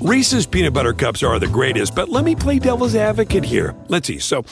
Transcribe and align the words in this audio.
Reese's 0.00 0.46
peanut 0.46 0.74
butter 0.74 0.92
cups 0.92 1.24
are 1.24 1.40
the 1.40 1.48
greatest, 1.48 1.94
but 1.96 2.08
let 2.08 2.24
me 2.24 2.36
play 2.36 2.60
devil's 2.60 2.94
advocate 2.94 3.44
here. 3.44 3.74
Let's 3.88 4.06
see. 4.06 4.20
So, 4.20 4.44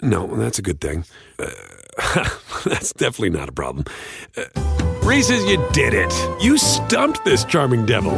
no, 0.00 0.26
that's 0.36 0.58
a 0.58 0.62
good 0.62 0.80
thing. 0.80 1.04
Uh, 1.38 1.50
that's 2.64 2.94
definitely 2.94 3.30
not 3.38 3.50
a 3.50 3.52
problem. 3.52 3.84
Uh, 4.34 4.44
Reese's, 5.02 5.44
you 5.44 5.62
did 5.72 5.92
it. 5.92 6.12
You 6.42 6.56
stumped 6.56 7.22
this 7.24 7.44
charming 7.44 7.84
devil. 7.84 8.14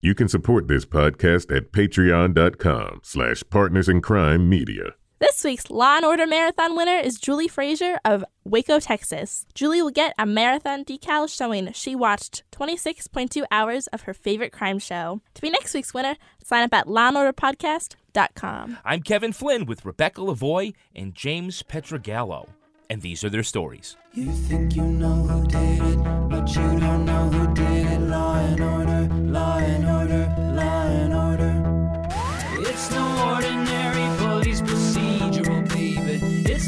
You 0.00 0.14
can 0.14 0.28
support 0.28 0.66
this 0.66 0.84
podcast 0.84 1.54
at 1.56 1.72
patreon.com 1.72 3.00
slash 3.04 3.44
partners 3.48 3.88
in 3.88 4.00
crime 4.00 4.48
media. 4.48 4.94
This 5.20 5.42
week's 5.42 5.68
Law 5.68 5.96
and 5.96 6.04
Order 6.04 6.28
Marathon 6.28 6.76
winner 6.76 6.96
is 6.96 7.18
Julie 7.18 7.48
Frazier 7.48 7.98
of 8.04 8.24
Waco, 8.44 8.78
Texas. 8.78 9.46
Julie 9.52 9.82
will 9.82 9.90
get 9.90 10.14
a 10.16 10.24
marathon 10.24 10.84
decal 10.84 11.28
showing 11.28 11.72
she 11.72 11.96
watched 11.96 12.44
26.2 12.52 13.44
hours 13.50 13.88
of 13.88 14.02
her 14.02 14.14
favorite 14.14 14.52
crime 14.52 14.78
show. 14.78 15.20
To 15.34 15.42
be 15.42 15.50
next 15.50 15.74
week's 15.74 15.92
winner, 15.92 16.14
sign 16.44 16.62
up 16.62 16.72
at 16.72 16.86
lawandorderpodcast.com. 16.86 18.78
I'm 18.84 19.02
Kevin 19.02 19.32
Flynn 19.32 19.66
with 19.66 19.84
Rebecca 19.84 20.20
Lavoie 20.20 20.72
and 20.94 21.16
James 21.16 21.64
Pietragallo, 21.64 22.50
and 22.88 23.02
these 23.02 23.24
are 23.24 23.30
their 23.30 23.42
stories. 23.42 23.96
You 24.14 24.30
think 24.30 24.76
you 24.76 24.84
know 24.84 25.08
who 25.14 25.44
did 25.48 25.82
it, 25.82 25.98
but 26.30 26.48
you 26.54 26.78
don't 26.78 27.04
know 27.04 27.28
who 27.28 27.54
did 27.54 27.86
it. 27.88 28.00
Law 28.02 28.36
and 28.36 28.60
order, 28.60 29.08
law 29.14 29.58
and 29.58 29.84
order, 29.84 30.47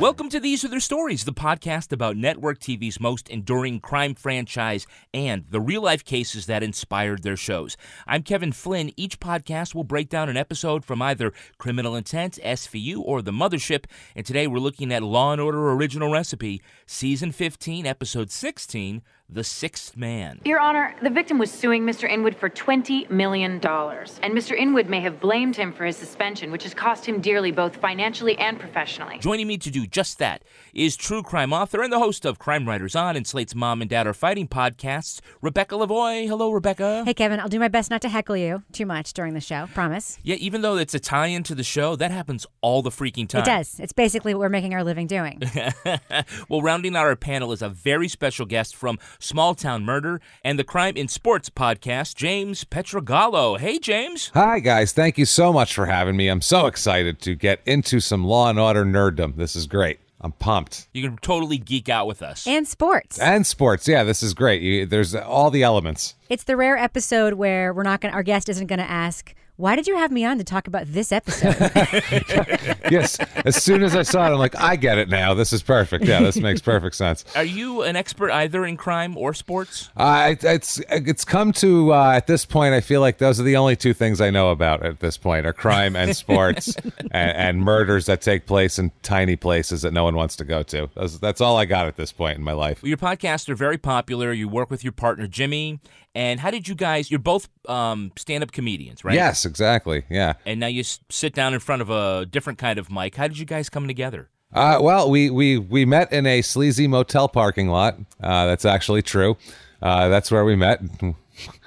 Welcome 0.00 0.30
to 0.30 0.40
These 0.40 0.64
Are 0.64 0.68
Their 0.68 0.80
Stories, 0.80 1.24
the 1.24 1.32
podcast 1.34 1.92
about 1.92 2.16
network 2.16 2.58
TV's 2.58 2.98
most 2.98 3.28
enduring 3.28 3.80
crime 3.80 4.14
franchise 4.14 4.86
and 5.12 5.44
the 5.50 5.60
real 5.60 5.82
life 5.82 6.06
cases 6.06 6.46
that 6.46 6.62
inspired 6.62 7.22
their 7.22 7.36
shows. 7.36 7.76
I'm 8.06 8.22
Kevin 8.22 8.52
Flynn. 8.52 8.92
Each 8.96 9.20
podcast 9.20 9.74
will 9.74 9.84
break 9.84 10.08
down 10.08 10.30
an 10.30 10.38
episode 10.38 10.86
from 10.86 11.02
either 11.02 11.34
Criminal 11.58 11.94
Intent, 11.94 12.38
SVU, 12.42 13.00
or 13.00 13.20
The 13.20 13.30
Mothership. 13.30 13.84
And 14.16 14.24
today 14.24 14.46
we're 14.46 14.58
looking 14.58 14.90
at 14.90 15.02
Law 15.02 15.32
and 15.32 15.40
Order 15.40 15.70
Original 15.70 16.10
Recipe, 16.10 16.62
Season 16.86 17.30
15, 17.30 17.84
Episode 17.84 18.30
16, 18.30 19.02
The 19.32 19.44
Sixth 19.44 19.96
Man. 19.96 20.40
Your 20.44 20.58
Honor, 20.58 20.96
the 21.02 21.10
victim 21.10 21.38
was 21.38 21.52
suing 21.52 21.84
Mr. 21.84 22.10
Inwood 22.10 22.34
for 22.34 22.50
$20 22.50 23.08
million. 23.10 23.52
And 23.54 23.62
Mr. 23.62 24.58
Inwood 24.58 24.88
may 24.88 25.00
have 25.00 25.20
blamed 25.20 25.54
him 25.54 25.72
for 25.72 25.84
his 25.84 25.96
suspension, 25.96 26.50
which 26.50 26.64
has 26.64 26.74
cost 26.74 27.06
him 27.06 27.20
dearly 27.20 27.52
both 27.52 27.76
financially 27.76 28.36
and 28.38 28.58
professionally. 28.58 29.18
Joining 29.20 29.46
me 29.46 29.56
to 29.58 29.70
do 29.70 29.86
just 29.86 30.18
that 30.18 30.42
is 30.74 30.96
true 30.96 31.22
crime 31.22 31.52
author 31.52 31.80
and 31.80 31.92
the 31.92 32.00
host 32.00 32.24
of 32.24 32.40
Crime 32.40 32.66
Writers 32.66 32.96
On 32.96 33.14
and 33.14 33.24
Slate's 33.24 33.54
Mom 33.54 33.80
and 33.80 33.88
Dad 33.88 34.08
Are 34.08 34.12
Fighting 34.12 34.48
podcasts, 34.48 35.20
Rebecca 35.40 35.76
Lavoie. 35.76 36.26
Hello, 36.26 36.50
Rebecca. 36.50 37.04
Hey, 37.04 37.14
Kevin, 37.14 37.38
I'll 37.38 37.48
do 37.48 37.60
my 37.60 37.68
best 37.68 37.88
not 37.88 38.02
to 38.02 38.08
heckle 38.08 38.36
you 38.36 38.64
too 38.72 38.86
much 38.86 39.12
during 39.12 39.34
the 39.34 39.40
show. 39.40 39.68
Promise. 39.74 40.18
Yeah, 40.24 40.36
even 40.36 40.62
though 40.62 40.76
it's 40.76 40.94
a 40.94 41.00
tie 41.00 41.26
in 41.26 41.44
to 41.44 41.54
the 41.54 41.62
show, 41.62 41.94
that 41.94 42.10
happens 42.10 42.46
all 42.62 42.82
the 42.82 42.90
freaking 42.90 43.28
time. 43.28 43.42
It 43.42 43.46
does. 43.46 43.78
It's 43.78 43.92
basically 43.92 44.34
what 44.34 44.40
we're 44.40 44.48
making 44.48 44.74
our 44.74 44.82
living 44.82 45.06
doing. 45.06 45.40
well, 46.48 46.62
rounding 46.62 46.96
out 46.96 47.06
our 47.06 47.14
panel 47.14 47.52
is 47.52 47.62
a 47.62 47.68
very 47.68 48.08
special 48.08 48.44
guest 48.44 48.74
from 48.74 48.98
Small 49.20 49.54
Town 49.54 49.84
Murder 49.84 50.20
and 50.42 50.58
the 50.58 50.64
Crime 50.64 50.96
in 50.96 51.06
Sports 51.08 51.50
podcast, 51.50 52.16
James 52.16 52.64
Pietragallo. 52.64 53.58
Hey, 53.58 53.78
James. 53.78 54.30
Hi, 54.34 54.58
guys. 54.58 54.92
Thank 54.92 55.18
you 55.18 55.26
so 55.26 55.52
much 55.52 55.74
for 55.74 55.86
having 55.86 56.16
me. 56.16 56.28
I'm 56.28 56.40
so 56.40 56.66
excited 56.66 57.20
to 57.20 57.34
get 57.34 57.60
into 57.66 58.00
some 58.00 58.24
law 58.24 58.48
and 58.48 58.58
order 58.58 58.84
nerddom. 58.84 59.36
This 59.36 59.54
is 59.54 59.66
great. 59.66 60.00
I'm 60.22 60.32
pumped. 60.32 60.88
You 60.92 61.02
can 61.02 61.16
totally 61.18 61.56
geek 61.58 61.88
out 61.88 62.06
with 62.06 62.22
us. 62.22 62.46
and 62.46 62.66
sports. 62.68 63.18
And 63.18 63.46
sports. 63.46 63.86
Yeah, 63.88 64.04
this 64.04 64.22
is 64.22 64.34
great. 64.34 64.60
You, 64.60 64.84
there's 64.86 65.14
all 65.14 65.50
the 65.50 65.62
elements. 65.62 66.14
It's 66.28 66.44
the 66.44 66.56
rare 66.56 66.76
episode 66.76 67.34
where 67.34 67.72
we're 67.72 67.84
not 67.84 68.00
going 68.00 68.12
to, 68.12 68.16
our 68.16 68.22
guest 68.22 68.48
isn't 68.50 68.66
going 68.66 68.80
to 68.80 68.90
ask, 68.90 69.34
why 69.60 69.76
did 69.76 69.86
you 69.86 69.96
have 69.96 70.10
me 70.10 70.24
on 70.24 70.38
to 70.38 70.44
talk 70.44 70.66
about 70.66 70.86
this 70.86 71.12
episode? 71.12 71.56
Yes. 72.90 73.20
as 73.44 73.62
soon 73.62 73.84
as 73.84 73.94
I 73.94 74.02
saw 74.02 74.26
it, 74.26 74.32
I'm 74.32 74.38
like, 74.38 74.58
I 74.58 74.74
get 74.74 74.98
it 74.98 75.08
now. 75.08 75.32
This 75.32 75.52
is 75.52 75.62
perfect. 75.62 76.04
Yeah, 76.04 76.20
this 76.20 76.36
makes 76.36 76.60
perfect 76.60 76.96
sense. 76.96 77.24
Are 77.36 77.44
you 77.44 77.82
an 77.82 77.94
expert 77.94 78.32
either 78.32 78.64
in 78.66 78.76
crime 78.76 79.16
or 79.16 79.32
sports? 79.32 79.90
Uh, 79.96 80.30
it, 80.32 80.42
it's 80.42 80.80
it's 80.90 81.24
come 81.24 81.52
to 81.52 81.92
uh, 81.92 82.12
at 82.16 82.26
this 82.26 82.44
point. 82.44 82.74
I 82.74 82.80
feel 82.80 83.00
like 83.00 83.18
those 83.18 83.38
are 83.38 83.44
the 83.44 83.56
only 83.56 83.76
two 83.76 83.94
things 83.94 84.20
I 84.20 84.30
know 84.30 84.50
about 84.50 84.84
at 84.84 84.98
this 84.98 85.16
point: 85.16 85.46
are 85.46 85.52
crime 85.52 85.94
and 85.94 86.16
sports, 86.16 86.74
and, 87.12 87.12
and 87.12 87.60
murders 87.60 88.06
that 88.06 88.22
take 88.22 88.46
place 88.46 88.78
in 88.78 88.90
tiny 89.02 89.36
places 89.36 89.82
that 89.82 89.92
no 89.92 90.02
one 90.02 90.16
wants 90.16 90.34
to 90.36 90.44
go 90.44 90.64
to. 90.64 90.90
That's, 90.96 91.18
that's 91.18 91.40
all 91.40 91.56
I 91.56 91.64
got 91.64 91.86
at 91.86 91.96
this 91.96 92.10
point 92.10 92.38
in 92.38 92.42
my 92.42 92.52
life. 92.52 92.82
Well, 92.82 92.88
your 92.88 92.98
podcasts 92.98 93.48
are 93.48 93.54
very 93.54 93.78
popular. 93.78 94.32
You 94.32 94.48
work 94.48 94.70
with 94.70 94.82
your 94.82 94.92
partner, 94.92 95.28
Jimmy. 95.28 95.78
And 96.14 96.40
how 96.40 96.50
did 96.50 96.66
you 96.66 96.74
guys, 96.74 97.10
you're 97.10 97.20
both 97.20 97.48
um, 97.68 98.10
stand 98.16 98.42
up 98.42 98.50
comedians, 98.50 99.04
right? 99.04 99.14
Yes, 99.14 99.44
exactly. 99.44 100.02
Yeah. 100.10 100.32
And 100.44 100.58
now 100.58 100.66
you 100.66 100.80
s- 100.80 100.98
sit 101.08 101.34
down 101.34 101.54
in 101.54 101.60
front 101.60 101.82
of 101.82 101.90
a 101.90 102.26
different 102.26 102.58
kind 102.58 102.78
of 102.78 102.90
mic. 102.90 103.14
How 103.14 103.28
did 103.28 103.38
you 103.38 103.44
guys 103.46 103.68
come 103.68 103.86
together? 103.86 104.28
Uh, 104.52 104.78
well, 104.82 105.08
we, 105.08 105.30
we 105.30 105.58
we 105.58 105.84
met 105.84 106.12
in 106.12 106.26
a 106.26 106.42
sleazy 106.42 106.88
motel 106.88 107.28
parking 107.28 107.68
lot. 107.68 107.96
Uh, 108.20 108.46
that's 108.46 108.64
actually 108.64 109.02
true. 109.02 109.36
Uh, 109.80 110.08
that's 110.08 110.30
where 110.32 110.44
we 110.44 110.56
met. 110.56 110.82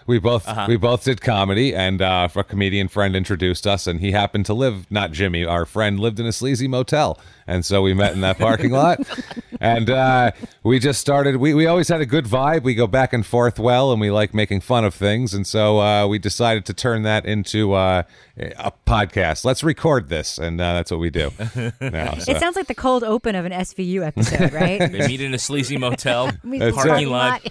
We 0.06 0.20
both 0.20 0.48
we 0.68 0.78
both 0.78 1.04
did 1.04 1.22
comedy, 1.22 1.74
and 1.74 2.02
uh, 2.02 2.28
a 2.36 2.44
comedian 2.44 2.88
friend 2.88 3.16
introduced 3.16 3.66
us, 3.66 3.88
and 3.88 4.00
he 4.00 4.12
happened 4.12 4.46
to 4.48 4.54
live 4.54 4.90
not 4.92 5.12
Jimmy, 5.12 5.46
our 5.46 5.66
friend 5.66 6.00
lived 6.00 6.20
in 6.20 6.26
a 6.26 6.32
sleazy 6.32 6.68
motel, 6.68 7.20
and 7.48 7.66
so 7.66 7.82
we 7.82 7.94
met 7.94 8.14
in 8.14 8.22
that 8.22 8.38
parking 8.38 8.72
lot, 8.72 9.00
and 9.62 9.90
uh, 9.90 10.32
we 10.64 10.80
just 10.80 11.00
started. 11.00 11.38
We 11.38 11.54
we 11.54 11.66
always 11.68 11.88
had 11.88 12.02
a 12.02 12.06
good 12.06 12.26
vibe. 12.26 12.64
We 12.64 12.76
go 12.76 12.88
back 12.88 13.14
and 13.14 13.26
forth 13.26 13.60
well, 13.60 13.92
and 13.92 14.02
we 14.02 14.12
like 14.12 14.34
making 14.34 14.62
fun 14.62 14.84
of 14.84 14.94
things, 14.94 15.34
and 15.34 15.48
so 15.48 15.80
uh, 15.80 16.08
we 16.08 16.20
decided 16.20 16.66
to 16.66 16.74
turn 16.74 17.04
that 17.04 17.26
into 17.26 17.74
uh, 17.74 18.04
a 18.38 18.72
podcast. 18.88 19.46
Let's 19.46 19.64
record 19.64 20.10
this, 20.10 20.38
and 20.38 20.60
uh, 20.60 20.74
that's 20.74 20.92
what 20.92 21.00
we 21.00 21.10
do. 21.10 21.32
Now, 21.82 22.16
so. 22.16 22.32
it 22.32 22.40
sounds 22.40 22.56
like 22.56 22.68
the 22.68 22.76
cold 22.76 23.04
open 23.04 23.36
of 23.36 23.46
an 23.46 23.52
SVU 23.52 24.06
episode, 24.06 24.52
right? 24.54 24.80
They 24.92 25.08
meet 25.08 25.22
in 25.22 25.34
a 25.34 25.40
sleazy 25.40 25.78
motel, 25.78 26.28
parking 26.44 27.08
it. 27.08 27.10
lot. 27.10 27.46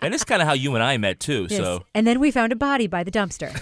And 0.00 0.14
it's 0.14 0.24
kind 0.24 0.40
of 0.42 0.48
how 0.48 0.54
you 0.54 0.74
and 0.74 0.82
I 0.82 0.96
met 0.96 1.20
too. 1.20 1.46
Yes. 1.48 1.58
So 1.58 1.84
And 1.94 2.06
then 2.06 2.20
we 2.20 2.30
found 2.30 2.52
a 2.52 2.56
body 2.56 2.86
by 2.86 3.02
the 3.02 3.10
dumpster. 3.10 3.52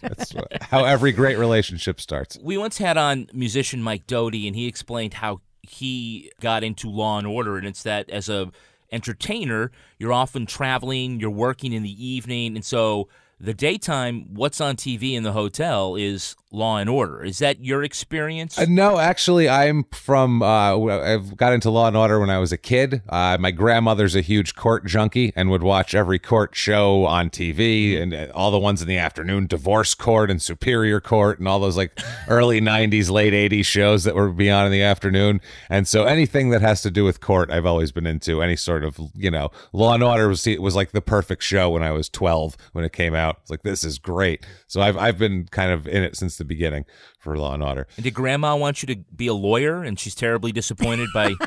That's 0.00 0.34
how 0.62 0.84
every 0.84 1.12
great 1.12 1.38
relationship 1.38 2.00
starts. 2.00 2.38
we 2.42 2.56
once 2.58 2.78
had 2.78 2.96
on 2.96 3.28
musician 3.32 3.82
Mike 3.82 4.06
Doughty, 4.06 4.46
and 4.46 4.56
he 4.56 4.66
explained 4.66 5.14
how 5.14 5.40
he 5.62 6.30
got 6.40 6.64
into 6.64 6.88
Law 6.88 7.18
and 7.18 7.26
Order, 7.26 7.56
and 7.56 7.66
it's 7.66 7.82
that 7.82 8.08
as 8.10 8.28
a 8.28 8.50
entertainer, 8.92 9.70
you're 9.98 10.12
often 10.12 10.46
traveling, 10.46 11.20
you're 11.20 11.30
working 11.30 11.72
in 11.72 11.82
the 11.82 12.06
evening, 12.06 12.56
and 12.56 12.64
so 12.64 13.08
the 13.38 13.54
daytime, 13.54 14.34
what's 14.34 14.60
on 14.60 14.76
TV 14.76 15.14
in 15.14 15.22
the 15.22 15.32
hotel 15.32 15.96
is 15.96 16.36
Law 16.56 16.78
and 16.78 16.88
Order. 16.88 17.22
Is 17.22 17.38
that 17.40 17.62
your 17.62 17.84
experience? 17.84 18.58
Uh, 18.58 18.64
no, 18.66 18.98
actually, 18.98 19.46
I'm 19.46 19.84
from. 19.92 20.42
Uh, 20.42 20.78
I've 20.78 21.36
got 21.36 21.52
into 21.52 21.70
Law 21.70 21.86
and 21.86 21.96
Order 21.96 22.18
when 22.18 22.30
I 22.30 22.38
was 22.38 22.50
a 22.50 22.56
kid. 22.56 23.02
Uh, 23.10 23.36
my 23.38 23.50
grandmother's 23.50 24.16
a 24.16 24.22
huge 24.22 24.54
court 24.54 24.86
junkie 24.86 25.34
and 25.36 25.50
would 25.50 25.62
watch 25.62 25.94
every 25.94 26.18
court 26.18 26.56
show 26.56 27.04
on 27.04 27.28
TV 27.28 28.00
and 28.00 28.14
uh, 28.14 28.28
all 28.34 28.50
the 28.50 28.58
ones 28.58 28.80
in 28.80 28.88
the 28.88 28.96
afternoon, 28.96 29.46
Divorce 29.46 29.94
Court 29.94 30.30
and 30.30 30.40
Superior 30.40 30.98
Court, 30.98 31.38
and 31.38 31.46
all 31.46 31.60
those 31.60 31.76
like 31.76 32.00
early 32.28 32.60
'90s, 32.60 33.10
late 33.10 33.34
'80s 33.34 33.66
shows 33.66 34.04
that 34.04 34.14
were 34.14 34.30
be 34.30 34.50
on 34.50 34.64
in 34.64 34.72
the 34.72 34.82
afternoon. 34.82 35.42
And 35.68 35.86
so 35.86 36.04
anything 36.04 36.48
that 36.50 36.62
has 36.62 36.80
to 36.82 36.90
do 36.90 37.04
with 37.04 37.20
court, 37.20 37.50
I've 37.50 37.66
always 37.66 37.92
been 37.92 38.06
into. 38.06 38.42
Any 38.42 38.56
sort 38.56 38.82
of 38.82 38.98
you 39.14 39.30
know, 39.30 39.50
Law 39.74 39.92
and 39.92 40.02
Order 40.02 40.26
was 40.28 40.46
was 40.58 40.74
like 40.74 40.92
the 40.92 41.02
perfect 41.02 41.42
show 41.42 41.68
when 41.68 41.82
I 41.82 41.92
was 41.92 42.08
12 42.08 42.56
when 42.72 42.84
it 42.84 42.94
came 42.94 43.14
out. 43.14 43.40
It's 43.42 43.50
like 43.50 43.62
this 43.62 43.84
is 43.84 43.98
great. 43.98 44.46
So 44.66 44.80
I've 44.80 44.96
I've 44.96 45.18
been 45.18 45.44
kind 45.50 45.70
of 45.70 45.86
in 45.86 46.02
it 46.02 46.16
since 46.16 46.38
the 46.38 46.45
beginning 46.46 46.84
for 47.18 47.36
Law 47.36 47.54
and 47.54 47.62
Order. 47.62 47.86
and 47.96 48.04
did 48.04 48.14
Grandma 48.14 48.56
want 48.56 48.82
you 48.82 48.94
to 48.94 48.96
be 49.14 49.26
a 49.26 49.34
lawyer, 49.34 49.82
and 49.82 49.98
she's 49.98 50.14
terribly 50.14 50.52
disappointed 50.52 51.08
by 51.12 51.34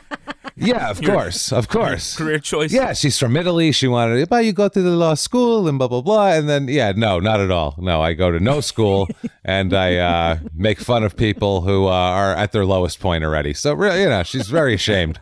Yeah, 0.61 0.89
of 0.89 1.01
course, 1.01 1.53
of 1.53 1.69
course. 1.69 2.17
career 2.17 2.37
choice? 2.39 2.73
Yeah, 2.73 2.91
she's 2.91 3.17
from 3.17 3.37
Italy. 3.37 3.71
She 3.71 3.87
wanted, 3.87 4.27
but 4.27 4.43
you 4.43 4.51
go 4.51 4.67
to 4.67 4.81
the 4.81 4.89
law 4.89 5.13
school 5.13 5.69
and 5.69 5.77
blah 5.77 5.87
blah 5.87 6.01
blah, 6.01 6.33
and 6.33 6.49
then 6.49 6.67
yeah, 6.67 6.91
no, 6.93 7.19
not 7.19 7.39
at 7.39 7.49
all. 7.49 7.75
No, 7.77 8.01
I 8.01 8.13
go 8.13 8.29
to 8.29 8.41
no 8.41 8.59
school 8.59 9.07
and 9.45 9.73
I 9.73 9.95
uh, 9.95 10.39
make 10.53 10.79
fun 10.79 11.03
of 11.05 11.15
people 11.15 11.61
who 11.61 11.87
uh, 11.87 11.91
are 11.91 12.33
at 12.33 12.51
their 12.51 12.65
lowest 12.65 12.99
point 12.99 13.23
already. 13.23 13.53
So 13.53 13.73
really, 13.73 14.01
you 14.01 14.09
know, 14.09 14.23
she's 14.23 14.49
very 14.49 14.73
ashamed. 14.73 15.19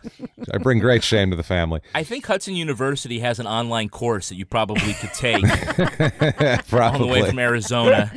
I 0.52 0.58
bring 0.58 0.80
great 0.80 1.04
shame 1.04 1.30
to 1.30 1.36
the 1.36 1.44
family. 1.44 1.82
I 1.94 2.02
think 2.02 2.26
Hudson 2.26 2.56
University 2.56 3.20
has 3.20 3.38
an 3.38 3.46
online 3.46 3.90
course 3.90 4.30
that 4.30 4.34
you 4.36 4.44
probably 4.44 4.92
could 4.94 5.14
take 5.14 5.42
all 5.44 6.98
the 6.98 7.06
way 7.06 7.20
Probably. 7.20 7.22
from 7.28 7.38
Arizona. 7.38 8.10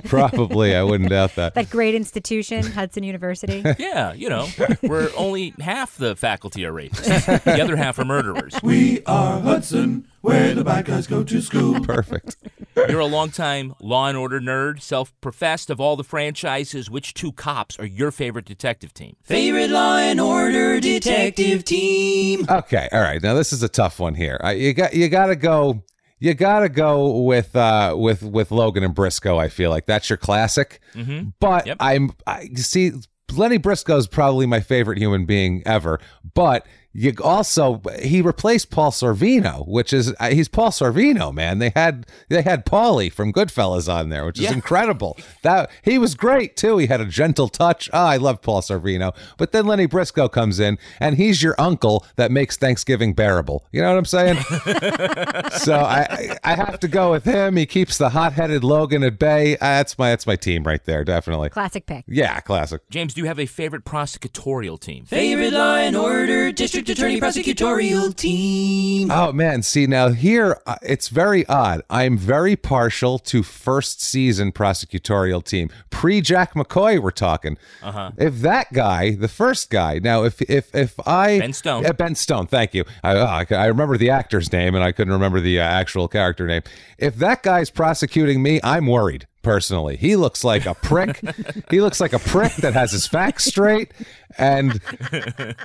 Probably, 0.04 0.74
I 0.74 0.82
wouldn't 0.82 1.10
doubt 1.10 1.34
that. 1.36 1.54
That 1.54 1.70
great 1.70 1.94
institution, 1.94 2.64
Hudson 2.64 3.02
University. 3.02 3.64
Yeah, 3.78 4.12
you 4.12 4.28
know, 4.28 4.46
where 4.80 5.08
only 5.16 5.54
half 5.60 5.96
the 5.96 6.16
faculty 6.16 6.64
are 6.64 6.72
rapists, 6.72 7.44
the 7.44 7.62
other 7.62 7.76
half 7.76 7.98
are 7.98 8.04
murderers. 8.04 8.54
We 8.62 9.04
are 9.04 9.40
Hudson, 9.40 10.06
where 10.20 10.54
the 10.54 10.64
bad 10.64 10.86
guys 10.86 11.06
go 11.06 11.22
to 11.22 11.40
school. 11.40 11.80
Perfect. 11.80 12.36
You're 12.76 13.00
a 13.00 13.06
longtime 13.06 13.74
Law 13.80 14.08
and 14.08 14.16
Order 14.16 14.40
nerd, 14.40 14.80
self-professed. 14.80 15.70
Of 15.70 15.80
all 15.80 15.96
the 15.96 16.04
franchises, 16.04 16.90
which 16.90 17.14
two 17.14 17.32
cops 17.32 17.78
are 17.78 17.86
your 17.86 18.10
favorite 18.10 18.44
detective 18.44 18.92
team? 18.94 19.16
Favorite 19.22 19.70
Law 19.70 19.96
and 19.98 20.20
Order 20.20 20.80
detective 20.80 21.64
team. 21.64 22.46
Okay, 22.48 22.88
all 22.92 23.00
right. 23.00 23.22
Now 23.22 23.34
this 23.34 23.52
is 23.52 23.62
a 23.62 23.68
tough 23.68 23.98
one 24.00 24.14
here. 24.14 24.40
I, 24.42 24.52
you 24.52 24.74
got 24.74 24.94
you 24.94 25.08
got 25.08 25.26
to 25.26 25.36
go. 25.36 25.82
You 26.20 26.34
got 26.34 26.60
to 26.60 26.68
go 26.68 27.22
with 27.22 27.54
uh, 27.54 27.94
with 27.96 28.22
with 28.22 28.50
Logan 28.50 28.82
and 28.82 28.94
Briscoe. 28.94 29.38
I 29.38 29.48
feel 29.48 29.70
like 29.70 29.86
that's 29.86 30.10
your 30.10 30.16
classic. 30.16 30.80
Mm-hmm. 30.94 31.30
But 31.40 31.66
Yep. 31.66 31.76
I'm 31.80 32.10
I 32.26 32.48
see 32.54 32.92
Lenny 33.32 33.58
Briscoe 33.58 33.96
is 33.96 34.06
probably 34.08 34.46
my 34.46 34.60
favorite 34.60 34.98
human 34.98 35.26
being 35.26 35.62
ever. 35.66 36.00
But 36.34 36.66
you 36.92 37.12
also 37.22 37.80
he 38.00 38.22
replaced 38.22 38.70
Paul 38.70 38.90
Sorvino, 38.90 39.66
which 39.68 39.92
is 39.92 40.14
uh, 40.18 40.30
he's 40.30 40.48
Paul 40.48 40.70
Sorvino, 40.70 41.32
man. 41.32 41.58
They 41.58 41.70
had 41.76 42.06
they 42.28 42.42
had 42.42 42.64
Paulie 42.66 43.12
from 43.12 43.32
Goodfellas 43.32 43.92
on 43.92 44.08
there, 44.08 44.24
which 44.24 44.38
is 44.38 44.44
Yeah. 44.44 44.54
incredible. 44.54 45.16
That 45.42 45.70
he 45.82 45.98
was 45.98 46.14
great 46.14 46.56
too. 46.56 46.78
He 46.78 46.86
had 46.86 47.00
a 47.00 47.06
gentle 47.06 47.48
touch. 47.48 47.88
Ah, 47.92 48.08
I 48.08 48.16
love 48.16 48.40
Paul 48.42 48.62
Sorvino. 48.62 49.14
But 49.36 49.52
then 49.52 49.66
Lenny 49.66 49.86
Briscoe 49.86 50.28
comes 50.28 50.58
in, 50.58 50.78
and 50.98 51.16
he's 51.16 51.42
your 51.42 51.54
uncle 51.58 52.04
that 52.16 52.30
makes 52.30 52.56
Thanksgiving 52.56 53.12
bearable. 53.12 53.64
You 53.70 53.82
know 53.82 53.88
what 53.90 53.98
I'm 53.98 54.04
saying? 54.06 54.38
so 55.58 55.74
I 55.76 56.06
I 56.44 56.52
I 56.52 56.54
have 56.54 56.80
to 56.80 56.88
go 56.88 57.10
with 57.10 57.24
him. 57.24 57.56
He 57.56 57.66
keeps 57.66 57.98
the 57.98 58.10
hot-headed 58.10 58.64
Logan 58.64 59.02
at 59.02 59.18
bay. 59.18 59.54
Uh, 59.56 59.58
That's 59.60 59.98
my 59.98 60.10
that's 60.10 60.26
my 60.26 60.36
team 60.36 60.64
right 60.64 60.82
there, 60.84 61.04
definitely. 61.04 61.50
Classic 61.50 61.84
pick. 61.86 62.04
Yeah, 62.08 62.40
classic. 62.40 62.80
James, 62.90 63.14
do 63.14 63.20
you 63.20 63.26
have 63.26 63.38
a 63.38 63.46
favorite 63.46 63.84
prosecutorial 63.84 64.80
team? 64.80 65.04
Favorite 65.04 65.52
Law 65.52 65.76
and 65.76 65.96
Order 65.96 66.50
district 66.52 66.77
attorney 66.86 67.20
prosecutorial 67.20 68.14
team. 68.14 69.10
Oh 69.10 69.32
man, 69.32 69.62
see 69.62 69.86
now 69.86 70.10
here 70.10 70.60
uh, 70.66 70.76
it's 70.82 71.08
very 71.08 71.46
odd. 71.46 71.82
I'm 71.88 72.16
very 72.16 72.56
partial 72.56 73.18
to 73.20 73.42
first 73.42 74.02
season 74.02 74.52
prosecutorial 74.52 75.42
team. 75.44 75.70
Pre 75.90 76.20
Jack 76.20 76.54
McCoy 76.54 77.00
we're 77.00 77.10
talking. 77.10 77.56
Uh-huh. 77.82 78.12
If 78.16 78.40
that 78.40 78.72
guy, 78.72 79.14
the 79.14 79.28
first 79.28 79.70
guy. 79.70 79.98
Now 79.98 80.24
if 80.24 80.40
if 80.42 80.74
if 80.74 80.94
I 81.06 81.38
Ben 81.38 81.52
Stone. 81.52 81.82
Yeah, 81.84 81.92
Ben 81.92 82.14
Stone, 82.14 82.46
thank 82.46 82.74
you. 82.74 82.84
I 83.02 83.16
I, 83.16 83.46
I 83.50 83.66
remember 83.66 83.96
the 83.96 84.10
actor's 84.10 84.52
name 84.52 84.74
and 84.74 84.84
I 84.84 84.92
couldn't 84.92 85.12
remember 85.12 85.40
the 85.40 85.60
uh, 85.60 85.64
actual 85.64 86.08
character 86.08 86.46
name. 86.46 86.62
If 86.98 87.16
that 87.16 87.42
guy's 87.42 87.70
prosecuting 87.70 88.42
me, 88.42 88.60
I'm 88.62 88.86
worried. 88.86 89.26
Personally, 89.42 89.96
he 89.96 90.16
looks 90.16 90.42
like 90.42 90.66
a 90.66 90.74
prick. 90.74 91.20
he 91.70 91.80
looks 91.80 92.00
like 92.00 92.12
a 92.12 92.18
prick 92.18 92.54
that 92.56 92.74
has 92.74 92.90
his 92.90 93.06
facts 93.06 93.44
straight, 93.44 93.92
and 94.36 94.80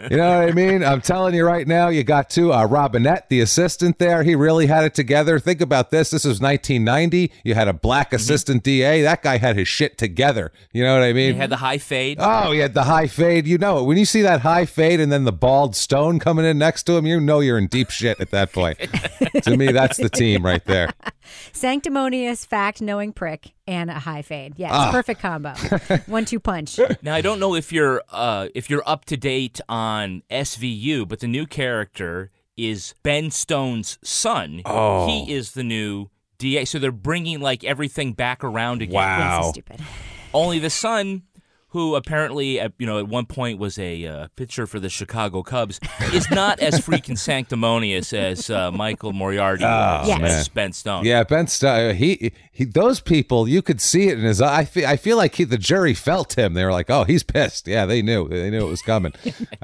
you 0.10 0.18
know 0.18 0.40
what 0.40 0.50
I 0.50 0.52
mean? 0.52 0.84
I'm 0.84 1.02
telling 1.02 1.34
you 1.36 1.46
right 1.46 1.68
now, 1.68 1.90
you 1.90 2.04
got 2.04 2.30
to 2.32 2.54
uh, 2.54 2.66
Robinette, 2.66 3.28
the 3.30 3.42
assistant 3.42 4.00
there. 4.00 4.24
He 4.24 4.36
really 4.36 4.68
had 4.68 4.84
it 4.86 4.94
together. 4.94 5.40
Think 5.40 5.60
about 5.62 5.92
this. 5.92 6.12
This 6.12 6.24
was 6.24 6.40
1990. 6.40 7.32
You 7.44 7.56
had 7.56 7.68
a 7.68 7.74
black 7.74 8.14
assistant 8.14 8.64
DA. 8.64 9.02
That 9.02 9.22
guy 9.22 9.38
had 9.38 9.58
his 9.58 9.68
shit 9.68 9.98
together. 9.98 10.52
You 10.72 10.84
know 10.84 10.94
what 10.94 11.04
I 11.04 11.14
mean? 11.14 11.34
He 11.34 11.40
had 11.40 11.50
the 11.50 11.58
high 11.58 11.78
fade. 11.78 12.18
Oh, 12.22 12.52
he 12.52 12.60
had 12.60 12.74
the 12.74 12.84
high 12.84 13.08
fade. 13.08 13.48
You 13.48 13.58
know 13.58 13.80
it. 13.80 13.84
When 13.84 13.98
you 13.98 14.06
see 14.06 14.22
that 14.22 14.42
high 14.42 14.66
fade 14.66 15.00
and 15.00 15.12
then 15.12 15.24
the 15.26 15.34
bald 15.34 15.76
stone 15.76 16.20
coming 16.20 16.46
in 16.46 16.58
next 16.58 16.84
to 16.84 16.94
him, 16.98 17.06
you 17.06 17.20
know 17.20 17.40
you're 17.42 17.58
in 17.58 17.68
deep 17.68 17.90
shit 17.90 18.20
at 18.22 18.32
that 18.32 18.52
point. 18.54 18.78
to 19.44 19.58
me, 19.58 19.72
that's 19.72 19.98
the 19.98 20.10
team 20.10 20.46
right 20.46 20.64
there. 20.66 20.92
Sanctimonious, 21.54 22.46
fact 22.46 22.82
knowing 22.82 23.14
prick, 23.14 23.54
and 23.68 23.90
a 23.90 23.94
high 24.00 24.22
fade. 24.22 24.54
Yes, 24.58 24.72
Ah. 24.74 24.92
perfect 24.92 25.22
combo. 25.22 25.54
One 26.08 26.26
two 26.26 26.40
punch. 26.40 26.80
Now 27.02 27.14
I 27.16 27.22
don't 27.22 27.40
know 27.40 27.56
if 27.56 27.72
you're 27.72 28.04
uh, 28.12 28.48
if 28.54 28.70
you're 28.70 28.84
up 28.86 29.06
to 29.06 29.18
date 29.18 29.60
on 29.68 30.24
SVU, 30.30 31.08
but 31.08 31.20
the 31.20 31.28
new 31.28 31.46
character 31.46 32.32
is 32.56 32.94
Ben 33.04 33.32
Stone's 33.32 33.98
son. 34.04 34.62
Oh. 34.66 35.08
He 35.08 35.34
is 35.34 35.52
the 35.52 35.64
new 35.64 36.10
DA. 36.38 36.66
So 36.66 36.80
they're 36.80 36.92
bringing 36.92 37.40
like 37.40 37.64
everything 37.64 38.14
back 38.14 38.44
around 38.44 38.82
again. 38.82 38.96
Wow. 38.96 39.42
Yes, 39.42 39.50
stupid. 39.50 39.82
Only 40.34 40.60
the 40.60 40.70
son, 40.70 41.24
who 41.74 41.96
apparently 41.96 42.60
at, 42.60 42.72
you 42.78 42.86
know 42.86 43.00
at 43.00 43.08
one 43.08 43.26
point 43.26 43.60
was 43.60 43.78
a 43.78 44.06
uh, 44.06 44.28
pitcher 44.36 44.66
for 44.66 44.80
the 44.80 44.90
Chicago 44.90 45.44
Cubs, 45.44 45.80
is 46.14 46.30
not 46.32 46.60
as 46.60 46.80
freaking 46.80 47.18
sanctimonious 47.18 48.14
as 48.14 48.50
uh, 48.50 48.72
Michael 48.72 49.12
Moriarty 49.12 49.64
was, 49.64 50.08
Yes. 50.08 50.22
as 50.22 50.50
Ben 50.50 50.72
Stone. 50.72 51.06
Yeah, 51.06 51.24
Ben 51.24 51.48
Stone. 51.48 51.96
He, 51.96 52.32
he, 52.52 52.64
those 52.66 53.00
people, 53.02 53.48
you 53.48 53.62
could 53.64 53.82
see 53.82 54.08
it 54.08 54.20
in 54.20 54.24
his 54.24 54.40
eye. 54.40 54.60
I 54.60 54.66
feel, 54.66 54.88
I 54.88 54.96
feel 54.98 55.18
like 55.18 55.34
he, 55.36 55.44
the 55.44 55.58
jury 55.58 55.96
felt 55.96 56.38
him. 56.38 56.54
They 56.54 56.64
were 56.64 56.72
like, 56.72 56.90
"Oh, 56.92 57.04
he's 57.04 57.24
pissed." 57.24 57.68
Yeah, 57.68 57.86
they 57.88 58.02
knew. 58.04 58.28
They 58.30 58.50
knew 58.52 58.66
it 58.68 58.70
was 58.70 58.82
coming. 58.84 59.14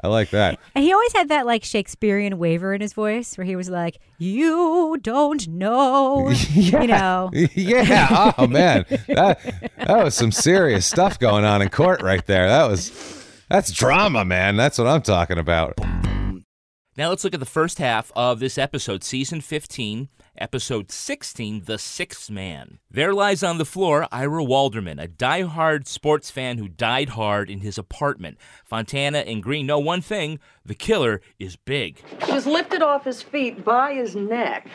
I 0.02 0.08
like 0.08 0.30
that. 0.30 0.58
And 0.74 0.84
he 0.84 0.92
always 0.92 1.12
had 1.12 1.28
that 1.28 1.46
like 1.46 1.62
Shakespearean 1.64 2.36
waver 2.38 2.74
in 2.74 2.80
his 2.80 2.92
voice 2.92 3.38
where 3.38 3.44
he 3.44 3.54
was 3.54 3.70
like, 3.70 4.00
You 4.18 4.98
don't 5.00 5.46
know. 5.48 6.32
You 6.50 6.86
know. 6.88 7.30
yeah. 7.32 8.32
Oh 8.36 8.46
man, 8.48 8.84
that 9.08 9.38
that 9.76 10.04
was 10.04 10.14
some 10.14 10.32
serious 10.32 10.84
stuff 10.84 11.18
going 11.18 11.44
on 11.44 11.62
in 11.62 11.68
court 11.68 11.99
right 12.02 12.24
there. 12.26 12.48
That 12.48 12.68
was 12.68 13.26
that's 13.48 13.72
drama, 13.72 14.24
man. 14.24 14.56
That's 14.56 14.78
what 14.78 14.86
I'm 14.86 15.02
talking 15.02 15.38
about. 15.38 15.78
Now 16.96 17.08
let's 17.08 17.24
look 17.24 17.34
at 17.34 17.40
the 17.40 17.46
first 17.46 17.78
half 17.78 18.12
of 18.14 18.40
this 18.40 18.58
episode, 18.58 19.02
season 19.04 19.40
15, 19.40 20.08
episode 20.36 20.90
16, 20.90 21.62
The 21.64 21.78
Sixth 21.78 22.28
Man. 22.28 22.78
There 22.90 23.14
lies 23.14 23.42
on 23.42 23.58
the 23.58 23.64
floor 23.64 24.06
Ira 24.12 24.44
Walderman, 24.44 25.00
a 25.00 25.08
die-hard 25.08 25.86
sports 25.86 26.30
fan 26.30 26.58
who 26.58 26.68
died 26.68 27.10
hard 27.10 27.48
in 27.48 27.60
his 27.60 27.78
apartment. 27.78 28.38
Fontana 28.64 29.18
and 29.18 29.42
Green 29.42 29.66
know 29.66 29.78
one 29.78 30.02
thing 30.02 30.40
the 30.64 30.74
killer 30.74 31.22
is 31.38 31.56
big. 31.56 32.02
He 32.24 32.32
was 32.32 32.44
lifted 32.44 32.82
off 32.82 33.04
his 33.04 33.22
feet 33.22 33.64
by 33.64 33.94
his 33.94 34.14
neck. 34.14 34.66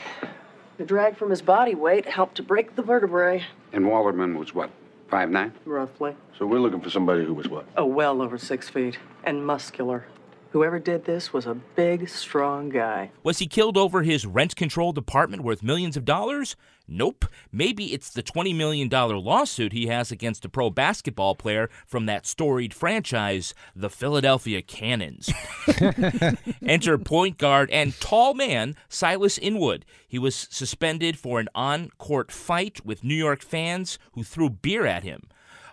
The 0.78 0.86
drag 0.86 1.18
from 1.18 1.30
his 1.30 1.42
body 1.42 1.76
weight 1.76 2.06
helped 2.06 2.36
to 2.36 2.44
break 2.44 2.76
the 2.76 2.82
vertebrae, 2.82 3.44
And 3.72 3.86
Walderman 3.86 4.40
was 4.40 4.56
what, 4.56 4.72
five 5.10 5.30
nine? 5.30 5.54
roughly. 5.66 6.16
So 6.38 6.46
we're 6.46 6.60
looking 6.60 6.82
for 6.82 6.90
somebody 6.90 7.24
who 7.26 7.34
was 7.34 7.48
what? 7.48 7.66
Oh, 7.78 7.86
well 7.86 8.22
over 8.22 8.38
six 8.38 8.70
feet, 8.70 8.98
and 9.24 9.46
muscular. 9.46 10.06
Whoever 10.52 10.80
did 10.80 11.04
this 11.04 11.34
was 11.34 11.46
a 11.46 11.54
big, 11.54 12.08
strong 12.08 12.70
guy. 12.70 13.12
Was 13.24 13.40
he 13.40 13.48
killed 13.48 13.78
over 13.78 14.04
his 14.04 14.26
rent 14.26 14.56
controlled 14.56 14.98
apartment 14.98 15.44
worth 15.44 15.62
millions 15.62 15.98
of 15.98 16.06
dollars? 16.06 16.56
Nope. 16.88 17.26
Maybe 17.52 17.94
it's 17.94 18.10
the 18.10 18.24
$20 18.24 18.56
million 18.56 18.90
lawsuit 18.90 19.74
he 19.74 19.88
has 19.88 20.12
against 20.12 20.46
a 20.46 20.50
pro 20.50 20.70
basketball 20.70 21.36
player 21.36 21.70
from 21.86 22.06
that 22.06 22.26
storied 22.26 22.74
franchise, 22.74 23.54
the 23.76 23.90
Philadelphia 23.90 24.62
Cannons. 24.62 25.32
Enter 26.66 26.98
point 26.98 27.38
guard 27.38 27.70
and 27.72 28.00
tall 28.00 28.34
man 28.34 28.76
Silas 28.88 29.38
Inwood. 29.38 29.86
He 30.08 30.20
was 30.20 30.36
suspended 30.36 31.18
for 31.18 31.40
an 31.40 31.50
on 31.56 31.90
court 31.98 32.32
fight 32.32 32.86
with 32.86 33.04
New 33.04 33.16
York 33.16 33.42
fans 33.42 33.98
who 34.14 34.24
threw 34.24 34.50
beer 34.50 34.86
at 34.86 35.04
him. 35.04 35.24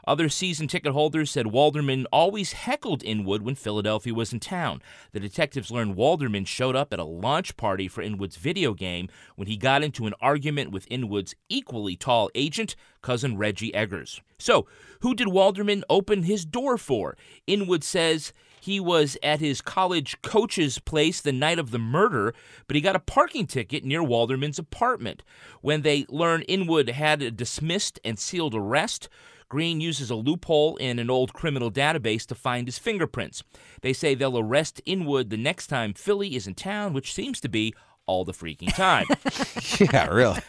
Other 0.05 0.29
season 0.29 0.67
ticket 0.67 0.93
holders 0.93 1.31
said 1.31 1.47
Walderman 1.47 2.07
always 2.13 2.53
heckled 2.53 3.05
Inwood 3.05 3.43
when 3.43 3.55
Philadelphia 3.55 4.13
was 4.13 4.33
in 4.33 4.41
town. 4.41 4.83
The 5.13 5.21
detectives 5.21 5.71
learned 5.71 5.97
Walderman 5.97 6.47
showed 6.47 6.75
up 6.75 6.93
at 6.93 6.99
a 6.99 7.05
launch 7.05 7.57
party 7.57 7.87
for 7.87 8.03
Inwood's 8.03 8.37
video 8.37 8.75
game 8.75 9.09
when 9.37 9.47
he 9.47 9.57
got 9.57 9.85
into 9.85 10.07
an 10.07 10.15
argument 10.21 10.73
with 10.73 10.89
Inwood's 10.89 11.35
equally 11.49 11.95
tall 11.95 12.31
agent, 12.35 12.75
cousin 13.01 13.37
Reggie 13.37 13.75
Eggers. 13.75 14.21
So, 14.39 14.67
who 15.01 15.15
did 15.15 15.29
Walderman 15.29 15.83
open 15.89 16.25
his 16.25 16.45
door 16.45 16.77
for? 16.79 17.17
Inwood 17.47 17.85
says 17.85 18.33
he 18.61 18.79
was 18.79 19.17
at 19.25 19.41
his 19.41 19.61
college 19.61 20.21
coach's 20.23 20.79
place 20.79 21.21
the 21.21 21.33
night 21.33 21.59
of 21.59 21.73
the 21.73 21.81
murder, 21.81 22.33
but 22.69 22.77
he 22.77 22.81
got 22.81 22.95
a 22.95 23.01
parking 23.01 23.47
ticket 23.47 23.85
near 23.85 24.03
Walderman's 24.03 24.59
apartment. 24.59 25.25
When 25.63 25.83
they 25.83 26.07
learn 26.09 26.43
Inwood 26.43 26.91
had 26.91 27.23
a 27.23 27.31
dismissed 27.33 27.99
and 28.05 28.19
sealed 28.19 28.55
arrest, 28.55 29.09
Green 29.53 29.83
uses 29.83 30.09
a 30.09 30.15
loophole 30.15 30.77
in 30.77 30.99
an 30.99 31.11
old 31.11 31.35
criminal 31.35 31.71
database 31.71 32.25
to 32.25 32.35
find 32.35 32.67
his 32.67 32.79
fingerprints. 32.79 33.43
They 33.83 33.93
say 33.93 34.15
they'll 34.15 34.39
arrest 34.39 34.81
Inwood 34.87 35.29
the 35.29 35.37
next 35.37 35.67
time 35.67 35.93
Philly 35.93 36.37
is 36.37 36.47
in 36.47 36.55
town, 36.55 36.95
which 36.95 37.13
seems 37.13 37.39
to 37.43 37.51
be 37.51 37.75
all 38.07 38.25
the 38.25 38.33
freaking 38.33 38.75
time. 38.75 39.05
Yeah, 39.93 40.07
really. 40.09 40.41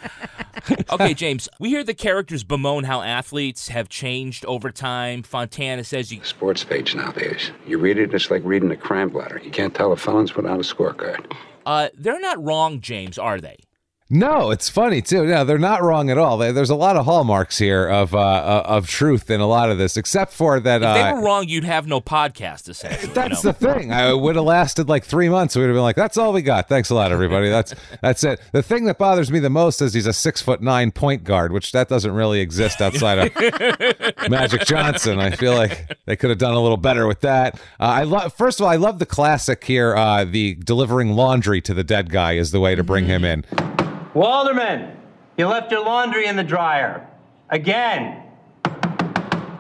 okay, 0.90 1.14
James, 1.14 1.50
we 1.60 1.68
hear 1.68 1.84
the 1.84 1.94
characters 1.94 2.46
bemoan 2.46 2.86
how 2.86 3.02
athletes 3.02 3.68
have 3.68 3.90
changed 3.90 4.46
over 4.46 4.72
time. 4.72 5.22
Fontana 5.22 5.84
says 5.84 6.14
you 6.14 6.24
Sports 6.24 6.64
page 6.64 6.96
nowadays. 6.96 7.52
You 7.68 7.80
read 7.80 7.98
it, 7.98 8.14
it's 8.14 8.32
like 8.32 8.42
reading 8.46 8.72
a 8.72 8.78
crime 8.78 9.10
blotter. 9.10 9.42
You 9.44 9.52
can't 9.52 9.76
tell 9.76 9.92
a 9.92 9.98
felon's 9.98 10.32
put 10.32 10.46
without 10.46 10.62
a 10.62 10.64
scorecard. 10.64 11.30
uh 11.66 11.90
they're 11.98 12.22
not 12.22 12.42
wrong, 12.42 12.80
James, 12.80 13.18
are 13.18 13.42
they? 13.42 13.58
No, 14.14 14.52
it's 14.52 14.70
funny 14.70 15.02
too. 15.02 15.28
Yeah, 15.28 15.44
they're 15.44 15.58
not 15.58 15.82
wrong 15.82 16.12
at 16.12 16.20
all. 16.20 16.38
They, 16.38 16.52
there's 16.52 16.70
a 16.70 16.76
lot 16.76 16.98
of 16.98 17.06
hallmarks 17.06 17.58
here 17.58 17.88
of 17.88 18.14
uh, 18.14 18.20
uh, 18.20 18.64
of 18.64 18.88
truth 18.88 19.32
in 19.32 19.42
a 19.42 19.48
lot 19.48 19.72
of 19.72 19.80
this, 19.80 19.98
except 19.98 20.34
for 20.34 20.60
that. 20.60 20.84
If 20.84 20.88
uh, 20.88 20.94
they 20.94 21.14
were 21.14 21.22
wrong, 21.26 21.48
you'd 21.48 21.64
have 21.64 21.88
no 21.88 22.00
podcast, 22.00 22.70
essentially. 22.70 23.08
you 23.08 23.14
That's 23.16 23.44
know? 23.44 23.52
the 23.52 23.58
thing. 23.58 23.92
I 23.92 24.14
would 24.14 24.36
have 24.36 24.46
lasted 24.46 24.88
like 24.88 25.04
three 25.04 25.30
months. 25.30 25.56
We'd 25.56 25.64
have 25.64 25.74
been 25.74 25.82
like, 25.82 25.96
"That's 25.96 26.16
all 26.16 26.32
we 26.32 26.44
got. 26.44 26.70
Thanks 26.70 26.92
a 26.92 26.96
lot, 26.96 27.12
everybody. 27.12 27.50
That's 27.50 27.74
that's 28.04 28.24
it." 28.24 28.40
The 28.52 28.62
thing 28.62 28.86
that 28.86 29.00
bothers 29.00 29.32
me 29.32 29.40
the 29.40 29.50
most 29.50 29.82
is 29.82 29.96
he's 29.96 30.06
a 30.06 30.14
six 30.14 30.44
foot 30.44 30.62
nine 30.62 30.92
point 30.92 31.24
guard, 31.24 31.52
which 31.52 31.72
that 31.72 31.90
doesn't 31.90 32.12
really 32.12 32.40
exist 32.40 32.82
outside 32.82 33.18
of 33.18 34.30
Magic 34.30 34.64
Johnson. 34.66 35.18
I 35.20 35.32
feel 35.32 35.56
like 35.56 35.98
they 36.06 36.16
could 36.16 36.30
have 36.30 36.38
done 36.38 36.54
a 36.54 36.62
little 36.62 36.78
better 36.78 37.08
with 37.08 37.22
that. 37.22 37.56
Uh, 37.80 37.86
I 37.86 38.04
love. 38.04 38.32
First 38.36 38.60
of 38.60 38.66
all, 38.66 38.72
I 38.72 38.76
love 38.76 39.00
the 39.00 39.08
classic 39.08 39.64
here. 39.64 39.96
Uh, 39.96 40.24
the 40.24 40.54
delivering 40.54 41.14
laundry 41.16 41.62
to 41.62 41.74
the 41.74 41.84
dead 41.84 42.12
guy 42.12 42.34
is 42.34 42.52
the 42.52 42.60
way 42.60 42.76
to 42.76 42.84
bring 42.84 43.08
him 43.08 43.26
in. 43.26 43.44
Walderman, 44.14 44.96
you 45.38 45.48
left 45.48 45.72
your 45.72 45.84
laundry 45.84 46.26
in 46.28 46.36
the 46.36 46.44
dryer. 46.44 47.08
Again. 47.50 48.20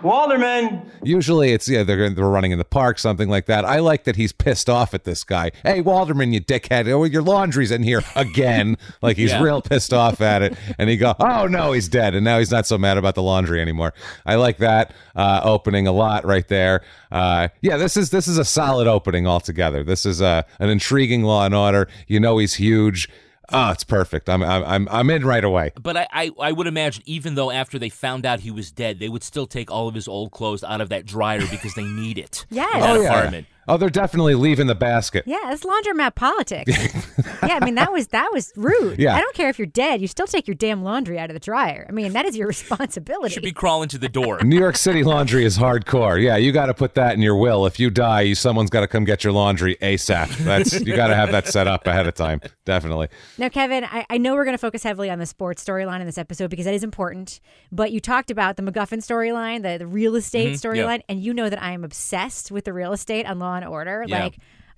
Walderman. 0.03 0.85
Usually 1.01 1.53
it's 1.53 1.69
yeah 1.69 1.83
they're 1.83 2.09
they're 2.09 2.25
running 2.27 2.51
in 2.51 2.57
the 2.57 2.65
park 2.65 2.99
something 2.99 3.29
like 3.29 3.45
that. 3.45 3.63
I 3.63 3.79
like 3.79 4.03
that 4.03 4.17
he's 4.17 4.33
pissed 4.33 4.69
off 4.69 4.93
at 4.93 5.05
this 5.05 5.23
guy. 5.23 5.51
Hey 5.63 5.81
Walderman, 5.81 6.33
you 6.33 6.41
dickhead! 6.41 6.89
Oh, 6.91 7.05
your 7.05 7.21
laundry's 7.21 7.71
in 7.71 7.83
here 7.83 8.01
again. 8.17 8.77
like 9.01 9.15
he's 9.15 9.31
Yeah. 9.31 9.41
real 9.41 9.61
pissed 9.61 9.93
off 9.93 10.19
at 10.19 10.41
it, 10.41 10.57
and 10.77 10.89
he 10.89 10.97
go, 10.97 11.15
oh 11.21 11.47
no, 11.47 11.71
he's 11.71 11.87
dead, 11.87 12.15
and 12.15 12.25
now 12.25 12.37
he's 12.37 12.51
not 12.51 12.65
so 12.67 12.77
mad 12.77 12.97
about 12.97 13.15
the 13.15 13.23
laundry 13.23 13.61
anymore. 13.61 13.93
I 14.25 14.35
like 14.35 14.57
that 14.57 14.93
uh, 15.15 15.39
opening 15.45 15.87
a 15.87 15.93
lot 15.93 16.25
right 16.25 16.47
there. 16.49 16.81
Uh, 17.09 17.47
yeah, 17.61 17.77
this 17.77 17.95
is 17.95 18.09
this 18.09 18.27
is 18.27 18.37
a 18.37 18.45
solid 18.45 18.87
opening 18.87 19.25
altogether. 19.25 19.85
This 19.85 20.05
is 20.05 20.21
uh, 20.21 20.43
an 20.59 20.69
intriguing 20.69 21.23
Law 21.23 21.45
and 21.45 21.55
Order. 21.55 21.87
You 22.07 22.19
know 22.19 22.39
he's 22.39 22.55
huge. 22.55 23.07
Oh, 23.51 23.71
it's 23.71 23.83
perfect. 23.83 24.29
I'm 24.29 24.41
I'm 24.43 24.63
I'm, 24.63 24.87
I'm 24.89 25.09
in 25.09 25.25
right 25.25 25.43
away. 25.43 25.71
But 25.81 25.97
I, 25.97 26.07
I, 26.11 26.31
I 26.39 26.51
would 26.53 26.65
imagine, 26.67 27.03
even 27.05 27.35
though 27.35 27.51
after 27.51 27.77
they 27.77 27.89
found 27.89 28.25
out 28.25 28.39
he 28.39 28.51
was 28.51 28.71
dead, 28.71 28.99
they 28.99 29.09
would 29.09 29.23
still 29.23 29.45
take 29.47 29.69
all 29.69 29.87
of 29.87 29.95
his 29.95 30.07
old 30.07 30.31
clothes 30.31 30.63
out 30.63 30.79
of 30.81 30.89
that 30.89 31.05
dryer 31.05 31.41
because 31.51 31.73
they 31.75 31.83
need 31.83 32.17
it. 32.17 32.45
Yes. 32.51 32.73
in 32.75 32.81
that 32.81 32.89
Oh, 32.97 33.01
yeah. 33.01 33.09
apartment. 33.09 33.47
Oh, 33.67 33.77
they're 33.77 33.89
definitely 33.89 34.35
leaving 34.35 34.67
the 34.67 34.75
basket. 34.75 35.23
Yeah, 35.25 35.51
it's 35.51 35.63
laundromat 35.63 36.15
politics. 36.15 36.71
yeah, 37.43 37.59
I 37.61 37.63
mean 37.65 37.75
that 37.75 37.91
was 37.91 38.07
that 38.07 38.29
was 38.33 38.51
rude. 38.55 38.99
Yeah. 38.99 39.15
I 39.15 39.19
don't 39.21 39.35
care 39.35 39.49
if 39.49 39.57
you're 39.57 39.65
dead, 39.65 40.01
you 40.01 40.07
still 40.07 40.27
take 40.27 40.47
your 40.47 40.55
damn 40.55 40.83
laundry 40.83 41.17
out 41.17 41.29
of 41.29 41.33
the 41.33 41.39
dryer. 41.39 41.85
I 41.87 41.91
mean, 41.91 42.13
that 42.13 42.25
is 42.25 42.35
your 42.35 42.47
responsibility. 42.55 43.33
Should 43.33 43.43
be 43.43 43.51
crawling 43.51 43.89
to 43.89 43.97
the 43.97 44.09
door. 44.09 44.41
New 44.43 44.57
York 44.59 44.75
City 44.75 45.03
laundry 45.03 45.45
is 45.45 45.57
hardcore. 45.57 46.21
Yeah, 46.21 46.35
you 46.37 46.51
got 46.51 46.65
to 46.67 46.73
put 46.73 46.95
that 46.95 47.13
in 47.15 47.21
your 47.21 47.35
will. 47.37 47.65
If 47.65 47.79
you 47.79 47.89
die, 47.89 48.21
you, 48.21 48.35
someone's 48.35 48.69
got 48.69 48.81
to 48.81 48.87
come 48.87 49.05
get 49.05 49.23
your 49.23 49.33
laundry 49.33 49.75
ASAP. 49.81 50.29
That's 50.43 50.79
you 50.81 50.95
got 50.95 51.07
to 51.07 51.15
have 51.15 51.31
that 51.31 51.47
set 51.47 51.67
up 51.67 51.87
ahead 51.87 52.07
of 52.07 52.13
time. 52.15 52.41
Definitely. 52.65 53.07
Now, 53.37 53.49
Kevin, 53.49 53.83
I, 53.85 54.05
I 54.09 54.17
know 54.17 54.33
we're 54.33 54.45
going 54.45 54.55
to 54.55 54.61
focus 54.61 54.83
heavily 54.83 55.09
on 55.09 55.19
the 55.19 55.25
sports 55.25 55.63
storyline 55.63 55.99
in 56.01 56.05
this 56.05 56.17
episode 56.17 56.49
because 56.49 56.65
that 56.65 56.73
is 56.73 56.83
important. 56.83 57.39
But 57.71 57.91
you 57.91 57.99
talked 57.99 58.29
about 58.31 58.57
the 58.57 58.63
MacGuffin 58.63 58.99
storyline, 58.99 59.61
the, 59.63 59.77
the 59.77 59.87
real 59.87 60.15
estate 60.15 60.43
Mhm, 60.43 60.53
storyline, 60.53 60.97
yeah. 60.99 61.03
and 61.09 61.21
you 61.23 61.33
know 61.33 61.49
that 61.49 61.61
I 61.61 61.71
am 61.71 61.83
obsessed 61.83 62.51
with 62.51 62.65
the 62.65 62.73
real 62.73 62.91
estate 62.93 63.25
on 63.25 63.39
Law 63.53 63.57
and 63.57 63.65
Order. 63.65 64.05
Yeah. 64.07 64.23
Like, 64.23 64.37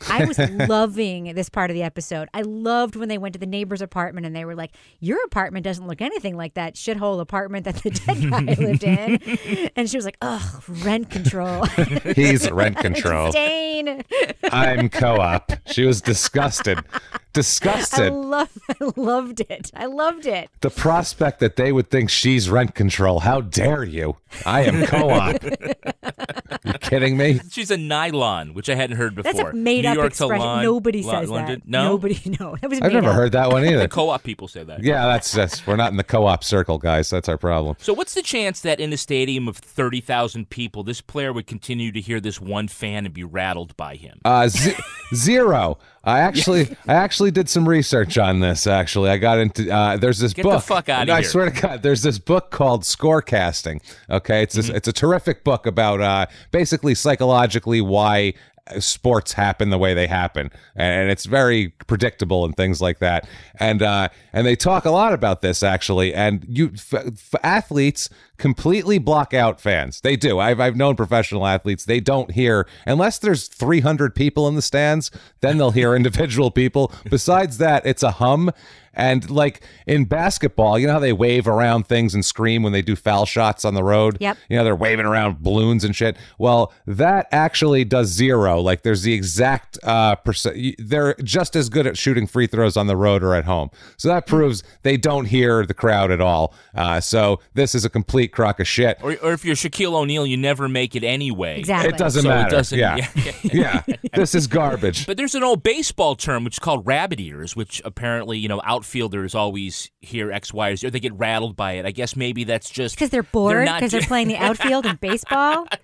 I 0.10 0.26
was 0.26 0.38
loving 0.70 1.34
this 1.36 1.50
part 1.50 1.70
of 1.70 1.76
the 1.76 1.84
episode. 1.84 2.28
I 2.34 2.42
loved 2.42 2.96
when 2.96 3.10
they 3.10 3.18
went 3.18 3.34
to 3.34 3.40
the 3.40 3.46
neighbor's 3.46 3.82
apartment 3.82 4.26
and 4.26 4.36
they 4.36 4.46
were 4.46 4.56
like, 4.56 4.72
"Your 5.00 5.24
apartment 5.26 5.64
doesn't 5.64 5.88
look 5.88 6.02
anything 6.02 6.36
like 6.38 6.54
that 6.56 6.76
shithole 6.76 7.20
apartment 7.20 7.66
that 7.66 7.76
the 7.78 7.92
dead 7.92 8.30
guy 8.30 8.54
lived 8.60 8.84
in." 8.84 9.70
And 9.76 9.90
she 9.90 9.98
was 9.98 10.06
like, 10.06 10.18
"Ugh, 10.22 10.64
rent 10.84 11.10
control." 11.10 11.66
He's 12.16 12.50
rent 12.52 12.78
control. 12.78 13.28
Disdain. 13.28 14.04
I'm 14.52 14.90
co-op. 14.90 15.52
She 15.68 15.86
was 15.86 16.02
disgusted. 16.02 16.80
I 16.80 17.00
Disgusted. 17.36 18.14
love. 18.14 18.50
I 18.70 18.92
loved 18.96 19.42
it. 19.42 19.70
I 19.76 19.88
loved 19.88 20.26
it. 20.26 20.50
The 20.62 20.70
prospect 20.70 21.42
that 21.42 21.58
they 21.58 21.74
would 21.74 21.90
think 21.90 22.10
she's 22.10 22.50
rent 22.50 22.76
control. 22.76 23.20
How 23.20 23.42
dare 23.42 23.84
you? 23.84 24.16
I 24.46 24.62
am 24.64 24.86
co-op. 24.86 25.44
you 25.44 26.74
kidding 26.80 27.18
me? 27.18 27.42
She's 27.52 27.72
a 27.72 27.78
nylon, 27.78 28.54
which 28.54 28.70
I 28.70 28.76
hadn't 28.76 28.96
heard 28.96 29.16
before. 29.16 29.34
That's 29.34 29.50
a 29.50 29.54
made 29.54 29.85
New 29.86 29.90
up 29.92 29.96
York 29.96 30.14
to 30.14 30.24
expression. 30.26 30.46
Lon- 30.46 30.64
Nobody 30.64 31.04
Lon- 31.04 31.22
says 31.24 31.30
London? 31.30 31.62
that. 31.66 31.70
No, 31.70 31.84
Nobody. 31.90 32.20
No, 32.40 32.56
that 32.62 32.70
was. 32.70 32.82
I've 32.82 32.92
made 32.92 32.94
never 32.94 33.10
up. 33.10 33.16
heard 33.16 33.32
that 33.32 33.50
one 33.52 33.64
either. 33.66 33.80
The 33.80 33.88
co-op 33.88 34.24
people 34.24 34.48
say 34.48 34.64
that. 34.64 34.84
Yeah, 34.84 35.06
that's 35.06 35.32
that's 35.32 35.66
we're 35.66 35.76
not 35.76 35.92
in 35.92 35.98
the 35.98 36.04
co-op 36.04 36.44
circle, 36.44 36.78
guys. 36.78 37.10
That's 37.10 37.30
our 37.30 37.38
problem. 37.38 37.76
So 37.80 37.94
what's 37.94 38.14
the 38.14 38.22
chance 38.24 38.60
that 38.62 38.80
in 38.80 38.92
a 38.94 38.98
stadium 38.98 39.48
of 39.48 39.58
thirty 39.58 40.02
thousand 40.02 40.50
people, 40.50 40.84
this 40.84 41.02
player 41.02 41.32
would 41.34 41.48
continue 41.48 41.92
to 41.92 42.02
hear 42.02 42.20
this 42.20 42.40
one 42.42 42.68
fan 42.68 43.06
and 43.06 43.14
be 43.14 43.24
rattled 43.24 43.76
by 43.78 43.96
him? 43.96 44.20
Uh, 44.26 44.48
z- 44.48 44.74
zero. 45.16 45.78
I 46.08 46.20
actually, 46.20 46.76
I 46.88 46.94
actually 46.94 47.32
did 47.32 47.50
some 47.50 47.68
research 47.68 48.20
on 48.20 48.40
this. 48.40 48.68
Actually, 48.68 49.10
I 49.10 49.18
got 49.18 49.40
into. 49.40 49.72
Uh, 49.74 49.98
there's 49.98 50.20
this 50.20 50.34
Get 50.34 50.44
the 50.44 50.50
book. 50.50 50.64
fuck 50.64 50.88
outta 50.90 51.12
I 51.12 51.16
here. 51.16 51.16
I 51.16 51.22
swear 51.24 51.50
to 51.50 51.62
God, 51.62 51.82
there's 51.82 52.04
this 52.04 52.20
book 52.20 52.52
called 52.52 52.84
Scorecasting. 52.84 53.82
Okay, 54.10 54.44
it's 54.44 54.54
this, 54.56 54.70
it's 54.70 54.88
a 54.88 54.94
terrific 54.94 55.44
book 55.44 55.66
about 55.66 56.02
uh, 56.02 56.26
basically 56.52 56.94
psychologically 56.94 57.82
why 57.82 58.34
sports 58.80 59.34
happen 59.34 59.70
the 59.70 59.78
way 59.78 59.94
they 59.94 60.08
happen, 60.08 60.52
and 60.76 61.10
it's 61.10 61.26
very 61.26 61.70
predictable 61.88 62.46
and 62.46 62.56
things 62.56 62.82
like 62.82 63.00
that. 63.00 63.28
And 63.60 63.82
uh, 63.82 64.10
and 64.34 64.46
they 64.46 64.56
talk 64.56 64.86
a 64.86 64.92
lot 64.92 65.14
about 65.14 65.42
this 65.42 65.64
actually. 65.64 66.14
And 66.14 66.46
you, 66.48 66.72
f- 66.74 66.94
f- 66.94 67.36
athletes 67.44 68.10
completely 68.38 68.98
block 68.98 69.34
out 69.34 69.60
fans. 69.60 70.02
They 70.02 70.16
do. 70.16 70.40
I've 70.40 70.60
I've 70.60 70.76
known 70.76 70.96
professional 70.96 71.46
athletes. 71.46 71.86
They 71.86 72.00
don't 72.00 72.32
hear 72.32 72.68
unless 72.86 73.20
there's 73.20 73.48
300 73.48 74.16
people 74.16 74.48
in 74.48 74.56
the 74.56 74.62
stands. 74.62 75.12
Then 75.42 75.58
they'll 75.58 75.72
hear 75.72 75.96
individual 75.96 76.52
people. 76.52 76.92
Besides 77.10 77.58
that, 77.60 77.86
it's 77.86 78.04
a 78.04 78.12
hum. 78.12 78.52
And 78.96 79.30
like 79.30 79.62
in 79.86 80.06
basketball, 80.06 80.80
you 80.80 80.88
know 80.88 80.94
how 80.94 81.00
they 81.00 81.14
wave 81.14 81.48
around 81.48 81.88
things 81.88 82.14
and 82.14 82.24
scream 82.24 82.64
when 82.64 82.72
they 82.72 82.82
do 82.82 82.96
foul 82.96 83.26
shots 83.26 83.66
on 83.66 83.74
the 83.74 83.84
road? 83.84 84.18
Yep. 84.20 84.38
You 84.50 84.58
know, 84.58 84.64
they're 84.64 84.76
waving 84.76 85.06
around 85.06 85.44
balloons 85.44 85.84
and 85.84 85.96
shit. 85.96 86.16
Well, 86.40 86.74
that 86.88 87.28
actually 87.32 87.84
does 87.84 88.08
zero. 88.08 88.62
Like 88.62 88.84
there's 88.84 89.04
the 89.04 89.14
exact 89.14 89.78
uh 89.84 90.16
percent 90.16 90.76
they're 90.80 91.16
just 91.24 91.56
as 91.56 91.68
good 91.70 91.86
at 91.86 91.98
shooting 91.98 92.26
free 92.26 92.48
throws 92.48 92.78
on 92.78 92.88
the 92.88 92.96
road 92.96 93.22
or 93.22 93.36
at 93.36 93.44
home. 93.46 93.70
So 93.98 94.08
that 94.08 94.26
proves 94.28 94.64
they 94.84 94.96
don't 94.98 95.26
hear 95.26 95.66
the 95.66 95.74
crowd 95.74 96.10
at 96.10 96.22
all. 96.22 96.54
Uh 96.74 97.02
so 97.02 97.42
this 97.54 97.76
is 97.76 97.84
a 97.84 97.90
complete 97.90 98.25
crock 98.32 98.60
of 98.60 98.68
shit. 98.68 98.98
Or, 99.02 99.16
or 99.22 99.34
if 99.34 99.44
you're 99.46 99.56
Shaquille 99.56 99.94
O'Neal, 99.94 100.26
you 100.26 100.38
never 100.38 100.68
make 100.70 100.96
it 100.96 101.04
anyway. 101.04 101.60
Exactly. 101.60 101.90
It 101.94 101.98
doesn't 101.98 102.24
So 102.24 102.30
it 102.30 102.34
matter. 102.34 102.50
doesn't- 102.56 102.78
yeah. 102.80 103.08
yeah. 103.44 103.84
This 104.14 104.34
is 104.36 104.48
garbage. 104.48 105.06
But 105.06 105.18
there's 105.18 105.36
an 105.36 105.44
old 105.44 105.64
baseball 105.64 106.16
term 106.16 106.44
which 106.44 106.56
is 106.56 106.60
called 106.60 106.86
rabbit 106.88 107.20
ears, 107.20 107.56
which 107.56 107.82
apparently, 107.86 108.38
you 108.38 108.48
know, 108.48 108.62
outfielders 108.64 109.36
always 109.36 109.92
hear 110.02 110.32
X, 110.32 110.54
Y, 110.54 110.70
or 110.70 110.76
Z, 110.76 110.88
or 110.88 110.90
they 110.90 111.00
get 111.00 111.14
rattled 111.14 111.56
by 111.56 111.74
it. 111.74 111.86
I 111.86 111.92
guess 111.92 112.16
maybe 112.16 112.44
that's 112.44 112.70
just 112.70 112.96
Because 112.96 113.10
they're 113.10 113.24
bored 113.24 113.66
because 113.66 113.92
they're 113.92 114.02
ju- 114.02 114.08
playing 114.08 114.28
the 114.28 114.38
outfield 114.38 114.86
in 114.86 114.96
baseball. 114.98 115.68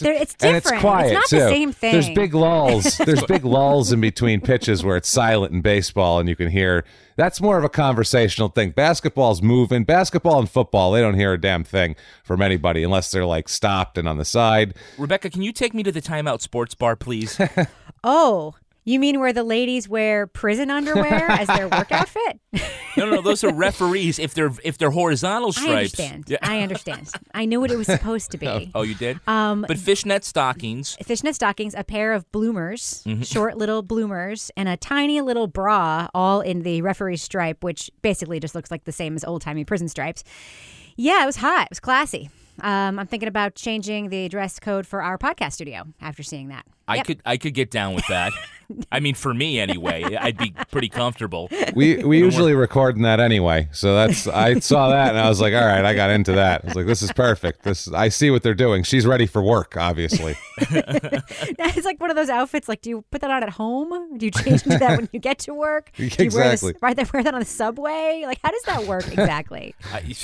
They're, 0.00 0.12
it's 0.12 0.34
and 0.42 0.54
different. 0.54 0.74
it's 0.74 0.80
quiet 0.80 1.12
not 1.12 1.26
too. 1.28 1.38
the 1.38 1.48
same 1.48 1.72
thing. 1.72 1.92
There's 1.92 2.10
big 2.10 2.34
lulls. 2.34 2.98
There's 2.98 3.22
big 3.26 3.44
lulls 3.44 3.92
in 3.92 4.00
between 4.00 4.40
pitches 4.40 4.82
where 4.84 4.96
it's 4.96 5.08
silent 5.08 5.52
in 5.52 5.60
baseball, 5.60 6.18
and 6.18 6.28
you 6.28 6.34
can 6.34 6.48
hear. 6.50 6.84
That's 7.16 7.40
more 7.40 7.58
of 7.58 7.64
a 7.64 7.68
conversational 7.68 8.48
thing. 8.48 8.70
Basketball's 8.70 9.42
moving. 9.42 9.84
Basketball 9.84 10.38
and 10.38 10.50
football, 10.50 10.92
they 10.92 11.00
don't 11.00 11.14
hear 11.14 11.32
a 11.32 11.40
damn 11.40 11.64
thing 11.64 11.96
from 12.22 12.42
anybody 12.42 12.82
unless 12.82 13.10
they're 13.10 13.26
like 13.26 13.48
stopped 13.48 13.98
and 13.98 14.08
on 14.08 14.18
the 14.18 14.24
side. 14.24 14.74
Rebecca, 14.98 15.30
can 15.30 15.42
you 15.42 15.52
take 15.52 15.74
me 15.74 15.82
to 15.82 15.92
the 15.92 16.02
Timeout 16.02 16.40
Sports 16.40 16.74
Bar, 16.74 16.96
please? 16.96 17.40
Oh, 18.06 18.54
you 18.84 18.98
mean 18.98 19.18
where 19.20 19.32
the 19.32 19.42
ladies 19.44 19.88
wear 19.88 20.26
prison 20.26 20.70
underwear 20.70 21.30
as 21.30 21.48
their 21.48 21.68
work 21.68 21.90
outfit? 21.92 22.40
no, 22.96 23.08
no, 23.10 23.20
those 23.22 23.42
are 23.44 23.52
referees. 23.52 24.18
If 24.18 24.34
they're 24.34 24.52
if 24.62 24.78
they're 24.78 24.90
horizontal 24.90 25.52
stripes, 25.52 25.68
I 25.70 25.76
understand. 25.76 26.24
Yeah. 26.28 26.36
I 26.42 26.60
understand. 26.60 27.10
I 27.34 27.44
knew 27.46 27.60
what 27.60 27.70
it 27.70 27.76
was 27.76 27.86
supposed 27.86 28.30
to 28.32 28.38
be. 28.38 28.70
Oh, 28.74 28.82
you 28.82 28.94
did. 28.94 29.20
Um, 29.26 29.64
but 29.66 29.78
fishnet 29.78 30.24
stockings. 30.24 30.96
fishnet 31.02 31.34
stockings, 31.34 31.74
a 31.74 31.84
pair 31.84 32.12
of 32.12 32.30
bloomers, 32.32 33.02
Mhm. 33.06 33.24
short 33.26 33.56
little 33.56 33.82
bloomers, 33.82 34.50
and 34.56 34.68
a 34.68 34.76
tiny 34.76 35.20
little 35.20 35.46
bra, 35.46 36.08
all 36.14 36.40
in 36.40 36.62
the 36.62 36.82
referee 36.82 37.16
stripe, 37.16 37.62
which 37.64 37.90
basically 38.02 38.38
just 38.40 38.54
looks 38.54 38.70
like 38.70 38.84
the 38.84 38.92
same 38.92 39.14
as 39.16 39.24
old 39.24 39.42
timey 39.42 39.64
prison 39.64 39.88
stripes. 39.88 40.24
Yeah, 40.96 41.22
it 41.22 41.26
was 41.26 41.36
hot. 41.36 41.64
It 41.64 41.70
was 41.70 41.80
classy. 41.80 42.30
Um, 42.60 42.98
I'm 43.00 43.06
thinking 43.06 43.28
about 43.28 43.54
changing 43.56 44.10
the 44.10 44.28
dress 44.28 44.60
code 44.60 44.86
for 44.86 45.02
our 45.02 45.18
podcast 45.18 45.52
studio 45.54 45.84
after 46.00 46.22
seeing 46.22 46.48
that. 46.48 46.64
I 46.86 46.96
Yep. 46.96 47.06
could 47.06 47.20
I 47.24 47.36
could 47.36 47.54
get 47.54 47.70
down 47.70 47.94
with 47.94 48.06
that. 48.08 48.32
I 48.90 48.98
mean, 49.00 49.14
for 49.14 49.34
me 49.34 49.60
anyway, 49.60 50.02
I'd 50.18 50.38
be 50.38 50.54
pretty 50.70 50.88
comfortable. 50.88 51.50
We 51.74 52.02
we 52.02 52.18
usually 52.18 52.54
record 52.54 52.96
in 52.96 53.02
that 53.02 53.20
anyway, 53.20 53.68
so 53.72 53.94
that's 53.94 54.26
I 54.26 54.58
saw 54.60 54.88
that 54.88 55.10
and 55.10 55.18
I 55.18 55.28
was 55.28 55.38
like, 55.40 55.52
all 55.52 55.64
right, 55.66 55.84
I 55.84 55.94
got 55.94 56.08
into 56.10 56.32
that. 56.32 56.62
I 56.64 56.66
was 56.68 56.74
like, 56.76 56.86
this 56.86 57.02
is 57.02 57.12
perfect. 57.12 57.62
This 57.62 57.92
I 57.92 58.08
see 58.08 58.30
what 58.30 58.42
they're 58.42 58.54
doing. 58.54 58.82
She's 58.82 59.06
ready 59.06 59.26
for 59.26 59.42
work, 59.42 59.76
obviously. 59.76 60.34
it's 60.58 61.84
like 61.84 62.00
one 62.00 62.10
of 62.10 62.16
those 62.16 62.30
outfits. 62.30 62.68
Like, 62.68 62.80
do 62.80 62.90
you 62.90 63.04
put 63.10 63.20
that 63.20 63.30
on 63.30 63.42
at 63.42 63.50
home? 63.50 64.16
Do 64.16 64.26
you 64.26 64.30
change 64.32 64.62
into 64.64 64.78
that 64.78 64.96
when 64.98 65.08
you 65.12 65.20
get 65.20 65.38
to 65.40 65.54
work? 65.54 65.90
Do 65.96 66.04
you 66.04 66.10
Exactly. 66.18 66.74
wear 66.80 66.94
that- 66.94 67.12
wear 67.12 67.22
that 67.22 67.34
on 67.34 67.40
the 67.40 67.46
subway? 67.46 68.22
Like, 68.26 68.38
how 68.42 68.50
does 68.50 68.62
that 68.62 68.84
work 68.86 69.06
exactly? 69.08 69.74
I, 69.92 70.14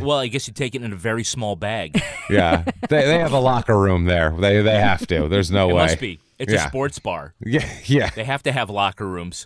well, 0.00 0.18
I 0.18 0.28
guess 0.28 0.46
you 0.46 0.54
take 0.54 0.74
it 0.76 0.82
in 0.82 0.92
a 0.92 0.96
very 0.96 1.24
small 1.24 1.56
bag. 1.56 2.00
Yeah, 2.30 2.62
they 2.88 3.04
they 3.04 3.18
have 3.18 3.32
a 3.32 3.40
locker 3.40 3.76
room 3.78 4.04
there. 4.04 4.30
They 4.38 4.62
they 4.62 4.78
have 4.78 5.06
to. 5.08 5.28
There's 5.28 5.50
no 5.50 5.70
it 5.70 5.74
way. 5.74 5.82
It's 6.40 6.52
Yeah. 6.52 6.64
a 6.64 6.68
sports 6.68 6.98
bar. 6.98 7.34
Yeah, 7.44 7.68
yeah. 7.84 8.08
They 8.16 8.24
have 8.24 8.42
to 8.44 8.52
have 8.52 8.70
locker 8.70 9.06
rooms. 9.06 9.44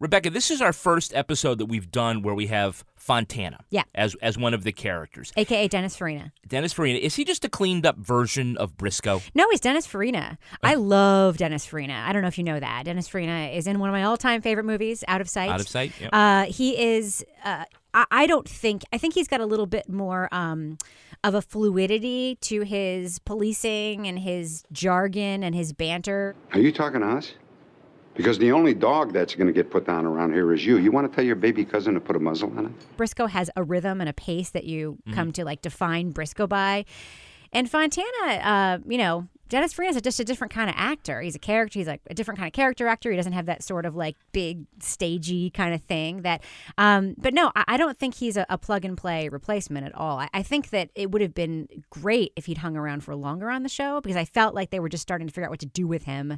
Rebecca, 0.00 0.30
this 0.30 0.50
is 0.50 0.62
our 0.62 0.72
first 0.72 1.14
episode 1.14 1.58
that 1.58 1.66
we've 1.66 1.90
done 1.92 2.22
where 2.22 2.34
we 2.34 2.46
have 2.46 2.84
Fontana 2.96 3.58
Yeah. 3.68 3.82
as 3.94 4.14
as 4.22 4.38
one 4.38 4.54
of 4.54 4.64
the 4.64 4.72
characters. 4.72 5.30
AKA 5.36 5.68
Dennis 5.68 5.94
Farina. 5.94 6.32
Dennis 6.48 6.72
Farina, 6.72 6.98
is 6.98 7.16
he 7.16 7.24
just 7.24 7.44
a 7.44 7.50
cleaned 7.50 7.84
up 7.84 7.98
version 7.98 8.56
of 8.56 8.78
Briscoe? 8.78 9.20
No, 9.34 9.46
he's 9.50 9.60
Dennis 9.60 9.86
Farina. 9.86 10.38
I 10.62 10.74
love 10.76 11.36
Dennis 11.36 11.66
Farina. 11.66 12.02
I 12.06 12.14
don't 12.14 12.22
know 12.22 12.28
if 12.28 12.38
you 12.38 12.44
know 12.44 12.58
that. 12.58 12.86
Dennis 12.86 13.08
Farina 13.08 13.50
is 13.52 13.66
in 13.66 13.78
one 13.78 13.90
of 13.90 13.92
my 13.92 14.04
all-time 14.04 14.40
favorite 14.40 14.64
movies, 14.64 15.04
Out 15.06 15.20
of 15.20 15.28
Sight. 15.28 15.50
Out 15.50 15.60
of 15.60 15.68
Sight, 15.68 15.92
yep. 16.00 16.08
Uh, 16.14 16.44
he 16.46 16.80
is. 16.82 17.22
Uh, 17.44 17.64
I, 17.92 18.06
I 18.10 18.26
don't 18.26 18.48
think. 18.48 18.84
I 18.94 18.96
think 18.98 19.12
he's 19.12 19.28
got 19.28 19.42
a 19.42 19.46
little 19.46 19.66
bit 19.66 19.86
more 19.90 20.30
um, 20.32 20.78
of 21.22 21.34
a 21.34 21.42
fluidity 21.42 22.38
to 22.42 22.62
his 22.62 23.18
policing 23.18 24.06
and 24.06 24.18
his 24.18 24.64
jargon 24.72 25.42
and 25.42 25.54
his 25.54 25.74
banter. 25.74 26.36
Are 26.54 26.58
you 26.60 26.72
talking 26.72 27.00
to 27.00 27.06
us? 27.06 27.34
Because 28.14 28.38
the 28.38 28.52
only 28.52 28.74
dog 28.74 29.12
that's 29.12 29.34
going 29.34 29.46
to 29.46 29.52
get 29.52 29.70
put 29.70 29.86
down 29.86 30.04
around 30.04 30.32
here 30.32 30.52
is 30.52 30.66
you. 30.66 30.76
You 30.76 30.90
want 30.90 31.10
to 31.10 31.14
tell 31.14 31.24
your 31.24 31.36
baby 31.36 31.64
cousin 31.64 31.94
to 31.94 32.00
put 32.00 32.16
a 32.16 32.18
muzzle 32.18 32.52
on 32.58 32.66
it? 32.66 32.96
Briscoe 32.96 33.26
has 33.26 33.50
a 33.56 33.62
rhythm 33.62 34.00
and 34.00 34.10
a 34.10 34.12
pace 34.12 34.50
that 34.50 34.64
you 34.64 34.98
come 35.12 35.32
to 35.32 35.44
like 35.44 35.62
define 35.62 36.10
Briscoe 36.10 36.46
by. 36.46 36.84
And 37.52 37.70
Fontana, 37.70 38.06
uh, 38.26 38.78
you 38.86 38.98
know, 38.98 39.28
Dennis 39.50 39.72
Farina 39.72 39.96
is 39.96 40.00
just 40.00 40.20
a 40.20 40.24
different 40.24 40.52
kind 40.52 40.70
of 40.70 40.76
actor. 40.78 41.20
He's 41.20 41.34
a 41.34 41.40
character. 41.40 41.80
He's 41.80 41.88
like 41.88 42.00
a 42.08 42.14
different 42.14 42.38
kind 42.38 42.46
of 42.46 42.52
character 42.52 42.86
actor. 42.86 43.10
He 43.10 43.16
doesn't 43.16 43.32
have 43.32 43.46
that 43.46 43.64
sort 43.64 43.84
of 43.84 43.96
like 43.96 44.16
big 44.32 44.64
stagey 44.78 45.50
kind 45.50 45.74
of 45.74 45.82
thing. 45.82 46.22
That, 46.22 46.42
um, 46.78 47.16
but 47.18 47.34
no, 47.34 47.50
I, 47.56 47.64
I 47.68 47.76
don't 47.76 47.98
think 47.98 48.14
he's 48.14 48.36
a, 48.36 48.46
a 48.48 48.56
plug 48.56 48.84
and 48.84 48.96
play 48.96 49.28
replacement 49.28 49.84
at 49.86 49.94
all. 49.94 50.20
I, 50.20 50.30
I 50.32 50.44
think 50.44 50.70
that 50.70 50.90
it 50.94 51.10
would 51.10 51.20
have 51.20 51.34
been 51.34 51.68
great 51.90 52.32
if 52.36 52.46
he'd 52.46 52.58
hung 52.58 52.76
around 52.76 53.02
for 53.02 53.14
longer 53.16 53.50
on 53.50 53.64
the 53.64 53.68
show 53.68 54.00
because 54.00 54.16
I 54.16 54.24
felt 54.24 54.54
like 54.54 54.70
they 54.70 54.80
were 54.80 54.88
just 54.88 55.02
starting 55.02 55.26
to 55.26 55.32
figure 55.32 55.46
out 55.46 55.50
what 55.50 55.60
to 55.60 55.66
do 55.66 55.88
with 55.88 56.04
him 56.04 56.32
uh, 56.32 56.36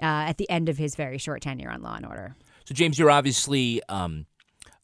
at 0.00 0.38
the 0.38 0.48
end 0.48 0.68
of 0.68 0.78
his 0.78 0.94
very 0.94 1.18
short 1.18 1.42
tenure 1.42 1.68
on 1.70 1.82
Law 1.82 1.96
and 1.96 2.06
Order. 2.06 2.36
So 2.64 2.74
James, 2.74 2.96
you're 2.96 3.10
obviously 3.10 3.82
um, 3.88 4.26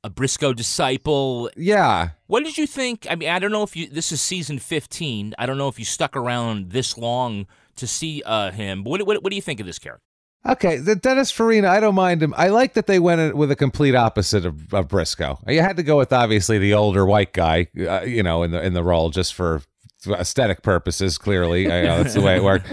a 0.02 0.10
Briscoe 0.10 0.52
disciple. 0.52 1.48
Yeah. 1.56 2.10
What 2.26 2.42
did 2.42 2.58
you 2.58 2.66
think? 2.66 3.06
I 3.08 3.14
mean, 3.14 3.28
I 3.28 3.38
don't 3.38 3.52
know 3.52 3.62
if 3.62 3.76
you. 3.76 3.86
This 3.86 4.10
is 4.10 4.20
season 4.20 4.58
15. 4.58 5.34
I 5.38 5.46
don't 5.46 5.58
know 5.58 5.68
if 5.68 5.78
you 5.78 5.84
stuck 5.84 6.16
around 6.16 6.70
this 6.70 6.98
long 6.98 7.46
to 7.78 7.86
see 7.86 8.22
uh, 8.24 8.50
him. 8.50 8.82
But 8.82 8.90
what, 8.90 9.06
what, 9.06 9.22
what 9.22 9.30
do 9.30 9.36
you 9.36 9.42
think 9.42 9.60
of 9.60 9.66
this 9.66 9.78
character? 9.78 10.02
Okay, 10.46 10.76
the 10.76 10.94
Dennis 10.94 11.30
Farina, 11.30 11.68
I 11.68 11.80
don't 11.80 11.96
mind 11.96 12.22
him. 12.22 12.32
I 12.36 12.48
like 12.48 12.74
that 12.74 12.86
they 12.86 12.98
went 12.98 13.36
with 13.36 13.50
a 13.50 13.56
complete 13.56 13.94
opposite 13.94 14.46
of, 14.46 14.72
of 14.72 14.88
Briscoe. 14.88 15.38
You 15.48 15.60
had 15.60 15.76
to 15.76 15.82
go 15.82 15.98
with 15.98 16.12
obviously 16.12 16.58
the 16.58 16.74
older 16.74 17.04
white 17.04 17.32
guy, 17.32 17.66
uh, 17.78 18.02
you 18.02 18.22
know, 18.22 18.44
in 18.44 18.52
the 18.52 18.64
in 18.64 18.72
the 18.72 18.84
role 18.84 19.10
just 19.10 19.34
for 19.34 19.62
aesthetic 20.06 20.62
purposes. 20.62 21.18
Clearly, 21.18 21.70
I 21.70 21.82
know 21.82 22.02
that's 22.02 22.14
the 22.14 22.20
way 22.20 22.36
it 22.36 22.44
worked. 22.44 22.66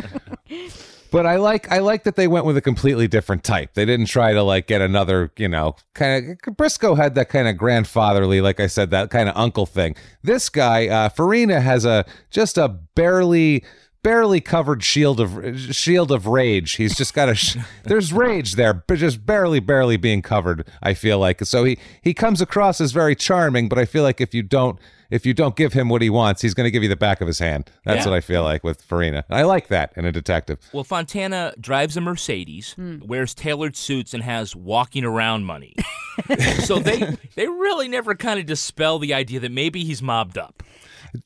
But 1.15 1.25
I 1.25 1.37
like 1.37 1.71
I 1.71 1.79
like 1.79 2.03
that 2.03 2.17
they 2.17 2.27
went 2.27 2.45
with 2.45 2.57
a 2.57 2.61
completely 2.61 3.07
different 3.07 3.45
type. 3.45 3.73
They 3.73 3.85
didn't 3.85 4.07
try 4.07 4.33
to 4.33 4.43
like 4.43 4.67
get 4.67 4.81
another, 4.81 5.31
you 5.37 5.47
know, 5.47 5.77
kind 5.93 6.37
of 6.45 6.57
Briscoe 6.57 6.95
had 6.95 7.15
that 7.15 7.29
kind 7.29 7.47
of 7.47 7.55
grandfatherly, 7.55 8.41
like 8.41 8.59
I 8.59 8.67
said, 8.67 8.89
that 8.89 9.11
kind 9.11 9.29
of 9.29 9.37
uncle 9.37 9.65
thing. 9.65 9.95
This 10.23 10.49
guy, 10.49 10.87
uh, 10.87 11.07
Farina, 11.07 11.61
has 11.61 11.85
a 11.85 12.03
just 12.31 12.57
a 12.57 12.67
barely 12.67 13.63
barely 14.05 14.39
covered 14.39 14.83
shield 14.83 15.19
of 15.19 15.73
shield 15.75 16.11
of 16.11 16.27
rage. 16.27 16.73
He's 16.73 16.95
just 16.95 17.15
got 17.15 17.27
a 17.27 17.33
sh- 17.33 17.57
there's 17.85 18.13
rage 18.13 18.53
there, 18.53 18.71
but 18.75 18.99
just 18.99 19.25
barely 19.25 19.59
barely 19.59 19.97
being 19.97 20.21
covered. 20.21 20.67
I 20.83 20.93
feel 20.93 21.17
like 21.17 21.43
so 21.43 21.63
he 21.63 21.79
he 22.03 22.13
comes 22.13 22.39
across 22.39 22.79
as 22.79 22.91
very 22.91 23.15
charming, 23.15 23.67
but 23.67 23.79
I 23.79 23.85
feel 23.85 24.03
like 24.03 24.21
if 24.21 24.35
you 24.35 24.43
don't 24.43 24.77
if 25.09 25.25
you 25.25 25.33
don't 25.33 25.55
give 25.55 25.73
him 25.73 25.89
what 25.89 26.03
he 26.03 26.09
wants, 26.11 26.43
he's 26.43 26.53
going 26.53 26.65
to 26.65 26.71
give 26.71 26.83
you 26.83 26.89
the 26.89 26.95
back 26.95 27.19
of 27.19 27.27
his 27.27 27.39
hand. 27.39 27.71
That's 27.83 28.05
Yeah. 28.05 28.11
what 28.11 28.15
I 28.17 28.21
feel 28.21 28.43
like 28.43 28.63
with 28.63 28.81
Farina. 28.81 29.23
I 29.29 29.41
like 29.43 29.69
that 29.69 29.91
in 29.95 30.05
a 30.05 30.11
detective. 30.11 30.59
Well, 30.71 30.83
Fontana 30.83 31.53
drives 31.59 31.97
a 31.97 32.01
Mercedes, 32.01 32.73
hmm. 32.73 32.99
wears 33.05 33.33
tailored 33.33 33.75
suits, 33.75 34.13
and 34.13 34.21
has 34.23 34.55
walking 34.55 35.03
around 35.03 35.45
money. 35.45 35.75
so 36.59 36.77
they 36.79 37.17
they 37.35 37.47
really 37.47 37.87
never 37.87 38.13
kind 38.13 38.39
of 38.39 38.45
dispel 38.45 38.99
the 38.99 39.15
idea 39.15 39.39
that 39.39 39.51
maybe 39.51 39.83
he's 39.83 40.01
mobbed 40.01 40.37
up. 40.37 40.61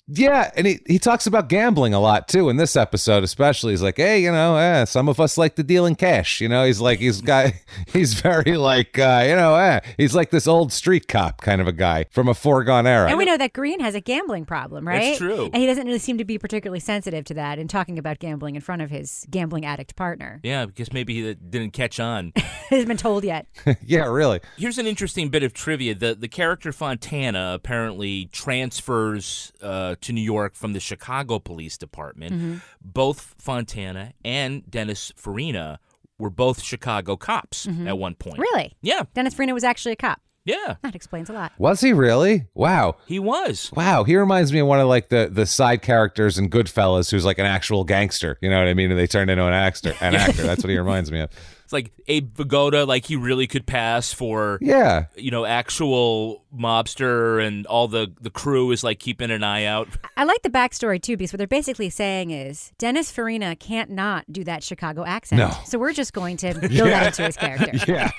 Yeah, 0.07 0.51
and 0.55 0.67
he, 0.67 0.79
he 0.85 0.99
talks 0.99 1.27
about 1.27 1.49
gambling 1.49 1.93
a 1.93 1.99
lot 1.99 2.27
too 2.27 2.49
in 2.49 2.57
this 2.57 2.75
episode, 2.75 3.23
especially. 3.23 3.73
He's 3.73 3.81
like, 3.81 3.97
hey, 3.97 4.21
you 4.21 4.31
know, 4.31 4.55
eh, 4.57 4.85
some 4.85 5.09
of 5.09 5.19
us 5.19 5.37
like 5.37 5.55
to 5.55 5.63
deal 5.63 5.85
in 5.85 5.95
cash. 5.95 6.41
You 6.41 6.49
know, 6.49 6.65
he's 6.65 6.81
like, 6.81 6.99
he's 6.99 7.21
got, 7.21 7.53
he's 7.93 8.13
very 8.13 8.57
like, 8.57 8.97
uh, 8.97 9.23
you 9.27 9.35
know, 9.35 9.55
eh, 9.55 9.79
he's 9.97 10.15
like 10.15 10.29
this 10.31 10.47
old 10.47 10.71
street 10.71 11.07
cop 11.07 11.41
kind 11.41 11.61
of 11.61 11.67
a 11.67 11.73
guy 11.73 12.05
from 12.11 12.27
a 12.27 12.33
foregone 12.33 12.87
era. 12.87 13.09
And 13.09 13.17
we 13.17 13.25
know 13.25 13.37
that 13.37 13.53
Green 13.53 13.79
has 13.79 13.95
a 13.95 14.01
gambling 14.01 14.45
problem, 14.45 14.87
right? 14.87 14.99
That's 14.99 15.17
true. 15.17 15.45
And 15.45 15.57
he 15.57 15.67
doesn't 15.67 15.85
really 15.85 15.99
seem 15.99 16.17
to 16.17 16.25
be 16.25 16.37
particularly 16.37 16.79
sensitive 16.79 17.25
to 17.25 17.33
that 17.35 17.59
in 17.59 17.67
talking 17.67 17.99
about 17.99 18.19
gambling 18.19 18.55
in 18.55 18.61
front 18.61 18.81
of 18.81 18.89
his 18.89 19.25
gambling 19.29 19.65
addict 19.65 19.95
partner. 19.95 20.39
Yeah, 20.43 20.65
because 20.65 20.93
maybe 20.93 21.13
he 21.13 21.33
didn't 21.33 21.71
catch 21.71 21.99
on. 21.99 22.33
He 22.69 22.75
hasn't 22.75 22.87
been 22.89 22.97
told 22.97 23.23
yet. 23.23 23.47
yeah, 23.83 24.05
really. 24.05 24.41
Here's 24.55 24.77
an 24.77 24.85
interesting 24.85 25.29
bit 25.29 25.41
of 25.41 25.53
trivia: 25.53 25.95
the 25.95 26.13
the 26.13 26.27
character 26.27 26.71
Fontana 26.71 27.53
apparently 27.55 28.27
transfers 28.31 29.51
uh, 29.63 29.65
to 30.01 30.13
New 30.13 30.21
York 30.21 30.55
from 30.55 30.73
the 30.73 30.79
Chicago 30.79 31.39
Police 31.39 31.77
Department. 31.77 32.33
Mhm. 32.33 32.61
Both 32.81 33.35
Fontana 33.37 34.13
and 34.23 34.69
Dennis 34.69 35.11
Farina 35.15 35.79
were 36.17 36.29
both 36.29 36.61
Chicago 36.61 37.15
cops 37.15 37.65
Mhm. 37.65 37.87
at 37.87 37.97
one 37.97 38.15
point. 38.15 38.37
Really? 38.39 38.73
Yeah. 38.81 39.03
Dennis 39.13 39.33
Farina 39.33 39.53
was 39.53 39.63
actually 39.63 39.93
a 39.93 39.95
cop. 39.97 40.19
Yeah. 40.45 40.75
That 40.81 40.95
explains 40.95 41.29
a 41.29 41.33
lot. 41.33 41.51
Was 41.59 41.81
he 41.81 41.93
really? 41.93 42.45
Wow. 42.55 42.95
He 43.05 43.19
was. 43.19 43.71
Wow, 43.75 44.03
he 44.03 44.15
reminds 44.15 44.51
me 44.51 44.59
of 44.59 44.67
one 44.67 44.79
of 44.79 44.87
like 44.87 45.09
the 45.09 45.29
the 45.31 45.45
side 45.45 45.81
characters 45.81 46.37
in 46.39 46.49
Goodfellas, 46.49 47.11
who's 47.11 47.25
like 47.25 47.37
an 47.37 47.45
actual 47.45 47.83
gangster. 47.83 48.37
You 48.41 48.49
know 48.49 48.57
what 48.57 48.67
I 48.67 48.73
mean? 48.73 48.89
And 48.89 48.99
they 48.99 49.05
turned 49.05 49.29
into 49.29 49.45
an 49.45 49.53
actor. 49.53 49.93
An 50.01 50.15
actor. 50.25 50.41
That's 50.43 50.63
what 50.63 50.69
he 50.71 50.77
reminds 50.77 51.11
me 51.11 51.19
of. 51.19 51.29
It's 51.65 51.73
like 51.73 51.91
Abe 52.07 52.33
Vigoda, 52.33 52.87
like 52.87 53.05
he 53.05 53.15
really 53.15 53.45
could 53.45 53.67
pass 53.67 54.11
for 54.11 54.57
Yeah. 54.59 55.05
you 55.15 55.29
know, 55.29 55.45
actual 55.45 56.43
mobster 56.57 57.45
and 57.45 57.65
all 57.67 57.87
the 57.87 58.11
the 58.21 58.29
crew 58.29 58.71
is 58.71 58.83
like 58.83 58.99
keeping 58.99 59.31
an 59.31 59.43
eye 59.43 59.65
out. 59.65 59.87
I 60.17 60.23
like 60.23 60.41
the 60.41 60.49
backstory 60.49 61.01
too, 61.01 61.17
because 61.17 61.33
what 61.33 61.37
they're 61.37 61.47
basically 61.47 61.89
saying 61.89 62.31
is 62.31 62.71
Dennis 62.77 63.11
Farina 63.11 63.55
can't 63.55 63.89
not 63.89 64.25
do 64.31 64.43
that 64.43 64.63
Chicago 64.63 65.05
accent. 65.05 65.39
No. 65.39 65.51
So 65.65 65.77
we're 65.79 65.93
just 65.93 66.13
going 66.13 66.37
to 66.37 66.53
build 66.59 66.71
that 66.89 67.07
into 67.07 67.23
his 67.23 67.37
character. 67.37 67.71
yeah, 67.87 68.11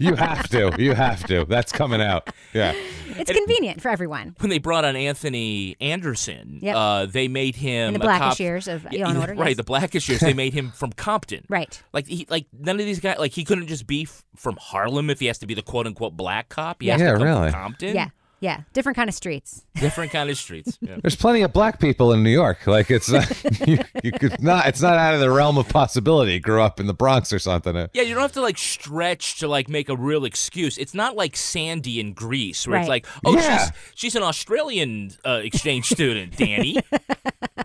you 0.00 0.14
have 0.14 0.48
to. 0.50 0.72
You 0.78 0.94
have 0.94 1.26
to. 1.26 1.44
That's 1.44 1.72
coming 1.72 2.00
out. 2.02 2.30
Yeah. 2.52 2.74
It's 3.14 3.30
convenient 3.30 3.82
for 3.82 3.90
everyone. 3.90 4.34
When 4.40 4.48
they 4.48 4.58
brought 4.58 4.84
on 4.86 4.96
Anthony 4.96 5.76
Anderson, 5.80 6.60
Yep. 6.62 6.76
uh, 6.76 7.06
they 7.06 7.28
made 7.28 7.54
him 7.56 7.88
In 7.88 7.94
the 7.94 8.00
a 8.00 8.02
blackish 8.04 8.28
cop- 8.30 8.40
years 8.40 8.68
of 8.68 8.86
Yeah, 8.90 9.04
Law 9.04 9.10
and 9.10 9.18
Order, 9.18 9.34
right? 9.34 9.48
yes. 9.48 9.56
The 9.58 9.62
blackish 9.64 10.08
years. 10.08 10.20
They 10.22 10.32
made 10.32 10.54
him 10.54 10.70
from 10.70 10.92
Compton, 10.92 11.44
Right. 11.48 11.82
Like 11.92 12.06
he, 12.06 12.26
like 12.30 12.46
none 12.58 12.80
of 12.80 12.86
these 12.86 13.00
guys, 13.00 13.18
like 13.18 13.32
he 13.32 13.44
couldn't 13.44 13.66
just 13.66 13.86
be 13.86 14.04
f- 14.04 14.24
from 14.36 14.56
Harlem 14.58 15.10
if 15.10 15.20
he 15.20 15.26
has 15.26 15.38
to 15.38 15.46
be 15.46 15.52
the 15.54 15.60
quote 15.62 15.86
unquote 15.86 16.16
black 16.16 16.48
cop. 16.48 16.80
He 16.80 16.88
has 16.88 17.00
Yeah, 17.00 17.12
to 17.12 17.18
come 17.18 17.26
really. 17.42 17.52
Compton. 17.52 17.94
Yeah. 17.94 18.08
Yeah. 18.40 18.62
Different 18.72 18.96
kind 18.96 19.08
of 19.08 19.14
streets. 19.14 19.64
different 19.76 20.10
kind 20.10 20.28
of 20.28 20.36
streets. 20.36 20.76
Yeah. 20.80 20.96
There's 21.00 21.14
plenty 21.14 21.42
of 21.42 21.52
black 21.52 21.78
people 21.78 22.12
in 22.12 22.24
New 22.24 22.30
York. 22.30 22.66
Like 22.66 22.90
it's 22.90 23.08
not, 23.08 23.30
you, 23.68 23.78
you 24.02 24.10
could 24.10 24.42
not. 24.42 24.66
It's 24.66 24.82
not 24.82 24.96
out 24.96 25.14
of 25.14 25.20
the 25.20 25.30
realm 25.30 25.58
of 25.58 25.68
possibility. 25.68 26.40
Grew 26.40 26.60
up 26.60 26.80
in 26.80 26.88
the 26.88 26.92
Bronx 26.94 27.32
or 27.32 27.38
something. 27.38 27.76
Yeah, 27.92 28.02
you 28.02 28.14
don't 28.14 28.22
have 28.22 28.32
to 28.32 28.40
like 28.40 28.58
stretch 28.58 29.38
to 29.38 29.46
like 29.46 29.68
make 29.68 29.88
a 29.88 29.94
real 29.96 30.24
excuse. 30.24 30.76
It's 30.76 30.92
not 30.92 31.14
like 31.14 31.36
Sandy 31.36 32.00
in 32.00 32.14
Greece, 32.14 32.66
where 32.66 32.80
it's 32.80 32.88
like, 32.88 33.06
oh, 33.24 33.36
Yeah. 33.36 33.58
she's 33.66 33.72
she's 33.94 34.14
an 34.16 34.24
Australian 34.24 35.12
uh, 35.24 35.40
exchange 35.44 35.86
student, 35.88 36.36
Danny. 36.36 36.78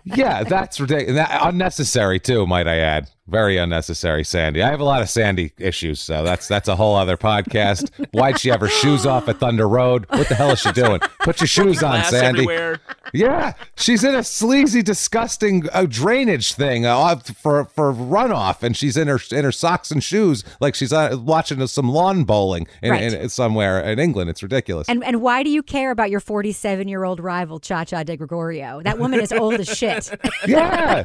Yeah, 0.04 0.42
that's 0.44 0.80
ridiculous. 0.80 1.16
That, 1.16 1.40
unnecessary 1.42 2.18
too, 2.18 2.46
might 2.46 2.66
I 2.66 2.76
add. 2.78 3.10
Very 3.28 3.58
unnecessary, 3.58 4.24
Sandy. 4.24 4.62
I 4.62 4.70
have 4.70 4.80
a 4.80 4.84
lot 4.84 5.02
of 5.02 5.10
Sandy 5.10 5.52
issues, 5.58 6.00
so 6.00 6.22
that's 6.24 6.48
that's 6.48 6.66
a 6.66 6.76
whole 6.76 6.96
other 6.96 7.18
podcast. 7.18 7.90
Why'd 8.12 8.40
she 8.40 8.48
have 8.48 8.60
her 8.60 8.68
shoes 8.68 9.04
off 9.04 9.28
at 9.28 9.38
Thunder 9.38 9.68
Road? 9.68 10.06
What 10.08 10.28
the 10.30 10.34
hell 10.34 10.50
is 10.50 10.60
she 10.60 10.72
doing? 10.72 11.00
Put 11.20 11.40
your 11.40 11.46
shoes 11.46 11.82
on, 11.82 11.90
Glass 11.96 12.10
Sandy. 12.10 12.40
everywhere. 12.40 12.80
Yeah, 13.12 13.52
she's 13.76 14.02
in 14.04 14.14
a 14.14 14.22
sleazy, 14.22 14.82
disgusting 14.82 15.68
uh, 15.74 15.84
drainage 15.86 16.54
thing 16.54 16.86
uh, 16.86 17.16
for 17.16 17.66
for 17.66 17.92
runoff, 17.92 18.62
and 18.62 18.74
she's 18.74 18.96
in 18.96 19.08
her 19.08 19.20
in 19.30 19.44
her 19.44 19.52
socks 19.52 19.90
and 19.90 20.02
shoes 20.02 20.42
like 20.60 20.74
she's 20.74 20.92
uh, 20.92 21.16
watching 21.20 21.66
some 21.66 21.90
lawn 21.90 22.24
bowling 22.24 22.66
in, 22.82 22.90
Right. 22.90 23.12
in, 23.12 23.28
somewhere 23.28 23.80
in 23.80 23.98
England. 23.98 24.30
It's 24.30 24.42
ridiculous. 24.42 24.88
And 24.88 25.04
and 25.04 25.20
why 25.20 25.42
do 25.42 25.50
you 25.50 25.62
care 25.62 25.90
about 25.90 26.08
your 26.10 26.20
47 26.20 26.88
year 26.88 27.04
old 27.04 27.20
rival, 27.20 27.60
Cha 27.60 27.84
Cha 27.84 28.04
DiGregorio? 28.04 28.82
That 28.84 28.98
woman 28.98 29.20
is 29.20 29.32
old 29.32 29.54
as 29.54 29.68
shit. 29.68 30.10
yeah, 30.46 31.02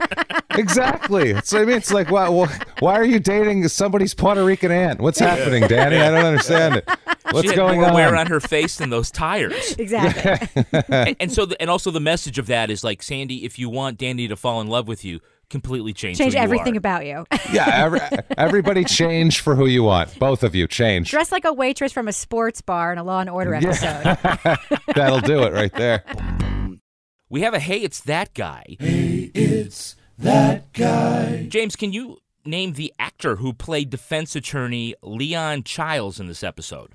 exactly. 0.56 1.36
So 1.44 1.62
I 1.62 1.66
mean, 1.66 1.78
it's 1.78 1.92
like, 1.92 2.10
why, 2.14 2.30
why, 2.30 2.60
why 2.80 2.94
are 2.94 3.04
you 3.04 3.20
dating 3.20 3.68
somebody's 3.68 4.14
Puerto 4.14 4.44
Rican 4.46 4.72
aunt? 4.72 5.02
What's 5.02 5.20
happening, 5.20 5.68
Danny? 5.68 5.98
I 5.98 6.12
don't 6.12 6.26
understand 6.26 6.76
it. 6.76 6.90
What's 7.32 7.42
she 7.42 7.48
had 7.48 7.56
going 7.56 7.80
more 7.80 7.90
on? 7.90 7.94
wear 7.96 8.16
on 8.16 8.28
her 8.28 8.40
face 8.40 8.78
than 8.78 8.90
those 8.90 9.12
tires. 9.12 9.76
Exactly. 9.84 10.66
and, 10.90 11.16
and 11.20 11.32
so, 11.32 11.46
the, 11.46 11.60
and 11.60 11.70
also 11.70 11.92
the 11.92 12.00
message 12.00 12.38
of 12.38 12.46
that 12.48 12.70
is 12.70 12.84
like, 12.84 13.02
Sandy, 13.02 13.44
if 13.44 13.58
you 13.58 13.70
want 13.70 13.98
Danny 13.98 14.28
to 14.28 14.36
fall 14.36 14.62
in 14.62 14.68
love 14.68 14.88
with 14.88 15.04
you, 15.04 15.20
completely 15.50 15.94
change. 15.94 16.18
Change 16.18 16.34
who 16.34 16.38
you 16.38 16.44
everything 16.44 16.76
are. 16.76 16.78
about 16.78 17.06
you. 17.06 17.26
yeah, 17.52 17.84
every, 17.84 18.00
everybody 18.38 18.84
change 18.84 19.42
for 19.42 19.56
who 19.56 19.66
you 19.66 19.84
want. 19.84 20.18
Both 20.20 20.44
of 20.44 20.56
you 20.56 20.68
change. 20.68 21.10
Dress 21.10 21.32
like 21.32 21.44
a 21.44 21.52
waitress 21.52 21.92
from 21.92 22.08
a 22.08 22.14
sports 22.14 22.62
bar 22.62 22.92
in 22.94 22.98
a 22.98 23.04
Law 23.04 23.20
and 23.20 23.30
Order 23.30 23.56
episode. 23.56 24.04
That'll 24.96 25.22
do 25.22 25.44
it 25.44 25.54
right 25.54 25.74
there. 25.74 26.04
We 27.30 27.42
have 27.42 27.54
a 27.54 27.60
hey, 27.60 27.80
it's 27.80 28.02
that 28.02 28.34
guy. 28.34 28.78
Hey, 28.80 29.32
it's 29.34 29.96
that 30.18 30.72
guy. 30.74 31.46
James, 31.50 31.76
can 31.76 31.94
you 31.94 32.18
name 32.46 32.74
the 32.74 32.94
actor 33.00 33.38
who 33.38 33.54
played 33.54 33.90
defense 33.90 34.36
attorney 34.36 34.96
Leon 35.02 35.64
Childs 35.64 36.20
in 36.20 36.28
this 36.28 36.44
episode? 36.44 36.92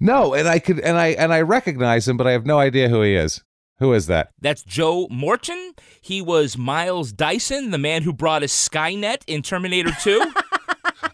No, 0.00 0.34
and 0.34 0.48
I 0.48 0.58
could 0.58 0.80
and 0.80 0.96
I 0.96 1.08
and 1.08 1.32
I 1.32 1.42
recognize 1.42 2.08
him, 2.08 2.16
but 2.16 2.26
I 2.26 2.32
have 2.32 2.46
no 2.46 2.58
idea 2.58 2.88
who 2.88 3.02
he 3.02 3.14
is. 3.14 3.42
Who 3.80 3.94
is 3.94 4.06
that? 4.08 4.30
That's 4.40 4.62
Joe 4.62 5.08
Morton. 5.10 5.72
He 6.00 6.20
was 6.20 6.58
Miles 6.58 7.12
Dyson, 7.12 7.70
the 7.70 7.78
man 7.78 8.02
who 8.02 8.12
brought 8.12 8.42
us 8.42 8.52
Skynet 8.68 9.22
in 9.26 9.42
Terminator 9.42 9.92
2. 10.02 10.32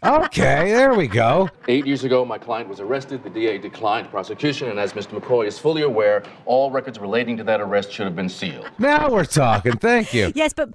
Okay, 0.07 0.73
there 0.73 0.95
we 0.95 1.09
go. 1.09 1.49
Eight 1.69 1.87
years 1.87 2.05
ago, 2.05 2.25
my 2.25 2.39
client 2.39 2.69
was 2.69 2.79
arrested. 2.81 3.25
The 3.25 3.31
DA 3.31 3.59
declined 3.59 4.09
prosecution, 4.09 4.69
and 4.69 4.79
as 4.79 4.93
Mr. 4.93 5.19
McCoy 5.21 5.47
is 5.47 5.59
fully 5.59 5.83
aware, 5.83 6.23
all 6.45 6.71
records 6.71 6.99
relating 6.99 7.37
to 7.39 7.45
that 7.45 7.61
arrest 7.61 7.91
should 7.91 8.07
have 8.07 8.15
been 8.15 8.29
sealed. 8.29 8.71
Now 8.79 9.11
we're 9.11 9.25
talking. 9.25 9.73
Thank 9.79 10.15
you. 10.15 10.33
Yes, 10.35 10.53
but 10.53 10.71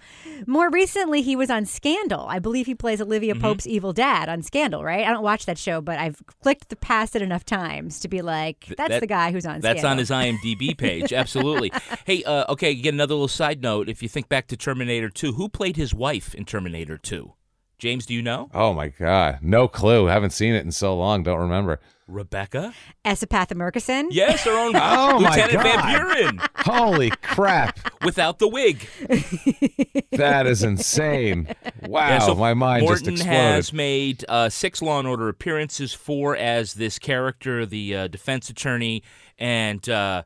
more 0.48 0.70
recently 0.70 1.22
he 1.22 1.36
was 1.36 1.50
on 1.50 1.66
Scandal. 1.66 2.26
I 2.28 2.40
believe 2.40 2.66
he 2.66 2.76
plays 2.76 3.00
Olivia 3.02 3.34
Mm-hmm. 3.34 3.42
Pope's 3.42 3.66
evil 3.68 3.94
dad 3.94 4.28
on 4.28 4.42
Scandal, 4.42 4.84
right? 4.84 5.08
I 5.08 5.12
don't 5.12 5.24
watch 5.24 5.46
that 5.46 5.58
show, 5.58 5.80
but 5.80 5.98
I've 5.98 6.22
clicked 6.42 6.68
the 6.70 6.76
past 6.76 7.16
it 7.16 7.22
enough 7.22 7.46
times 7.46 8.00
to 8.02 8.08
be 8.10 8.22
like, 8.22 8.66
that's 8.78 8.90
That- 8.90 9.00
the 9.00 9.08
guy 9.08 9.32
who's 9.32 9.46
on 9.46 9.62
That's 9.62 9.80
Scandal. 9.80 9.92
on 9.92 9.98
his 10.00 10.10
IMDb 10.10 10.78
page. 10.78 11.14
Absolutely. 11.14 11.72
hey, 12.06 12.24
uh, 12.26 12.52
okay, 12.52 12.76
get 12.76 12.94
another 12.94 13.14
little 13.14 13.28
side 13.30 13.62
note. 13.62 13.88
If 13.88 14.04
you 14.04 14.10
think 14.10 14.28
back 14.28 14.48
to 14.48 14.58
Terminator 14.58 15.10
2, 15.10 15.34
who 15.34 15.48
played 15.48 15.78
his 15.78 15.94
wife 15.94 16.36
in 16.36 16.44
Terminator 16.44 16.98
2? 16.98 17.34
James, 17.82 18.06
do 18.06 18.14
you 18.14 18.22
know? 18.22 18.48
Oh 18.54 18.74
my 18.74 18.90
god, 18.90 19.40
no 19.42 19.68
clue. 19.68 20.06
Haven't 20.06 20.30
seen 20.30 20.54
it 20.54 20.64
in 20.64 20.72
so 20.72 20.96
long. 20.96 21.24
Don't 21.24 21.40
remember. 21.40 21.80
Rebecca? 22.08 22.76
S. 23.04 23.24
Epatha 23.24 23.54
Merkerson. 23.56 24.10
Yes, 24.12 24.44
her 24.44 24.52
own 24.52 24.74
Oh 24.76 25.20
my 25.20 25.30
Lieutenant 25.30 25.64
Van 25.64 25.88
Buren 25.88 26.40
Holy 26.58 27.10
crap! 27.24 27.80
without 28.06 28.38
the 28.38 28.48
wig. 28.48 28.86
That 30.12 30.46
is 30.46 30.62
insane. 30.62 31.48
Wow, 31.84 32.08
Yeah, 32.10 32.20
so 32.20 32.36
my 32.36 32.54
mind 32.54 32.84
Morton 32.84 33.06
just 33.16 33.22
exploded. 33.24 33.34
has 33.56 33.74
made 33.74 34.26
uh, 34.30 34.50
six 34.50 34.82
Law 34.82 35.00
and 35.00 35.08
Order 35.08 35.30
appearances, 35.30 35.94
four 35.94 36.36
as 36.36 36.74
this 36.76 37.00
character, 37.00 37.66
the 37.66 37.96
uh, 37.96 38.08
defense 38.08 38.50
attorney, 38.50 39.02
and 39.40 39.88
uh, 39.90 40.22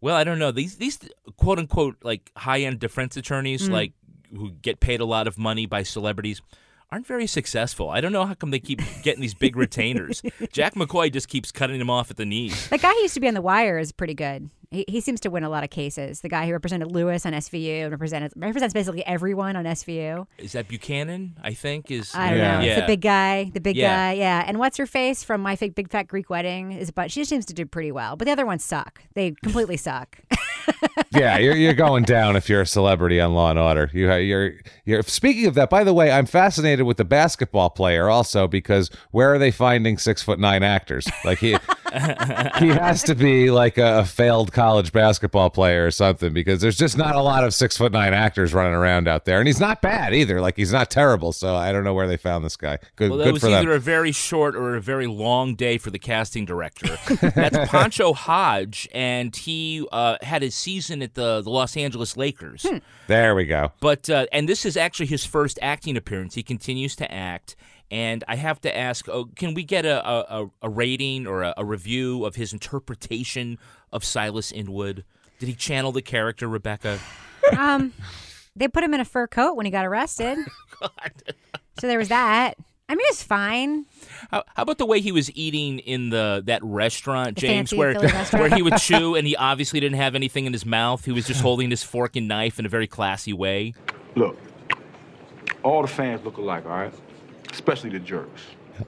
well, 0.00 0.14
I 0.14 0.22
don't 0.22 0.38
know 0.38 0.52
these 0.52 0.76
these 0.76 0.98
quote 1.36 1.58
unquote 1.58 1.96
like 2.04 2.30
high 2.36 2.60
end 2.60 2.78
defense 2.78 3.16
attorneys, 3.16 3.68
Mm. 3.68 3.72
like 3.72 3.92
who 4.36 4.50
get 4.50 4.78
paid 4.80 5.00
a 5.00 5.04
lot 5.06 5.26
of 5.26 5.36
money 5.38 5.66
by 5.66 5.82
celebrities. 5.82 6.40
Aren't 6.92 7.06
very 7.06 7.26
successful. 7.26 7.88
I 7.88 8.02
don't 8.02 8.12
know 8.12 8.26
how 8.26 8.34
come 8.34 8.50
they 8.50 8.60
keep 8.60 8.82
getting 9.02 9.22
these 9.22 9.32
big 9.32 9.56
retainers. 9.56 10.20
Jack 10.52 10.74
McCoy 10.74 11.10
just 11.10 11.26
keeps 11.26 11.50
cutting 11.50 11.78
them 11.78 11.88
off 11.88 12.10
at 12.10 12.18
the 12.18 12.26
knees. 12.26 12.68
That 12.68 12.82
guy 12.82 12.92
who 12.92 13.00
used 13.00 13.14
to 13.14 13.20
be 13.20 13.28
on 13.28 13.32
The 13.32 13.40
Wire 13.40 13.78
is 13.78 13.92
pretty 13.92 14.12
good. 14.12 14.50
He, 14.72 14.84
he 14.88 15.00
seems 15.00 15.20
to 15.20 15.30
win 15.30 15.44
a 15.44 15.48
lot 15.50 15.62
of 15.64 15.70
cases. 15.70 16.20
The 16.22 16.28
guy 16.28 16.46
who 16.46 16.52
represented 16.52 16.90
Lewis 16.90 17.24
on 17.26 17.32
SVU 17.34 17.82
and 17.82 17.90
represented, 17.92 18.32
represents 18.36 18.72
basically 18.74 19.04
everyone 19.06 19.54
on 19.54 19.64
SVU. 19.64 20.26
Is 20.38 20.52
that 20.52 20.66
Buchanan? 20.68 21.36
I 21.42 21.52
think 21.54 21.90
is. 21.90 22.14
I 22.14 22.30
don't 22.30 22.38
know. 22.38 22.58
It's 22.58 22.66
Yeah. 22.66 22.80
the 22.80 22.86
big 22.86 23.00
guy, 23.02 23.50
the 23.52 23.60
big 23.60 23.76
Yeah. 23.76 23.94
guy, 23.94 24.12
yeah. 24.14 24.44
And 24.46 24.58
what's 24.58 24.76
her 24.78 24.86
face 24.86 25.22
from 25.22 25.40
My 25.42 25.56
Fake 25.56 25.74
Big 25.74 25.90
Fat 25.90 26.08
Greek 26.08 26.30
Wedding 26.30 26.72
is, 26.72 26.90
but 26.90 27.10
she 27.10 27.24
seems 27.24 27.44
to 27.46 27.54
do 27.54 27.66
pretty 27.66 27.92
well. 27.92 28.16
But 28.16 28.24
the 28.24 28.32
other 28.32 28.46
ones 28.46 28.64
suck. 28.64 29.02
They 29.14 29.32
completely 29.42 29.76
suck. 29.88 30.18
yeah, 31.12 31.38
you're 31.38 31.56
you're 31.56 31.74
going 31.74 32.04
down 32.04 32.36
if 32.36 32.48
you're 32.48 32.60
a 32.60 32.66
celebrity 32.66 33.20
on 33.20 33.34
Law 33.34 33.50
and 33.50 33.58
Order. 33.58 33.90
You 33.92 34.12
you're 34.14 34.52
you're. 34.84 35.02
Speaking 35.02 35.46
of 35.46 35.54
that, 35.54 35.68
by 35.70 35.84
the 35.84 35.92
way, 35.92 36.10
I'm 36.10 36.24
fascinated 36.26 36.86
with 36.86 36.96
the 36.96 37.04
basketball 37.04 37.70
player 37.70 38.08
also 38.08 38.46
because 38.46 38.90
where 39.10 39.32
are 39.34 39.38
they 39.38 39.50
finding 39.50 39.98
six 39.98 40.22
foot 40.22 40.38
nine 40.38 40.62
actors? 40.62 41.08
Like 41.24 41.38
he 41.38 41.50
he 42.58 42.68
has 42.68 43.02
to 43.04 43.14
be 43.14 43.50
like 43.50 43.76
a, 43.76 43.98
a 44.00 44.04
failed 44.04 44.52
college 44.62 44.92
basketball 44.92 45.50
player 45.50 45.84
or 45.86 45.90
something 45.90 46.32
because 46.32 46.60
there's 46.60 46.76
just 46.76 46.96
not 46.96 47.16
a 47.16 47.20
lot 47.20 47.42
of 47.42 47.52
six 47.52 47.76
foot 47.76 47.90
nine 47.90 48.14
actors 48.14 48.54
running 48.54 48.74
around 48.74 49.08
out 49.08 49.24
there, 49.24 49.38
and 49.40 49.48
he's 49.48 49.58
not 49.58 49.82
bad 49.82 50.14
either. 50.14 50.40
Like 50.40 50.56
he's 50.56 50.72
not 50.72 50.88
terrible. 50.88 51.32
So 51.32 51.56
I 51.56 51.72
don't 51.72 51.82
know 51.82 51.94
where 51.94 52.06
they 52.06 52.16
found 52.16 52.44
this 52.44 52.56
guy. 52.56 52.78
Good 52.94 53.10
Well, 53.10 53.18
that 53.18 53.24
good 53.24 53.32
was 53.34 53.42
for 53.42 53.48
either 53.48 53.70
them. 53.70 53.76
a 53.76 53.80
very 53.80 54.12
short 54.12 54.54
or 54.54 54.76
a 54.76 54.80
very 54.80 55.08
long 55.08 55.56
day 55.56 55.78
for 55.78 55.90
the 55.90 55.98
casting 55.98 56.44
director. 56.44 56.96
That's 57.34 57.70
Pancho 57.70 58.12
Hodge, 58.12 58.88
and 58.94 59.34
he 59.34 59.84
uh, 59.90 60.18
had 60.22 60.42
his 60.42 60.54
season 60.54 61.02
at 61.02 61.14
the, 61.14 61.40
the 61.40 61.50
Los 61.50 61.76
Angeles 61.76 62.16
Lakers. 62.16 62.64
There 63.08 63.34
we 63.34 63.46
go. 63.46 63.72
But 63.80 64.08
uh, 64.08 64.26
and 64.32 64.48
this 64.48 64.64
is 64.64 64.76
actually 64.76 65.06
his 65.06 65.24
first 65.24 65.58
acting 65.60 65.96
appearance. 65.96 66.34
He 66.36 66.42
continues 66.44 66.94
to 66.96 67.12
act, 67.12 67.56
and 67.92 68.24
I 68.26 68.36
have 68.36 68.60
to 68.62 68.76
ask: 68.76 69.08
oh, 69.08 69.26
Can 69.36 69.54
we 69.54 69.62
get 69.62 69.84
a 69.84 70.04
a, 70.08 70.50
a 70.62 70.68
rating 70.68 71.26
or 71.26 71.42
a, 71.42 71.54
a 71.58 71.64
review 71.64 72.24
of 72.24 72.34
his 72.34 72.52
interpretation 72.52 73.58
of 73.92 74.02
Silas 74.04 74.50
Inwood? 74.50 75.04
Did 75.38 75.48
he 75.48 75.54
channel 75.54 75.92
the 75.92 76.02
character, 76.02 76.48
Rebecca? 76.48 76.98
um, 77.56 77.92
they 78.56 78.66
put 78.68 78.82
him 78.82 78.94
in 78.94 79.00
a 79.00 79.04
fur 79.04 79.26
coat 79.26 79.54
when 79.56 79.66
he 79.66 79.70
got 79.72 79.86
arrested. 79.86 80.38
So 81.78 81.86
there 81.86 81.98
was 81.98 82.08
that. 82.08 82.54
I 82.88 82.94
mean, 82.94 83.06
it's 83.08 83.22
fine. 83.22 83.86
How, 84.30 84.44
how 84.54 84.62
about 84.64 84.76
the 84.78 84.84
way 84.84 85.00
he 85.00 85.10
was 85.10 85.30
eating 85.34 85.78
in 85.78 86.10
the 86.10 86.42
that 86.46 86.62
restaurant, 86.62 87.36
The 87.36 87.40
James, 87.40 87.72
where 87.72 87.92
restaurant? 87.98 88.32
where 88.42 88.54
he 88.54 88.62
would 88.62 88.76
chew 88.76 89.14
and 89.16 89.26
he 89.26 89.34
obviously 89.36 89.80
didn't 89.80 89.96
have 89.96 90.14
anything 90.14 90.44
in 90.44 90.52
his 90.52 90.66
mouth. 90.66 91.04
He 91.04 91.12
was 91.12 91.26
just 91.26 91.40
holding 91.40 91.70
his 91.70 91.82
fork 91.82 92.14
and 92.16 92.28
knife 92.28 92.58
in 92.58 92.66
a 92.66 92.68
very 92.68 92.86
classy 92.86 93.32
way. 93.32 93.72
Look, 94.16 94.36
all 95.62 95.80
the 95.82 95.88
fans 95.88 96.22
look 96.24 96.36
alike, 96.36 96.66
all 96.66 96.72
right? 96.72 96.94
Especially 97.52 97.90
the 97.90 98.00
jerks. 98.00 98.42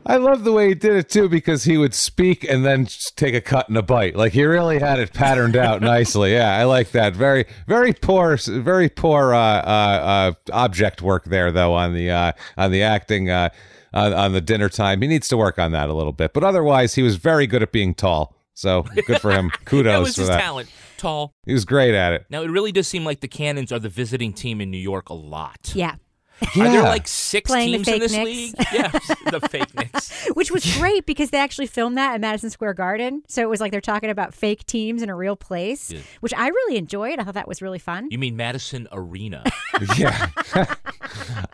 I 0.06 0.16
love 0.16 0.44
the 0.44 0.52
way 0.52 0.68
he 0.68 0.74
did 0.74 0.96
it 0.96 1.08
too 1.08 1.28
because 1.28 1.64
he 1.64 1.76
would 1.76 1.94
speak 1.94 2.44
and 2.44 2.64
then 2.64 2.88
take 3.16 3.34
a 3.34 3.40
cut 3.40 3.68
and 3.68 3.76
a 3.76 3.82
bite. 3.82 4.16
Like 4.16 4.32
he 4.32 4.44
really 4.44 4.78
had 4.78 4.98
it 4.98 5.12
patterned 5.12 5.56
out 5.56 5.80
nicely. 5.82 6.32
Yeah, 6.32 6.56
I 6.56 6.64
like 6.64 6.90
that. 6.92 7.14
Very, 7.14 7.44
very 7.66 7.92
poor, 7.92 8.36
very 8.36 8.88
poor 8.88 9.34
uh, 9.34 9.38
uh, 9.38 10.32
uh, 10.50 10.52
object 10.52 11.02
work 11.02 11.24
there 11.24 11.52
though 11.52 11.74
on 11.74 11.94
the 11.94 12.10
uh, 12.10 12.32
on 12.56 12.70
the 12.70 12.82
acting 12.82 13.30
uh, 13.30 13.50
on, 13.92 14.12
on 14.12 14.32
the 14.32 14.40
dinner 14.40 14.68
time. 14.68 15.02
He 15.02 15.08
needs 15.08 15.28
to 15.28 15.36
work 15.36 15.58
on 15.58 15.72
that 15.72 15.88
a 15.88 15.94
little 15.94 16.12
bit. 16.12 16.32
But 16.32 16.44
otherwise, 16.44 16.94
he 16.94 17.02
was 17.02 17.16
very 17.16 17.46
good 17.46 17.62
at 17.62 17.72
being 17.72 17.94
tall. 17.94 18.36
So 18.54 18.84
good 19.06 19.20
for 19.20 19.32
him. 19.32 19.50
Kudos 19.64 19.92
that 19.92 19.98
was 20.00 20.14
for 20.14 20.20
his 20.22 20.28
that. 20.28 20.40
talent. 20.40 20.70
Tall. 20.96 21.34
He 21.44 21.52
was 21.52 21.64
great 21.64 21.94
at 21.94 22.12
it. 22.12 22.24
Now 22.30 22.42
it 22.42 22.50
really 22.50 22.72
does 22.72 22.86
seem 22.88 23.04
like 23.04 23.20
the 23.20 23.28
Cannons 23.28 23.72
are 23.72 23.80
the 23.80 23.88
visiting 23.88 24.32
team 24.32 24.60
in 24.60 24.70
New 24.70 24.78
York 24.78 25.08
a 25.08 25.14
lot. 25.14 25.72
Yeah. 25.74 25.96
Are 26.42 26.68
there 26.68 26.82
like 26.82 27.06
six 27.08 27.48
Playing 27.50 27.72
the 27.72 27.84
teams 27.84 27.88
in 27.88 27.98
this 28.00 28.12
Knicks. 28.12 28.24
league? 28.26 28.54
Yeah, 28.72 28.88
the 29.30 29.40
fake 29.50 29.74
Knicks. 29.74 30.26
Which 30.34 30.50
was 30.50 30.76
great 30.78 31.06
because 31.06 31.30
they 31.30 31.38
actually 31.38 31.66
filmed 31.66 31.96
that 31.96 32.14
at 32.14 32.20
Madison 32.20 32.50
Square 32.50 32.74
Garden. 32.74 33.22
So 33.28 33.42
it 33.42 33.48
was 33.48 33.60
like 33.60 33.70
they're 33.72 33.80
talking 33.80 34.10
about 34.10 34.34
fake 34.34 34.66
teams 34.66 35.02
in 35.02 35.08
a 35.10 35.14
real 35.16 35.36
place, 35.36 35.90
Yeah. 35.90 36.00
which 36.20 36.34
I 36.34 36.48
really 36.48 36.76
enjoyed. 36.76 37.18
I 37.18 37.24
thought 37.24 37.34
that 37.34 37.48
was 37.48 37.62
really 37.62 37.78
fun. 37.78 38.08
You 38.10 38.18
mean 38.18 38.36
Madison 38.36 38.88
Arena? 38.92 39.44
Yeah. 39.96 40.28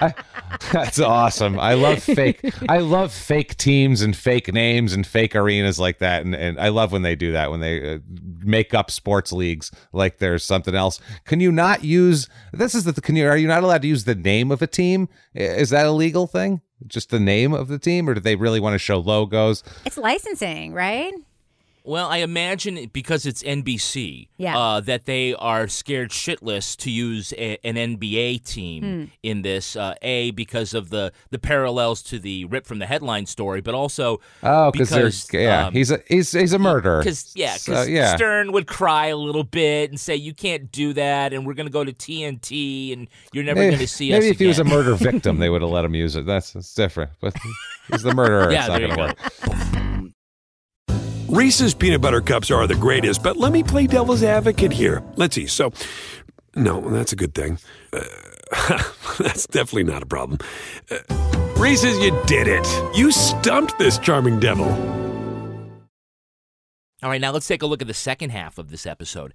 I- 0.01 0.15
that's 0.73 1.01
awesome. 1.01 1.59
I 1.59 1.75
love 1.75 2.03
fake 2.03 2.41
I 2.69 2.79
love 2.79 3.13
fake 3.13 3.57
teams 3.57 4.03
and 4.03 4.15
fake 4.17 4.53
names 4.53 4.93
and 4.93 5.07
fake 5.07 5.35
arenas 5.35 5.79
like 5.79 5.99
that 5.99 6.23
and, 6.25 6.35
and 6.35 6.61
I 6.61 6.69
love 6.69 6.93
when 6.93 7.03
they 7.03 7.15
do 7.17 7.33
that 7.33 7.51
when 7.51 7.61
they 7.61 7.95
uh, 7.95 7.99
make 8.45 8.73
up 8.75 8.91
sports 8.91 9.33
leagues 9.33 9.71
like 9.93 10.19
there's 10.19 10.45
something 10.45 10.75
else. 10.75 11.01
Can 11.25 11.41
you 11.41 11.51
not 11.51 11.83
use 11.85 12.29
This 12.53 12.75
is 12.75 12.85
the 12.85 12.93
can 12.93 13.17
you 13.17 13.27
are 13.27 13.37
you 13.37 13.49
not 13.49 13.63
allowed 13.65 13.83
to 13.83 13.89
use 13.89 14.05
the 14.05 14.15
name 14.15 14.51
of 14.53 14.61
a 14.63 14.67
team? 14.73 15.09
Is 15.35 15.71
that 15.71 15.87
a 15.87 15.91
legal 15.93 16.27
thing? 16.27 16.61
Just 16.87 17.11
the 17.11 17.21
name 17.21 17.53
of 17.53 17.69
the 17.69 17.79
team 17.79 18.09
or 18.09 18.15
do 18.15 18.21
they 18.21 18.37
really 18.37 18.61
want 18.61 18.75
to 18.75 18.79
show 18.79 18.99
logos? 18.99 19.63
It's 19.85 19.99
licensing, 19.99 20.73
right? 20.73 21.13
Well, 21.85 22.09
I 22.09 22.19
imagine 22.19 22.77
it- 22.79 22.93
because 22.93 23.27
it's 23.27 23.43
NBC, 23.43 24.29
Yeah. 24.39 24.59
uh, 24.59 24.81
that 24.81 25.07
they 25.07 25.35
are 25.35 25.67
scared 25.69 26.11
shitless 26.11 26.77
to 26.79 26.91
use 26.91 27.33
a, 27.39 27.59
an 27.65 27.77
NBA 27.77 28.39
team 28.39 28.83
Hmm. 28.83 29.05
in 29.23 29.43
this. 29.43 29.77
Uh, 29.77 29.95
a 30.03 30.31
because 30.33 30.75
of 30.75 30.91
the 30.91 31.13
the 31.31 31.39
parallels 31.39 32.03
to 32.03 32.19
the 32.19 32.45
rip 32.47 32.67
from 32.67 32.79
the 32.79 32.87
headline 32.87 33.27
story, 33.27 33.61
but 33.61 33.75
also 33.75 34.21
Oh, 34.43 34.71
cuz 34.77 34.91
there's 34.91 35.27
yeah, 35.33 35.67
um, 35.67 35.73
he's 35.75 35.91
a 35.91 36.01
he's 36.09 36.33
he's 36.33 36.53
a 36.53 36.59
murderer. 36.59 37.01
Because 37.01 37.33
yeah, 37.35 37.57
So, 37.57 37.83
yeah. 37.83 38.17
Stern 38.17 38.53
would 38.53 38.67
cry 38.67 39.07
a 39.07 39.17
little 39.17 39.45
bit 39.45 39.91
and 39.91 39.99
say, 39.99 40.15
"You 40.17 40.35
can't 40.35 40.71
do 40.73 40.93
that," 40.95 41.33
and 41.33 41.47
we're 41.47 41.55
going 41.55 41.67
to 41.67 41.73
go 41.73 41.85
to 41.85 41.93
TNT, 41.93 42.93
and 42.93 43.09
you're 43.33 43.45
never 43.45 43.61
going 43.67 43.79
to 43.79 43.87
see 43.89 44.11
maybe 44.11 44.27
us 44.27 44.31
if 44.33 44.39
he 44.39 44.47
was 44.47 44.59
a 44.59 44.65
murder 44.65 44.95
victim, 44.97 45.39
they 45.39 45.49
would 45.51 45.63
have 45.63 45.71
let 45.71 45.85
him 45.85 45.95
use 45.95 46.17
it. 46.17 46.27
That's, 46.27 46.53
that's 46.53 46.75
different. 46.75 47.11
But 47.21 47.35
he's 47.91 48.03
the 48.03 48.15
murderer. 48.15 48.53
Yeah, 48.53 48.61
it's 48.61 48.69
not 48.69 48.79
going 48.81 48.91
to 48.95 48.99
work. 48.99 50.13
Reese's 51.31 51.75
peanut 51.75 52.01
butter 52.01 52.21
cups 52.21 52.51
are 52.51 52.67
the 52.67 52.75
greatest, 52.75 53.23
but 53.23 53.37
let 53.37 53.53
me 53.53 53.63
play 53.63 53.87
devil's 53.87 54.25
advocate 54.25 54.73
here. 54.73 55.01
Let's 55.15 55.37
see. 55.37 55.47
So, 55.47 55.73
no, 56.57 56.81
that's 56.91 57.13
a 57.13 57.17
good 57.17 57.37
thing. 57.37 57.61
Uh, 57.93 58.03
that's 59.21 59.47
definitely 59.47 59.85
not 59.85 60.03
a 60.03 60.07
problem. 60.07 60.41
Uh, 60.91 60.97
Reese's, 61.57 61.97
you 62.01 62.21
did 62.27 62.49
it. 62.49 62.67
You 62.97 63.13
stumped 63.13 63.79
this 63.79 63.97
charming 63.97 64.41
devil. 64.41 64.67
All 67.01 67.09
right, 67.09 67.21
now 67.21 67.31
let's 67.31 67.47
take 67.47 67.63
a 67.63 67.67
look 67.67 67.81
at 67.81 67.87
the 67.87 67.95
second 67.95 68.31
half 68.31 68.59
of 68.59 68.73
this 68.73 68.85
episode. 68.85 69.33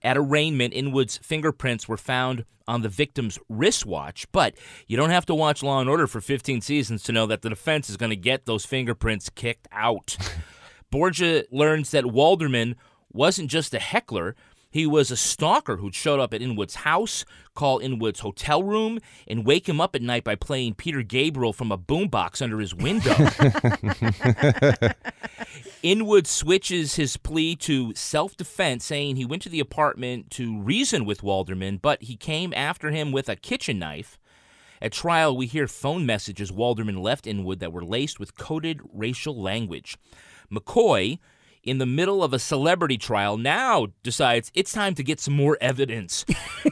At 0.00 0.16
arraignment, 0.16 0.72
Inwood's 0.72 1.18
fingerprints 1.18 1.86
were 1.86 1.98
found 1.98 2.46
on 2.66 2.80
the 2.80 2.88
victim's 2.88 3.38
wristwatch, 3.50 4.26
but 4.32 4.54
you 4.86 4.96
don't 4.96 5.10
have 5.10 5.26
to 5.26 5.34
watch 5.34 5.62
Law 5.62 5.78
and 5.78 5.90
Order 5.90 6.06
for 6.06 6.22
15 6.22 6.62
seasons 6.62 7.02
to 7.02 7.12
know 7.12 7.26
that 7.26 7.42
the 7.42 7.50
defense 7.50 7.90
is 7.90 7.98
going 7.98 8.08
to 8.08 8.16
get 8.16 8.46
those 8.46 8.64
fingerprints 8.64 9.28
kicked 9.28 9.68
out. 9.70 10.16
Borgia 10.94 11.42
learns 11.50 11.90
that 11.90 12.04
Walderman 12.04 12.76
wasn't 13.12 13.50
just 13.50 13.74
a 13.74 13.80
heckler, 13.80 14.36
He 14.70 14.86
was 14.86 15.10
a 15.10 15.16
stalker 15.16 15.78
who'd 15.78 15.92
showed 15.92 16.20
up 16.20 16.32
at 16.32 16.40
Inwood's 16.40 16.76
house, 16.76 17.24
call 17.52 17.80
Inwood's 17.80 18.20
hotel 18.20 18.62
room, 18.62 19.00
and 19.26 19.44
wake 19.44 19.68
him 19.68 19.80
up 19.80 19.96
at 19.96 20.02
night 20.02 20.22
by 20.22 20.36
playing 20.36 20.74
Peter 20.74 21.02
Gabriel 21.02 21.52
from 21.52 21.72
a 21.72 21.78
boombox 21.78 22.40
under 22.40 22.60
his 22.60 22.76
window. 22.76 23.12
Inwood 25.82 26.28
switches 26.28 26.94
his 26.94 27.16
plea 27.16 27.56
to 27.56 27.92
self 27.96 28.36
defense, 28.36 28.84
saying 28.84 29.16
he 29.16 29.24
went 29.24 29.42
to 29.42 29.48
the 29.48 29.58
apartment 29.58 30.30
to 30.30 30.60
reason 30.60 31.04
with 31.04 31.22
Walderman, 31.22 31.82
but 31.82 32.04
he 32.04 32.14
came 32.14 32.54
after 32.54 32.92
him 32.92 33.10
with 33.10 33.28
a 33.28 33.34
kitchen 33.34 33.80
knife. 33.80 34.16
At 34.80 34.92
trial, 34.92 35.36
we 35.36 35.46
hear 35.46 35.66
phone 35.66 36.06
messages 36.06 36.52
Walderman 36.52 37.02
left 37.02 37.26
Inwood 37.26 37.58
that 37.58 37.72
were 37.72 37.84
laced 37.84 38.20
with 38.20 38.36
coded 38.36 38.80
racial 38.92 39.40
language. 39.40 39.96
McCoy, 40.54 41.18
in 41.62 41.78
the 41.78 41.86
middle 41.86 42.22
of 42.22 42.32
a 42.32 42.38
celebrity 42.38 42.98
trial, 42.98 43.36
now 43.36 43.88
decides 44.02 44.52
it's 44.54 44.72
time 44.72 44.94
to 44.94 45.02
get 45.02 45.18
some 45.18 45.34
more 45.34 45.56
evidence. 45.60 46.24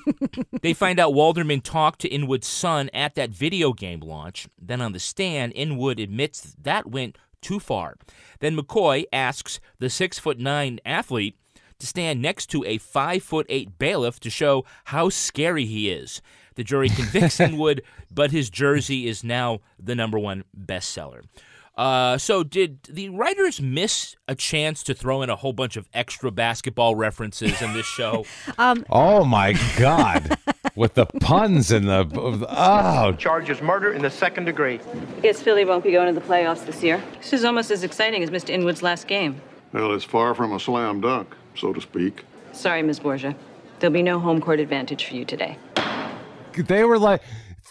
they 0.62 0.74
find 0.74 0.98
out 0.98 1.14
Walderman 1.14 1.62
talked 1.62 2.00
to 2.02 2.08
Inwood's 2.08 2.46
son 2.46 2.90
at 2.92 3.14
that 3.14 3.30
video 3.30 3.72
game 3.72 4.00
launch. 4.00 4.48
Then 4.60 4.80
on 4.80 4.92
the 4.92 5.00
stand, 5.00 5.54
Inwood 5.54 5.98
admits 5.98 6.54
that 6.62 6.90
went 6.90 7.16
too 7.40 7.58
far. 7.58 7.96
Then 8.40 8.56
McCoy 8.56 9.04
asks 9.12 9.60
the 9.78 9.90
six 9.90 10.18
foot 10.18 10.38
nine 10.38 10.78
athlete 10.84 11.36
to 11.78 11.86
stand 11.86 12.22
next 12.22 12.46
to 12.46 12.64
a 12.64 12.78
five 12.78 13.22
foot 13.22 13.46
eight 13.48 13.78
bailiff 13.78 14.20
to 14.20 14.30
show 14.30 14.64
how 14.84 15.08
scary 15.08 15.64
he 15.64 15.90
is. 15.90 16.22
The 16.54 16.64
jury 16.64 16.88
convicts 16.88 17.40
Inwood, 17.40 17.82
but 18.12 18.30
his 18.30 18.50
jersey 18.50 19.08
is 19.08 19.24
now 19.24 19.60
the 19.78 19.94
number 19.94 20.18
one 20.18 20.44
bestseller. 20.56 21.22
Uh, 21.74 22.18
so, 22.18 22.42
did 22.42 22.82
the 22.84 23.08
writers 23.08 23.60
miss 23.60 24.14
a 24.28 24.34
chance 24.34 24.82
to 24.82 24.92
throw 24.92 25.22
in 25.22 25.30
a 25.30 25.36
whole 25.36 25.54
bunch 25.54 25.76
of 25.76 25.88
extra 25.94 26.30
basketball 26.30 26.94
references 26.94 27.62
in 27.62 27.72
this 27.72 27.86
show? 27.86 28.26
um, 28.58 28.84
oh 28.90 29.24
my 29.24 29.54
God! 29.78 30.36
With 30.76 30.94
the 30.94 31.06
puns 31.06 31.70
and 31.70 31.88
the 31.88 32.06
oh, 32.48 33.12
Charges 33.12 33.62
murder 33.62 33.92
in 33.92 34.02
the 34.02 34.10
second 34.10 34.44
degree. 34.44 34.80
I 35.16 35.20
guess 35.20 35.40
Philly 35.40 35.64
won't 35.64 35.82
be 35.82 35.92
going 35.92 36.12
to 36.12 36.18
the 36.18 36.26
playoffs 36.26 36.66
this 36.66 36.82
year. 36.82 37.02
This 37.18 37.32
is 37.32 37.44
almost 37.44 37.70
as 37.70 37.84
exciting 37.84 38.22
as 38.22 38.28
Mr. 38.28 38.50
Inwood's 38.50 38.82
last 38.82 39.06
game. 39.06 39.40
Well, 39.72 39.94
it's 39.94 40.04
far 40.04 40.34
from 40.34 40.52
a 40.52 40.60
slam 40.60 41.00
dunk, 41.00 41.34
so 41.54 41.72
to 41.72 41.80
speak. 41.80 42.24
Sorry, 42.52 42.82
Miss 42.82 42.98
Borgia. 42.98 43.34
There'll 43.80 43.94
be 43.94 44.02
no 44.02 44.20
home 44.20 44.42
court 44.42 44.60
advantage 44.60 45.06
for 45.06 45.14
you 45.14 45.24
today. 45.24 45.56
they 46.54 46.84
were 46.84 46.98
like 46.98 47.22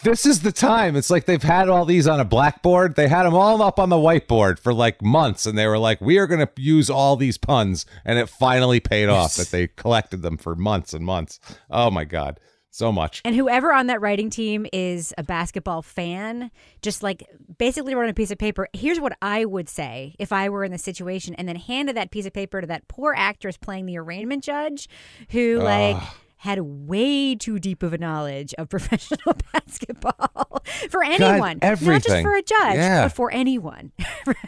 this 0.04 0.26
is 0.26 0.42
the 0.42 0.52
time. 0.52 0.96
It's 0.96 1.10
like 1.10 1.26
they've 1.26 1.42
had 1.42 1.70
all 1.70 1.86
these 1.86 2.08
on 2.08 2.20
a 2.20 2.26
blackboard. 2.26 2.96
They 2.96 3.08
had 3.08 3.24
them 3.24 3.34
all 3.34 3.62
up 3.62 3.80
on 3.80 3.90
the 3.90 3.96
whiteboard 3.96 4.60
for 4.60 4.74
like 4.74 5.02
months, 5.02 5.46
and 5.46 5.58
they 5.58 5.68
were 5.68 5.78
like, 5.78 6.02
"We 6.02 6.18
are 6.18 6.28
going 6.28 6.46
to 6.46 6.50
use 6.58 6.90
all 6.90 7.16
these 7.16 7.38
puns," 7.38 7.86
and 8.06 8.20
it 8.20 8.30
finally 8.30 8.80
paid 8.80 9.10
off 9.10 9.36
that 9.36 9.52
they 9.52 9.68
collected 9.68 10.22
them 10.22 10.38
for 10.38 10.56
months 10.56 10.94
and 10.94 11.06
months. 11.06 11.40
Oh 11.70 11.92
my 11.92 12.04
god, 12.04 12.40
so 12.70 12.92
much. 12.92 13.22
And 13.26 13.36
whoever 13.36 13.74
on 13.74 13.88
that 13.88 14.02
writing 14.02 14.30
team 14.30 14.66
is 14.74 15.14
a 15.18 15.24
basketball 15.24 15.82
fan, 15.82 16.52
just 16.82 17.04
like 17.04 17.24
basically 17.58 17.96
wrote 17.96 18.04
on 18.04 18.10
a 18.10 18.14
piece 18.14 18.32
of 18.32 18.38
paper. 18.38 18.68
Here's 18.74 19.00
what 19.00 19.14
I 19.22 19.46
would 19.46 19.70
say 19.70 20.16
if 20.20 20.32
I 20.32 20.50
were 20.50 20.64
in 20.64 20.72
the 20.72 20.78
situation, 20.78 21.36
and 21.36 21.48
then 21.48 21.56
handed 21.56 21.96
that 21.98 22.12
piece 22.12 22.26
of 22.26 22.34
paper 22.34 22.62
to 22.62 22.68
that 22.68 22.88
poor 22.88 23.14
actress 23.16 23.58
playing 23.58 23.86
the 23.86 23.98
arraignment 23.98 24.44
judge, 24.44 24.90
who 25.30 25.60
like. 25.60 25.96
Ugh. 25.98 26.04
Had 26.42 26.60
way 26.62 27.36
too 27.36 27.60
deep 27.60 27.84
of 27.84 27.94
a 27.94 28.00
knowledge 28.00 28.56
of 28.58 28.68
professional 28.76 29.36
basketball 29.54 30.64
for 30.90 31.04
anyone, 31.04 31.60
not 31.62 31.78
just 31.80 32.22
for 32.24 32.36
a 32.36 32.42
judge, 32.42 32.76
Yeah. 32.78 33.04
but 33.06 33.14
for 33.14 33.32
anyone. 33.32 33.92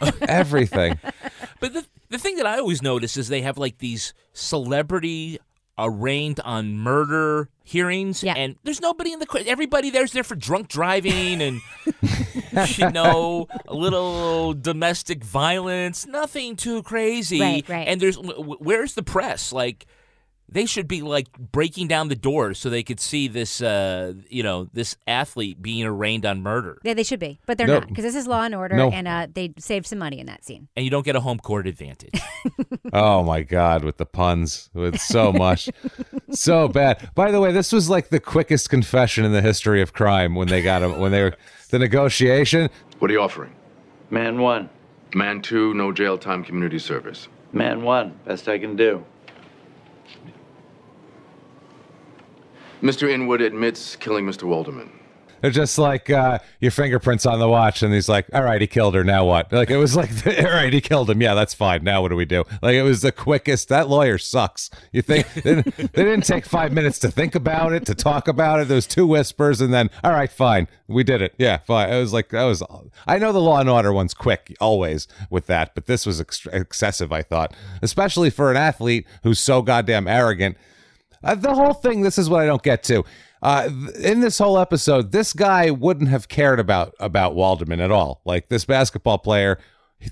Uh, 0.00 0.10
everything. 0.22 0.98
But 1.60 1.72
the 1.72 1.86
the 2.10 2.18
thing 2.18 2.34
that 2.38 2.46
I 2.46 2.58
always 2.58 2.82
notice 2.82 3.16
is 3.16 3.28
they 3.28 3.42
have 3.42 3.58
like 3.58 3.78
these 3.78 4.12
celebrity 4.32 5.38
arraigned 5.78 6.40
on 6.40 6.76
murder 6.78 7.48
hearings, 7.62 8.22
yeah. 8.24 8.34
and 8.36 8.56
there's 8.64 8.80
nobody 8.80 9.12
in 9.12 9.20
the 9.20 9.26
court. 9.26 9.46
Everybody 9.46 9.90
there's 9.90 10.10
there 10.10 10.24
for 10.24 10.34
drunk 10.34 10.66
driving 10.66 11.40
and 11.40 11.60
you 12.76 12.90
know 12.90 13.46
a 13.68 13.74
little 13.74 14.52
domestic 14.54 15.22
violence, 15.22 16.06
nothing 16.08 16.56
too 16.56 16.82
crazy. 16.82 17.40
Right, 17.40 17.68
right. 17.68 17.86
And 17.86 18.00
there's 18.00 18.16
where's 18.18 18.94
the 18.94 19.04
press? 19.04 19.52
Like 19.52 19.86
they 20.54 20.64
should 20.66 20.88
be 20.88 21.02
like 21.02 21.26
breaking 21.52 21.88
down 21.88 22.08
the 22.08 22.14
doors 22.16 22.58
so 22.58 22.70
they 22.70 22.82
could 22.82 22.98
see 23.00 23.28
this, 23.28 23.60
uh, 23.60 24.14
you 24.30 24.42
know, 24.42 24.70
this 24.72 24.96
athlete 25.06 25.60
being 25.60 25.84
arraigned 25.84 26.24
on 26.24 26.42
murder. 26.42 26.78
yeah, 26.82 26.94
they 26.94 27.02
should 27.02 27.20
be, 27.20 27.38
but 27.44 27.58
they're 27.58 27.66
No. 27.66 27.80
not 27.80 27.88
because 27.88 28.04
this 28.04 28.14
is 28.14 28.26
Law 28.26 28.42
and 28.42 28.54
Order, 28.54 28.76
No. 28.76 28.88
and 28.90 29.06
uh, 29.06 29.26
they 29.32 29.52
saved 29.58 29.86
some 29.86 29.98
money 29.98 30.18
in 30.18 30.26
that 30.26 30.44
scene. 30.44 30.68
And 30.76 30.84
you 30.84 30.90
don't 30.90 31.04
get 31.04 31.16
a 31.16 31.20
home 31.20 31.38
court 31.38 31.66
advantage. 31.66 32.18
Oh 32.92 33.24
my 33.24 33.42
god, 33.42 33.82
with 33.82 33.96
the 33.96 34.06
puns, 34.06 34.70
with 34.72 35.00
so 35.00 35.32
much, 35.32 35.68
so 36.30 36.68
bad. 36.68 37.10
By 37.16 37.32
the 37.32 37.40
way, 37.40 37.50
this 37.50 37.72
was 37.72 37.90
like 37.90 38.10
the 38.10 38.20
quickest 38.20 38.70
confession 38.70 39.24
in 39.24 39.32
the 39.32 39.42
history 39.42 39.82
of 39.82 39.92
crime 39.92 40.34
when 40.36 40.46
they 40.48 40.62
got 40.62 40.82
him 40.82 41.00
when 41.00 41.10
they 41.10 41.22
were 41.22 41.34
the 41.70 41.78
negotiation. 41.80 42.70
What 43.00 43.10
are 43.10 43.14
you 43.14 43.20
offering? 43.20 43.52
Man 44.10 44.38
one. 44.40 44.68
Man 45.14 45.42
two, 45.42 45.74
no 45.74 45.90
jail 45.90 46.16
time, 46.18 46.44
community 46.44 46.78
service. 46.78 47.26
Man 47.52 47.82
one. 47.82 48.12
Best 48.26 48.48
I 48.48 48.58
can 48.58 48.76
do. 48.76 49.04
Mr. 52.84 53.08
Inwood 53.10 53.40
admits 53.40 53.96
killing 53.96 54.24
Mr. 54.26 54.42
Walderman. 54.42 54.90
They're 55.40 55.50
just 55.50 55.76
like 55.76 56.08
uh, 56.08 56.38
your 56.60 56.70
fingerprints 56.70 57.26
on 57.26 57.38
the 57.38 57.46
watch, 57.48 57.82
and 57.82 57.92
he's 57.92 58.08
like, 58.08 58.24
"All 58.32 58.42
right, 58.42 58.58
he 58.62 58.66
killed 58.66 58.94
her. 58.94 59.04
Now 59.04 59.26
what?" 59.26 59.52
Like 59.52 59.68
it 59.68 59.76
was 59.76 59.94
like, 59.94 60.08
"All 60.26 60.44
right, 60.44 60.72
he 60.72 60.80
killed 60.80 61.10
him. 61.10 61.20
Yeah, 61.20 61.34
that's 61.34 61.52
fine. 61.52 61.84
Now 61.84 62.00
what 62.00 62.08
do 62.08 62.16
we 62.16 62.24
do?" 62.24 62.44
Like 62.62 62.76
it 62.76 62.82
was 62.82 63.02
the 63.02 63.12
quickest. 63.12 63.68
That 63.68 63.90
lawyer 63.90 64.16
sucks. 64.16 64.70
You 64.90 65.02
think 65.02 65.30
they, 65.34 65.40
didn't- 65.42 65.76
they 65.92 66.02
didn't 66.04 66.24
take 66.24 66.46
five 66.46 66.72
minutes 66.72 66.98
to 67.00 67.10
think 67.10 67.34
about 67.34 67.74
it, 67.74 67.84
to 67.86 67.94
talk 67.94 68.26
about 68.26 68.60
it. 68.60 68.68
Was 68.72 68.86
two 68.86 69.06
whispers, 69.06 69.60
and 69.60 69.70
then, 69.74 69.90
"All 70.02 70.12
right, 70.12 70.32
fine, 70.32 70.66
we 70.88 71.04
did 71.04 71.20
it. 71.20 71.34
Yeah, 71.36 71.58
fine." 71.58 71.90
It 71.92 71.98
was 72.00 72.14
like 72.14 72.30
that 72.30 72.44
was. 72.44 72.62
I 73.06 73.18
know 73.18 73.30
the 73.32 73.40
Law 73.40 73.60
and 73.60 73.68
Order 73.68 73.92
one's 73.92 74.14
quick 74.14 74.56
always 74.62 75.06
with 75.28 75.44
that, 75.48 75.74
but 75.74 75.84
this 75.84 76.06
was 76.06 76.22
ex- 76.22 76.46
excessive. 76.54 77.12
I 77.12 77.20
thought, 77.20 77.52
especially 77.82 78.30
for 78.30 78.50
an 78.50 78.56
athlete 78.56 79.06
who's 79.24 79.40
so 79.40 79.60
goddamn 79.60 80.08
arrogant. 80.08 80.56
Uh, 81.24 81.34
the 81.34 81.54
whole 81.54 81.74
thing, 81.74 82.02
this 82.02 82.18
is 82.18 82.28
what 82.28 82.42
I 82.42 82.46
don't 82.46 82.62
get 82.62 82.82
to. 82.84 83.04
Uh, 83.42 83.68
in 84.00 84.20
this 84.20 84.38
whole 84.38 84.58
episode, 84.58 85.12
this 85.12 85.32
guy 85.32 85.70
wouldn't 85.70 86.08
have 86.08 86.28
cared 86.28 86.58
about 86.58 86.94
about 86.98 87.34
Walderman 87.34 87.80
at 87.80 87.90
all. 87.90 88.22
Like 88.24 88.48
this 88.48 88.64
basketball 88.64 89.18
player, 89.18 89.58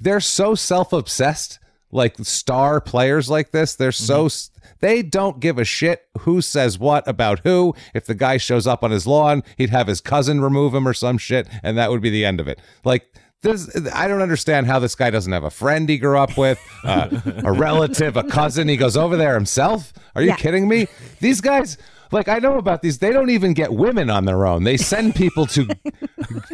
they're 0.00 0.20
so 0.20 0.54
self 0.54 0.92
obsessed. 0.92 1.58
Like 1.94 2.16
star 2.22 2.80
players 2.80 3.28
like 3.28 3.50
this, 3.50 3.74
they're 3.74 3.92
so 3.92 4.26
s 4.26 4.50
they 4.80 5.02
don't 5.02 5.40
give 5.40 5.58
a 5.58 5.64
shit 5.64 6.06
who 6.20 6.40
says 6.40 6.78
what 6.78 7.06
about 7.06 7.40
who. 7.40 7.74
If 7.94 8.06
the 8.06 8.14
guy 8.14 8.38
shows 8.38 8.66
up 8.66 8.82
on 8.82 8.90
his 8.90 9.06
lawn, 9.06 9.42
he'd 9.56 9.70
have 9.70 9.86
his 9.86 10.00
cousin 10.00 10.40
remove 10.40 10.74
him 10.74 10.88
or 10.88 10.94
some 10.94 11.18
shit, 11.18 11.46
and 11.62 11.76
that 11.76 11.90
would 11.90 12.00
be 12.00 12.10
the 12.10 12.24
end 12.24 12.40
of 12.40 12.48
it. 12.48 12.58
Like 12.84 13.14
this, 13.42 13.68
I 13.92 14.08
don't 14.08 14.22
understand 14.22 14.66
how 14.66 14.78
this 14.78 14.94
guy 14.94 15.10
doesn't 15.10 15.32
have 15.32 15.44
a 15.44 15.50
friend 15.50 15.88
he 15.88 15.98
grew 15.98 16.18
up 16.18 16.36
with, 16.38 16.58
uh, 16.84 17.08
a 17.44 17.52
relative, 17.52 18.16
a 18.16 18.22
cousin. 18.24 18.68
He 18.68 18.76
goes 18.76 18.96
over 18.96 19.16
there 19.16 19.34
himself. 19.34 19.92
Are 20.14 20.22
you 20.22 20.28
Yeah. 20.28 20.36
kidding 20.36 20.68
me? 20.68 20.86
These 21.20 21.40
guys, 21.40 21.76
like 22.12 22.28
I 22.28 22.38
know 22.38 22.58
about 22.58 22.82
these, 22.82 22.98
they 22.98 23.12
don't 23.12 23.30
even 23.30 23.54
get 23.54 23.72
women 23.72 24.10
on 24.10 24.24
their 24.24 24.46
own. 24.46 24.64
They 24.64 24.76
send 24.76 25.14
people 25.16 25.46
to 25.46 25.68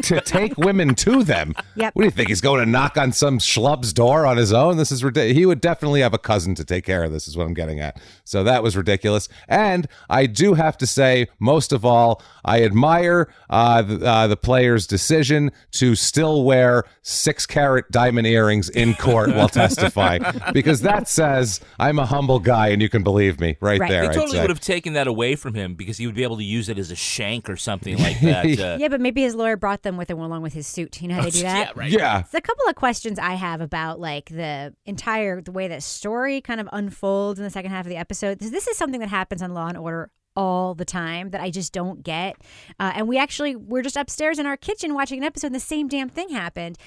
to 0.03 0.21
take 0.21 0.57
women 0.57 0.95
to 0.95 1.23
them. 1.23 1.55
Yep. 1.77 1.95
What 1.95 2.03
do 2.03 2.07
you 2.07 2.11
think? 2.11 2.29
He's 2.29 2.41
going 2.41 2.61
to 2.65 2.71
knock 2.71 2.97
on 2.97 3.13
some 3.13 3.39
schlub's 3.39 3.93
door 3.93 4.27
on 4.27 4.37
his 4.37 4.53
own? 4.53 4.77
This 4.77 4.93
is 4.93 5.05
ridiculous. 5.05 5.37
He 5.37 5.47
would 5.47 5.61
definitely 5.61 6.01
have 6.01 6.15
a 6.15 6.19
cousin 6.19 6.55
to 6.57 6.65
take 6.65 6.85
care 6.85 7.05
of 7.05 7.13
this. 7.13 7.29
Is 7.29 7.37
what 7.37 7.47
I'm 7.47 7.55
getting 7.55 7.81
at. 7.81 8.01
So 8.25 8.45
that 8.45 8.63
was 8.63 8.77
ridiculous. 8.77 9.29
And 9.49 9.89
I 10.09 10.27
do 10.27 10.55
have 10.55 10.77
to 10.79 10.87
say, 10.87 11.29
most 11.39 11.73
of 11.73 11.85
all, 11.85 12.23
I 12.45 12.63
admire 12.63 13.33
uh, 13.51 13.83
the, 13.83 14.07
uh, 14.07 14.27
the 14.27 14.37
player's 14.37 14.87
decision 14.87 15.53
to 15.73 15.95
still 15.95 16.45
wear 16.45 16.85
six 17.03 17.47
carat 17.47 17.91
diamond 17.91 18.27
earrings 18.27 18.69
in 18.69 18.95
court 18.95 19.35
while 19.35 19.49
testifying, 19.49 20.23
because 20.53 20.83
that 20.83 21.09
says 21.09 21.61
I'm 21.79 21.99
a 21.99 22.07
humble 22.07 22.39
guy, 22.39 22.69
and 22.69 22.81
you 22.81 22.89
can 22.89 23.03
believe 23.03 23.41
me 23.41 23.57
right, 23.61 23.81
there. 23.81 24.03
They 24.03 24.09
I'd 24.09 24.15
totally 24.15 24.37
say. 24.37 24.41
would 24.43 24.51
have 24.51 24.61
taken 24.61 24.93
that 24.95 25.07
away 25.07 25.37
from 25.37 25.48
him 25.55 25.75
because 25.75 25.97
he 25.97 26.07
would 26.07 26.15
be 26.15 26.23
able 26.23 26.37
to 26.37 26.45
use 26.45 26.69
it 26.69 26.79
as 26.79 26.91
a 26.91 26.97
shank 26.97 27.49
or 27.49 27.57
something 27.57 27.97
like 28.03 28.21
that. 28.21 28.45
Uh, 28.45 28.77
yeah, 28.79 28.89
but 28.89 29.01
maybe 29.01 29.23
his 29.23 29.35
lawyer 29.35 29.57
brought 29.57 29.83
them 29.83 29.97
with 29.97 30.11
him 30.11 30.19
along 30.19 30.43
with 30.43 30.53
his 30.53 30.67
suit. 30.67 31.01
You 31.03 31.09
know 31.09 31.17
how 31.17 31.23
they 31.23 31.31
do 31.31 31.43
that? 31.43 31.69
Yeah, 31.69 31.81
right. 31.81 31.91
Yeah. 31.91 32.23
So 32.25 32.39
a 32.39 32.41
couple 32.41 32.69
of 32.69 32.75
questions 32.75 33.19
I 33.19 33.35
have 33.35 33.61
about 33.61 34.01
like 34.01 34.31
the 34.31 34.75
entire 34.87 35.41
the 35.41 35.53
way 35.53 35.69
that 35.69 35.83
story 35.83 36.41
kind 36.41 36.61
of 36.61 36.69
unfolds 36.73 37.39
in 37.39 37.45
the 37.45 37.51
second 37.51 37.71
half 37.71 37.85
of 37.85 37.91
the 37.91 37.97
episode. 37.97 38.39
This, 38.39 38.51
this 38.51 38.67
is 38.69 38.77
something 38.77 39.01
that 39.01 39.09
happens 39.09 39.43
on 39.43 39.55
Law 39.55 39.69
and 39.69 39.77
Order 39.77 40.11
all 40.37 40.75
the 40.75 40.85
time 40.85 41.31
that 41.31 41.41
I 41.41 41.51
just 41.51 41.73
don't 41.73 42.05
get. 42.05 42.37
Uh, 42.79 42.93
and 42.95 43.09
we 43.09 43.19
actually 43.19 43.57
we're 43.57 43.83
just 43.83 43.97
upstairs 43.97 44.39
in 44.39 44.47
our 44.47 44.57
kitchen 44.57 44.95
watching 44.95 45.19
an 45.19 45.25
episode, 45.25 45.49
and 45.49 45.57
the 45.57 45.61
same 45.61 45.89
damn 45.89 46.09
thing 46.09 46.29
happened. 46.31 46.79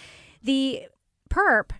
The 0.41 0.83
perp 1.29 1.71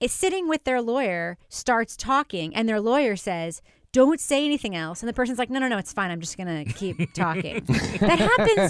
is 0.00 0.12
sitting 0.12 0.48
with 0.48 0.64
their 0.64 0.82
lawyer, 0.82 1.38
starts 1.48 1.96
talking, 1.96 2.54
and 2.54 2.68
their 2.68 2.80
lawyer 2.80 3.16
says. 3.16 3.62
Don't 3.92 4.20
say 4.20 4.44
anything 4.44 4.76
else. 4.76 5.02
And 5.02 5.08
the 5.08 5.12
person's 5.12 5.36
like, 5.38 5.50
no, 5.50 5.58
no, 5.58 5.66
no, 5.66 5.76
it's 5.76 5.92
fine. 5.92 6.12
I'm 6.12 6.20
just 6.20 6.36
going 6.36 6.64
to 6.64 6.72
keep 6.74 7.12
talking. 7.12 7.64
that 7.64 8.18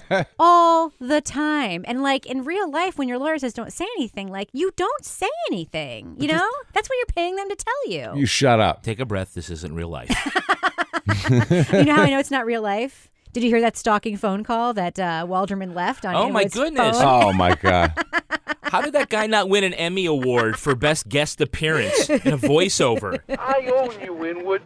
happens 0.09 0.27
all 0.39 0.95
the 0.99 1.21
time. 1.21 1.85
And 1.87 2.03
like 2.03 2.25
in 2.25 2.43
real 2.45 2.71
life, 2.71 2.97
when 2.97 3.07
your 3.07 3.19
lawyer 3.19 3.39
says 3.39 3.53
don't 3.53 3.71
say 3.73 3.85
anything, 3.99 4.29
like 4.29 4.49
you 4.53 4.73
don't 4.77 5.05
say 5.05 5.29
anything. 5.51 6.17
You 6.19 6.29
know? 6.29 6.51
That's 6.73 6.89
what 6.89 6.97
you're 6.97 7.15
paying 7.15 7.37
them 7.37 7.51
to 7.51 7.57
tell 7.57 7.89
you. 7.89 8.19
You 8.19 8.25
shut 8.25 8.61
up. 8.61 8.83
Take 8.83 8.99
a 8.99 9.05
breath. 9.05 9.35
This 9.35 9.51
isn't 9.51 9.75
real 9.75 9.91
life. 9.91 10.09
you 11.31 11.85
know 11.85 11.95
how 11.97 12.03
I 12.03 12.11
know 12.11 12.19
it's 12.19 12.31
not 12.31 12.47
real 12.47 12.63
life? 12.63 13.11
Did 13.35 13.45
you 13.45 13.51
hear 13.51 13.61
that 13.61 13.77
stalking 13.77 14.17
phone 14.17 14.43
call 14.43 14.73
that 14.75 14.99
uh, 14.99 15.27
Walderman 15.29 15.75
left 15.75 16.05
on 16.07 16.15
Oh, 16.17 16.31
my 16.31 16.43
Inwood's 16.45 16.55
goodness. 16.55 16.99
phone? 16.99 17.25
Oh 17.25 17.33
my 17.33 17.55
god. 17.55 17.93
How 18.63 18.81
did 18.81 18.93
that 18.95 19.09
guy 19.09 19.27
not 19.27 19.49
win 19.49 19.65
an 19.65 19.75
Emmy 19.75 20.07
Award 20.07 20.57
for 20.57 20.75
Best 20.77 21.09
Guest 21.09 21.41
Appearance 21.41 22.09
in 22.09 22.17
a 22.33 22.39
voiceover? 22.39 23.19
I 23.29 23.69
own 23.75 24.01
you, 24.01 24.25
Inwood. 24.25 24.63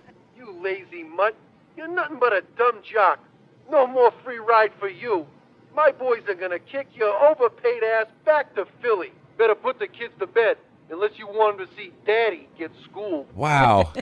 You 0.64 0.70
lazy 0.70 1.02
mutt. 1.02 1.36
You're 1.76 1.88
nothing 1.88 2.18
but 2.18 2.32
a 2.32 2.42
dumb 2.56 2.80
jock. 2.82 3.18
No 3.70 3.86
more 3.86 4.12
free 4.24 4.38
ride 4.38 4.72
for 4.78 4.88
you. 4.88 5.26
My 5.74 5.90
boys 5.90 6.22
are 6.28 6.34
gonna 6.34 6.58
kick 6.58 6.88
your 6.94 7.14
overpaid 7.28 7.82
ass 7.82 8.06
back 8.24 8.54
to 8.54 8.66
Philly. 8.80 9.12
Better 9.38 9.54
put 9.54 9.78
the 9.78 9.88
kids 9.88 10.14
to 10.20 10.26
bed, 10.26 10.56
unless 10.90 11.12
you 11.16 11.26
want 11.26 11.58
them 11.58 11.66
to 11.66 11.74
see 11.74 11.92
Daddy 12.06 12.48
get 12.58 12.70
schooled. 12.84 13.26
Wow. 13.34 13.92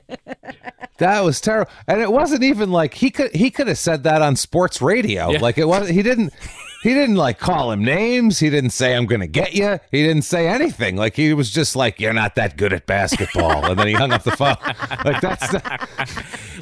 That 0.98 1.24
was 1.24 1.40
terrible. 1.40 1.70
And 1.88 2.00
it 2.00 2.12
wasn't 2.12 2.42
even 2.42 2.70
like 2.70 2.94
he 2.94 3.10
could 3.10 3.34
he 3.34 3.50
could 3.50 3.68
have 3.68 3.78
said 3.78 4.02
that 4.04 4.20
on 4.22 4.36
sports 4.36 4.82
radio. 4.82 5.30
Yeah. 5.30 5.40
Like 5.40 5.58
it 5.58 5.66
was 5.66 5.88
he 5.88 6.02
didn't 6.02 6.32
he 6.82 6.94
didn't 6.94 7.16
like 7.16 7.38
call 7.38 7.70
him 7.72 7.84
names. 7.84 8.38
He 8.38 8.50
didn't 8.50 8.70
say 8.70 8.94
I'm 8.94 9.06
going 9.06 9.20
to 9.20 9.26
get 9.26 9.54
you. 9.54 9.78
He 9.90 10.02
didn't 10.02 10.22
say 10.22 10.48
anything. 10.48 10.96
Like 10.96 11.14
he 11.16 11.32
was 11.34 11.50
just 11.50 11.76
like 11.76 12.00
you're 12.00 12.12
not 12.12 12.34
that 12.34 12.56
good 12.56 12.72
at 12.72 12.86
basketball 12.86 13.64
and 13.70 13.78
then 13.78 13.86
he 13.86 13.92
hung 13.94 14.12
up 14.12 14.22
the 14.24 14.32
phone. 14.32 14.56
Like 15.04 15.20
that's 15.20 15.52
not, 15.52 15.88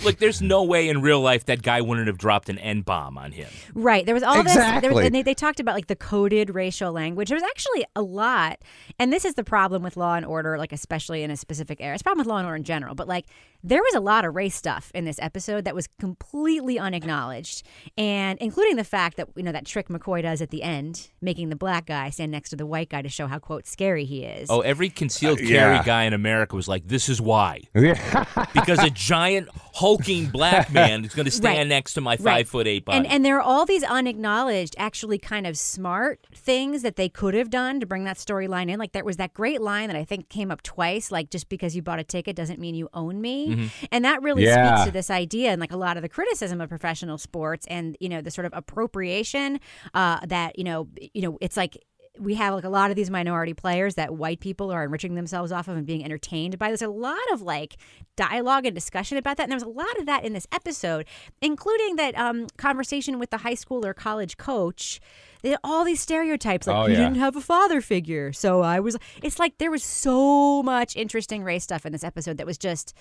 Look, 0.05 0.19
there's 0.19 0.41
no 0.41 0.63
way 0.63 0.89
in 0.89 1.03
real 1.03 1.21
life 1.21 1.45
that 1.47 1.63
guy 1.63 1.81
wouldn't 1.83 2.07
have 2.07 2.17
dropped 2.17 2.49
an 2.49 2.59
N 2.59 2.81
bomb 2.83 3.19
on 3.19 3.33
him. 3.33 3.49
Right. 3.75 4.07
There 4.07 4.15
was 4.15 4.23
all 4.23 4.43
this. 4.43 4.55
There 4.55 4.63
was, 4.65 4.75
Exactly. 4.83 5.07
and 5.07 5.15
they, 5.15 5.23
they 5.23 5.35
talked 5.35 5.61
about 5.61 5.75
like 5.75 5.89
the 5.89 5.97
coded 5.97 6.55
racial 6.55 6.93
language. 6.93 7.29
There 7.29 7.37
was 7.37 7.43
actually 7.43 7.85
a 7.95 8.03
lot. 8.03 8.61
And 8.99 9.13
this 9.13 9.25
is 9.25 9.35
the 9.35 9.45
problem 9.45 9.83
with 9.83 9.97
Law 9.97 10.15
and 10.15 10.25
Order, 10.25 10.57
like 10.59 10.73
especially 10.73 11.23
in 11.23 11.31
a 11.31 11.37
specific 11.37 11.81
era. 11.81 11.95
It's 11.95 12.01
a 12.03 12.05
problem 12.05 12.21
with 12.25 12.29
Law 12.29 12.39
and 12.39 12.47
Order 12.47 12.57
in 12.57 12.65
general. 12.65 12.95
But 12.95 13.09
like 13.09 13.27
there 13.63 13.83
was 13.83 13.95
a 13.95 14.01
lot 14.01 14.25
of 14.25 14.35
race 14.35 14.55
stuff 14.55 14.91
in 14.95 15.05
this 15.05 15.19
episode 15.21 15.65
that 15.65 15.75
was 15.75 15.87
completely 15.99 16.79
unacknowledged, 16.79 17.63
and 17.97 18.39
including 18.41 18.77
the 18.77 18.85
fact 18.85 19.17
that 19.17 19.29
you 19.37 19.43
know 19.43 19.53
that 19.53 19.67
trick 19.67 19.89
McCoy 19.89 20.23
does 20.23 20.41
at 20.41 20.51
the 20.51 20.63
end, 20.63 21.11
making 21.21 21.49
the 21.51 21.57
black 21.57 21.87
guy 21.87 22.11
stand 22.11 22.33
next 22.33 22.51
to 22.51 22.57
the 22.57 22.67
white 22.67 22.89
guy 22.89 23.03
to 23.03 23.09
show 23.09 23.27
how 23.27 23.39
quote 23.39 23.67
scary 23.67 24.05
he 24.05 24.25
is. 24.25 24.49
Oh, 24.51 24.61
every 24.61 24.89
concealed 24.91 25.39
Uh, 25.39 25.43
carry 25.47 25.75
yeah. 25.77 25.83
guy 25.85 26.05
in 26.05 26.13
America 26.13 26.57
was 26.57 26.69
like, 26.69 26.87
"This 26.89 27.09
is 27.09 27.21
why," 27.21 27.61
yeah. 27.75 28.25
because 28.55 28.79
a 28.83 28.91
giant 28.91 29.49
hulking 29.75 30.27
black 30.27 30.73
man 30.73 31.05
is 31.05 31.15
going 31.15 31.25
to 31.27 31.31
stand 31.31 31.59
Right. 31.59 31.67
next 31.69 31.95
to 31.95 32.01
my 32.01 32.13
Right. 32.13 32.21
five 32.21 32.49
foot 32.49 32.67
eight 32.67 32.85
body. 32.85 32.99
And 32.99 33.07
and 33.07 33.25
there 33.25 33.37
are 33.37 33.43
all 33.43 33.67
these 33.67 33.83
unacknowledged, 33.85 34.75
actually 34.79 35.19
kind 35.19 35.47
of 35.47 35.57
smart 35.59 36.27
things 36.35 36.83
that 36.83 36.97
they 36.97 37.09
could 37.09 37.35
have 37.35 37.51
done 37.51 37.81
to 37.81 37.87
bring 37.87 38.05
that 38.05 38.17
storyline 38.17 38.71
in. 38.71 38.79
Like 38.79 38.93
there 38.93 39.05
was 39.05 39.17
that 39.19 39.35
great 39.35 39.61
line 39.61 39.89
that 39.89 39.97
I 39.97 40.05
think 40.05 40.29
came 40.29 40.51
up 40.51 40.63
twice, 40.63 41.11
like 41.11 41.31
just 41.31 41.49
because 41.49 41.77
you 41.77 41.83
bought 41.83 41.99
a 41.99 42.05
ticket 42.05 42.37
doesn't 42.37 42.59
mean 42.59 42.75
you 42.75 42.89
own 42.95 43.21
me. 43.21 43.50
And 43.93 44.05
that 44.05 44.23
really 44.23 44.45
Yeah. 44.45 44.75
speaks 44.77 44.87
to 44.87 44.93
this 44.93 45.11
idea 45.11 45.51
and 45.51 45.61
like 45.61 45.73
a 45.73 45.77
lot 45.77 45.97
of 45.97 46.03
the 46.03 46.09
criticism 46.09 46.61
of 46.61 46.69
professional 46.69 47.19
sports 47.19 47.67
and, 47.69 47.97
you 48.01 48.09
know, 48.09 48.21
the 48.21 48.31
sort 48.31 48.45
of 48.47 48.53
appropriation 48.55 49.61
uh, 49.95 50.21
that, 50.27 50.59
you 50.59 50.65
know, 50.65 50.89
you 51.15 51.23
know, 51.23 51.39
it's 51.41 51.57
like 51.57 51.77
we 52.19 52.35
have 52.35 52.53
like 52.53 52.65
a 52.65 52.69
lot 52.69 52.91
of 52.91 52.97
these 52.97 53.09
minority 53.09 53.55
players 53.55 53.95
that 53.95 54.15
white 54.15 54.41
people 54.41 54.71
are 54.71 54.85
enriching 54.85 55.15
themselves 55.15 55.53
off 55.53 55.69
of 55.69 55.77
and 55.77 55.87
being 55.87 56.05
entertained 56.05 56.59
by. 56.59 56.67
There's 56.69 56.83
a 56.83 56.89
lot 56.89 57.17
of 57.33 57.41
like 57.41 57.77
dialogue 58.17 58.67
and 58.67 58.75
discussion 58.75 59.17
about 59.17 59.39
that, 59.39 59.45
and 59.45 59.53
there 59.53 59.57
was 59.57 59.63
a 59.63 59.69
lot 59.69 59.97
of 59.99 60.05
that 60.07 60.25
in 60.25 60.35
this 60.35 60.47
episode, 60.53 61.07
including 61.41 61.97
that 61.97 62.19
um, 62.19 62.49
conversation 62.59 63.19
with 63.19 63.31
the 63.31 63.39
high 63.39 63.55
school 63.55 63.87
or 63.87 63.95
college 63.95 64.37
coach. 64.37 65.01
They, 65.43 65.51
had 65.51 65.61
all 65.65 65.85
these 65.85 66.03
stereotypes, 66.03 66.67
like 66.67 66.77
Oh, 66.77 66.87
you 66.87 66.93
yeah. 66.93 67.05
didn't 67.05 67.15
have 67.21 67.37
a 67.37 67.41
father 67.41 67.81
figure, 67.81 68.33
so 68.35 68.61
I 68.61 68.81
was. 68.81 68.99
It's 69.23 69.39
like 69.39 69.57
there 69.57 69.71
was 69.71 69.83
so 69.85 70.63
much 70.63 70.97
interesting 70.97 71.43
race 71.43 71.63
stuff 71.65 71.87
in 71.87 71.93
this 71.93 72.05
episode 72.05 72.37
that 72.37 72.45
was 72.47 72.59
just 72.59 72.93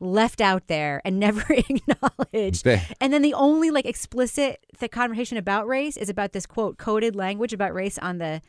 left 0.00 0.40
out 0.40 0.66
there 0.68 1.00
and 1.04 1.18
never 1.20 1.44
acknowledged. 1.52 2.64
They- 2.64 2.82
And 3.00 3.12
then 3.12 3.22
the 3.22 3.34
only 3.34 3.70
like 3.70 3.86
explicit 3.86 4.64
the 4.78 4.88
conversation 4.88 5.36
about 5.38 5.66
race 5.66 5.96
is 5.96 6.08
about 6.08 6.32
this 6.32 6.46
quote 6.46 6.78
coded 6.78 7.16
language 7.16 7.52
about 7.52 7.74
race 7.74 7.98
on 7.98 8.18
the 8.18 8.40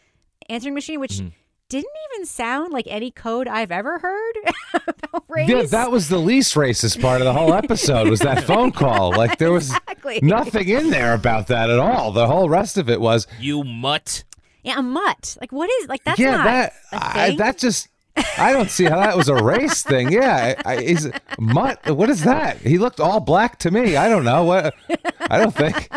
answering 0.49 0.73
machine, 0.75 0.99
which 0.99 1.13
mm. 1.13 1.31
didn't 1.69 1.91
even 2.13 2.25
sound 2.25 2.71
like 2.73 2.85
any 2.87 3.11
code 3.11 3.47
I've 3.47 3.71
ever 3.71 3.99
heard 3.99 4.33
about 4.87 5.23
race. 5.27 5.49
Yeah, 5.49 5.63
that 5.63 5.91
was 5.91 6.09
the 6.09 6.17
least 6.17 6.55
racist 6.55 7.01
part 7.01 7.21
of 7.21 7.25
the 7.25 7.33
whole 7.33 7.53
episode 7.53 8.09
was 8.09 8.19
that 8.21 8.43
phone 8.43 8.71
call. 8.71 9.11
Like 9.11 9.37
there 9.37 9.51
was 9.51 9.69
Exactly. 9.69 10.19
nothing 10.23 10.69
in 10.69 10.89
there 10.89 11.13
about 11.13 11.47
that 11.47 11.69
at 11.69 11.77
all. 11.79 12.11
The 12.11 12.27
whole 12.27 12.49
rest 12.49 12.77
of 12.77 12.89
it 12.89 13.01
was 13.01 13.27
you 13.39 13.63
mutt. 13.63 14.23
yeah, 14.63 14.79
a 14.79 14.81
mutt. 14.81 15.37
Like 15.41 15.51
what 15.51 15.69
is 15.81 15.87
like 15.89 16.03
that's 16.03 16.19
yeah, 16.19 16.31
not 16.37 16.43
that 16.45 16.73
a 16.91 16.95
I, 17.01 17.27
thing. 17.29 17.37
that 17.37 17.57
just 17.57 17.87
I 18.37 18.53
don't 18.53 18.69
see 18.69 18.85
how 18.85 18.97
that 18.99 19.17
was 19.17 19.29
a 19.29 19.35
race 19.35 19.83
thing. 19.83 20.11
Yeah, 20.11 20.55
I, 20.65 20.75
I, 20.75 20.77
is 20.77 21.11
mutt? 21.39 21.89
What 21.89 22.09
is 22.09 22.23
that? 22.23 22.57
He 22.57 22.77
looked 22.77 22.99
all 22.99 23.19
black 23.19 23.59
to 23.59 23.71
me. 23.71 23.95
I 23.95 24.09
don't 24.09 24.23
know 24.23 24.43
what. 24.43 24.73
I 25.21 25.37
don't 25.37 25.53
think. 25.53 25.89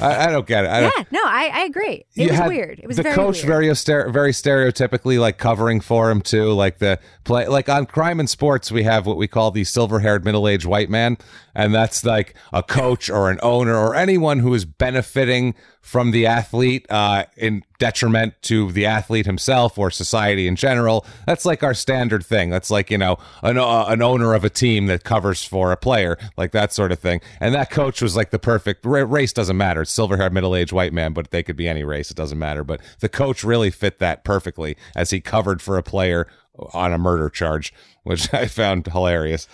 I, 0.00 0.28
I 0.28 0.30
don't 0.30 0.46
get 0.46 0.64
it. 0.64 0.68
I 0.68 0.80
yeah, 0.82 1.04
no, 1.10 1.20
I, 1.24 1.50
I 1.52 1.64
agree. 1.64 2.04
It 2.14 2.30
was 2.30 2.40
weird. 2.48 2.78
It 2.80 2.86
was 2.86 2.96
the 2.96 3.02
very 3.02 3.14
coach 3.14 3.36
weird. 3.38 3.46
very 3.46 3.66
stere- 3.68 4.12
very 4.12 4.32
stereotypically 4.32 5.18
like 5.18 5.38
covering 5.38 5.80
for 5.80 6.10
him 6.10 6.20
too. 6.20 6.52
Like 6.52 6.78
the 6.78 6.98
play, 7.24 7.46
like 7.46 7.68
on 7.68 7.86
Crime 7.86 8.20
and 8.20 8.28
Sports, 8.28 8.70
we 8.72 8.82
have 8.84 9.06
what 9.06 9.16
we 9.16 9.28
call 9.28 9.50
the 9.50 9.64
silver-haired 9.64 10.24
middle-aged 10.24 10.66
white 10.66 10.90
man, 10.90 11.18
and 11.54 11.74
that's 11.74 12.04
like 12.04 12.34
a 12.52 12.62
coach 12.62 13.10
or 13.10 13.30
an 13.30 13.38
owner 13.42 13.76
or 13.76 13.94
anyone 13.94 14.40
who 14.40 14.54
is 14.54 14.64
benefiting 14.64 15.54
from 15.82 16.12
the 16.12 16.24
athlete 16.24 16.86
uh, 16.90 17.24
in 17.36 17.64
detriment 17.78 18.34
to 18.40 18.70
the 18.70 18.86
athlete 18.86 19.26
himself 19.26 19.76
or 19.76 19.90
society 19.90 20.46
in 20.46 20.54
general. 20.56 21.04
That's 21.26 21.44
like 21.44 21.62
our 21.62 21.74
standard 21.74 22.24
thing. 22.24 22.48
That's 22.50 22.70
like 22.70 22.90
you 22.90 22.96
know 22.96 23.18
an 23.42 23.58
uh, 23.58 23.86
an 23.88 24.00
owner 24.00 24.32
of 24.32 24.44
a 24.44 24.48
team 24.50 24.86
that 24.86 25.04
covers 25.04 25.44
for 25.44 25.72
a 25.72 25.76
player, 25.76 26.16
like 26.36 26.52
that 26.52 26.72
sort 26.72 26.92
of 26.92 27.00
thing. 27.00 27.20
And 27.40 27.54
that 27.54 27.70
coach 27.70 28.00
was 28.00 28.16
like 28.16 28.30
the 28.30 28.38
perfect 28.38 28.86
ra- 28.86 29.04
race. 29.06 29.32
Doesn't 29.32 29.56
matter. 29.56 29.82
It's 29.82 29.90
silver-haired 29.90 30.32
middle-aged 30.32 30.72
white 30.72 30.92
man, 30.92 31.12
but 31.12 31.30
they 31.30 31.42
could 31.42 31.56
be 31.56 31.68
any 31.68 31.84
race. 31.84 32.10
It 32.10 32.16
doesn't 32.16 32.38
matter. 32.38 32.64
But 32.64 32.80
the 33.00 33.08
coach 33.08 33.42
really 33.44 33.70
fit 33.70 33.98
that 33.98 34.24
perfectly 34.24 34.76
as 34.94 35.10
he 35.10 35.20
covered 35.20 35.60
for 35.60 35.76
a 35.76 35.82
player 35.82 36.28
on 36.72 36.92
a 36.92 36.98
murder 36.98 37.28
charge, 37.28 37.74
which 38.04 38.32
I 38.34 38.46
found 38.46 38.86
hilarious. 38.86 39.48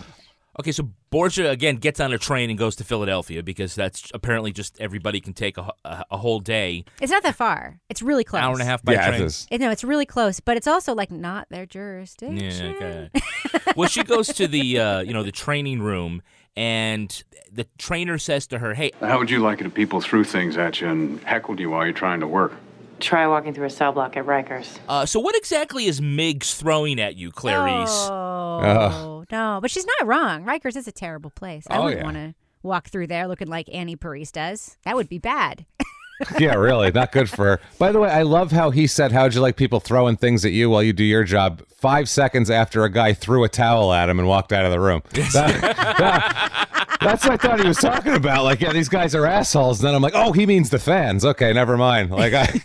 Okay, 0.59 0.71
so 0.71 0.89
Borgia 1.11 1.49
again 1.49 1.77
gets 1.77 1.99
on 1.99 2.13
a 2.13 2.17
train 2.17 2.49
and 2.49 2.59
goes 2.59 2.75
to 2.77 2.83
Philadelphia 2.83 3.41
because 3.41 3.73
that's 3.75 4.11
apparently 4.13 4.51
just 4.51 4.79
everybody 4.79 5.19
can 5.19 5.33
take 5.33 5.57
a, 5.57 5.71
a, 5.83 6.05
a 6.11 6.17
whole 6.17 6.39
day, 6.39 6.85
It's 7.01 7.11
not 7.11 7.23
that 7.23 7.35
far. 7.35 7.79
It's 7.89 8.01
really 8.01 8.23
close. 8.23 8.41
hour 8.41 8.53
and 8.53 8.61
a 8.61 8.65
half 8.65 8.83
by 8.83 8.93
Yeah, 8.93 9.07
train. 9.09 9.23
is. 9.23 9.47
It- 9.49 9.59
no, 9.61 9.71
it's 9.71 9.83
really 9.83 10.05
close, 10.05 10.39
but 10.39 10.55
it's 10.57 10.67
also 10.67 10.93
like 10.93 11.09
not 11.11 11.47
their 11.49 11.65
jurisdiction. 11.65 12.37
Yeah, 12.37 12.73
okay. 12.75 13.09
well, 13.75 13.89
she 13.89 14.03
goes 14.03 14.27
to 14.27 14.47
the 14.47 14.79
uh, 14.79 14.99
you 15.01 15.13
know 15.13 15.23
the 15.23 15.31
training 15.31 15.81
room, 15.81 16.21
and 16.55 17.23
the 17.51 17.65
trainer 17.77 18.17
says 18.17 18.45
to 18.47 18.59
her, 18.59 18.73
"Hey, 18.75 18.91
How 18.99 19.17
would 19.17 19.29
you 19.31 19.39
like 19.39 19.61
it 19.61 19.65
if 19.67 19.73
people 19.73 20.01
threw 20.01 20.23
things 20.23 20.57
at 20.57 20.79
you 20.81 20.87
and 20.87 21.19
heckled 21.23 21.59
you 21.59 21.69
while 21.71 21.85
you're 21.85 21.93
trying 21.93 22.19
to 22.19 22.27
work? 22.27 22.53
Try 22.99 23.25
walking 23.27 23.53
through 23.53 23.65
a 23.67 23.69
cell 23.69 23.93
block 23.93 24.17
at 24.17 24.25
Rikers. 24.25 24.77
uh, 24.89 25.05
so 25.05 25.19
what 25.21 25.35
exactly 25.35 25.85
is 25.85 26.01
Miggs 26.01 26.53
throwing 26.53 26.99
at 26.99 27.15
you, 27.15 27.31
Clarice?" 27.31 27.89
Oh 28.11 29.18
no, 29.31 29.59
but 29.61 29.71
she's 29.71 29.85
not 29.85 30.07
wrong. 30.07 30.43
Rikers 30.45 30.75
is 30.75 30.87
a 30.87 30.91
terrible 30.91 31.29
place. 31.29 31.65
I 31.69 31.77
Oh, 31.77 31.83
wouldn't 31.83 31.99
yeah. 31.99 32.03
want 32.05 32.17
to 32.17 32.35
walk 32.63 32.89
through 32.89 33.07
there 33.07 33.27
looking 33.27 33.47
like 33.47 33.69
Annie 33.73 33.95
Parisse 33.95 34.31
does. 34.31 34.77
That 34.85 34.95
would 34.95 35.09
be 35.09 35.17
bad. 35.19 35.65
yeah, 36.39 36.55
really, 36.55 36.91
not 36.91 37.11
good 37.13 37.29
for 37.29 37.45
her. 37.45 37.59
By 37.79 37.91
the 37.91 37.99
way, 37.99 38.09
I 38.09 38.23
love 38.23 38.51
how 38.51 38.71
he 38.71 38.87
said, 38.87 39.11
"How'd 39.13 39.33
you 39.33 39.41
like 39.41 39.55
people 39.55 39.79
throwing 39.79 40.17
things 40.17 40.43
at 40.43 40.51
you 40.51 40.69
while 40.69 40.83
you 40.83 40.91
do 40.93 41.03
your 41.05 41.23
job?" 41.23 41.63
Five 41.77 42.09
seconds 42.09 42.49
after 42.51 42.83
a 42.83 42.89
guy 42.91 43.13
threw 43.13 43.45
a 43.45 43.49
towel 43.49 43.93
at 43.93 44.09
him 44.09 44.19
and 44.19 44.27
walked 44.27 44.51
out 44.51 44.65
of 44.65 44.71
the 44.71 44.79
room. 44.81 45.01
That- 45.33 46.65
that's 47.01 47.23
what 47.23 47.33
I 47.33 47.37
thought 47.37 47.61
he 47.61 47.67
was 47.67 47.77
talking 47.77 48.13
about. 48.13 48.43
Like, 48.43 48.59
yeah, 48.59 48.73
these 48.73 48.89
guys 48.89 49.15
are 49.15 49.25
assholes. 49.25 49.79
And 49.79 49.87
then 49.87 49.95
I'm 49.95 50.01
like, 50.01 50.15
oh, 50.15 50.33
he 50.33 50.45
means 50.45 50.69
the 50.69 50.79
fans. 50.79 51.23
Okay, 51.23 51.53
never 51.53 51.77
mind. 51.77 52.11
Like, 52.11 52.33
I, 52.33 52.61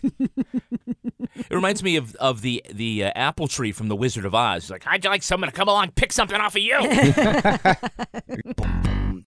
It 1.55 1.59
reminds 1.59 1.85
me 1.85 1.95
of 1.95 2.17
of 2.17 2.43
the 2.43 2.65
the 2.69 3.05
uh, 3.05 3.13
apple 3.15 3.47
tree 3.47 3.71
from 3.71 3.87
the 3.87 3.95
Wizard 3.95 4.25
of 4.25 4.35
Oz. 4.35 4.65
He's 4.65 4.71
like, 4.73 4.83
"How'd 4.83 5.05
you 5.05 5.11
like 5.11 5.23
someone 5.23 5.49
to 5.49 5.55
come 5.55 5.69
along 5.69 5.93
pick 5.93 6.13
something 6.13 6.37
off 6.37 6.57
of 6.57 6.63
you?" 6.63 6.77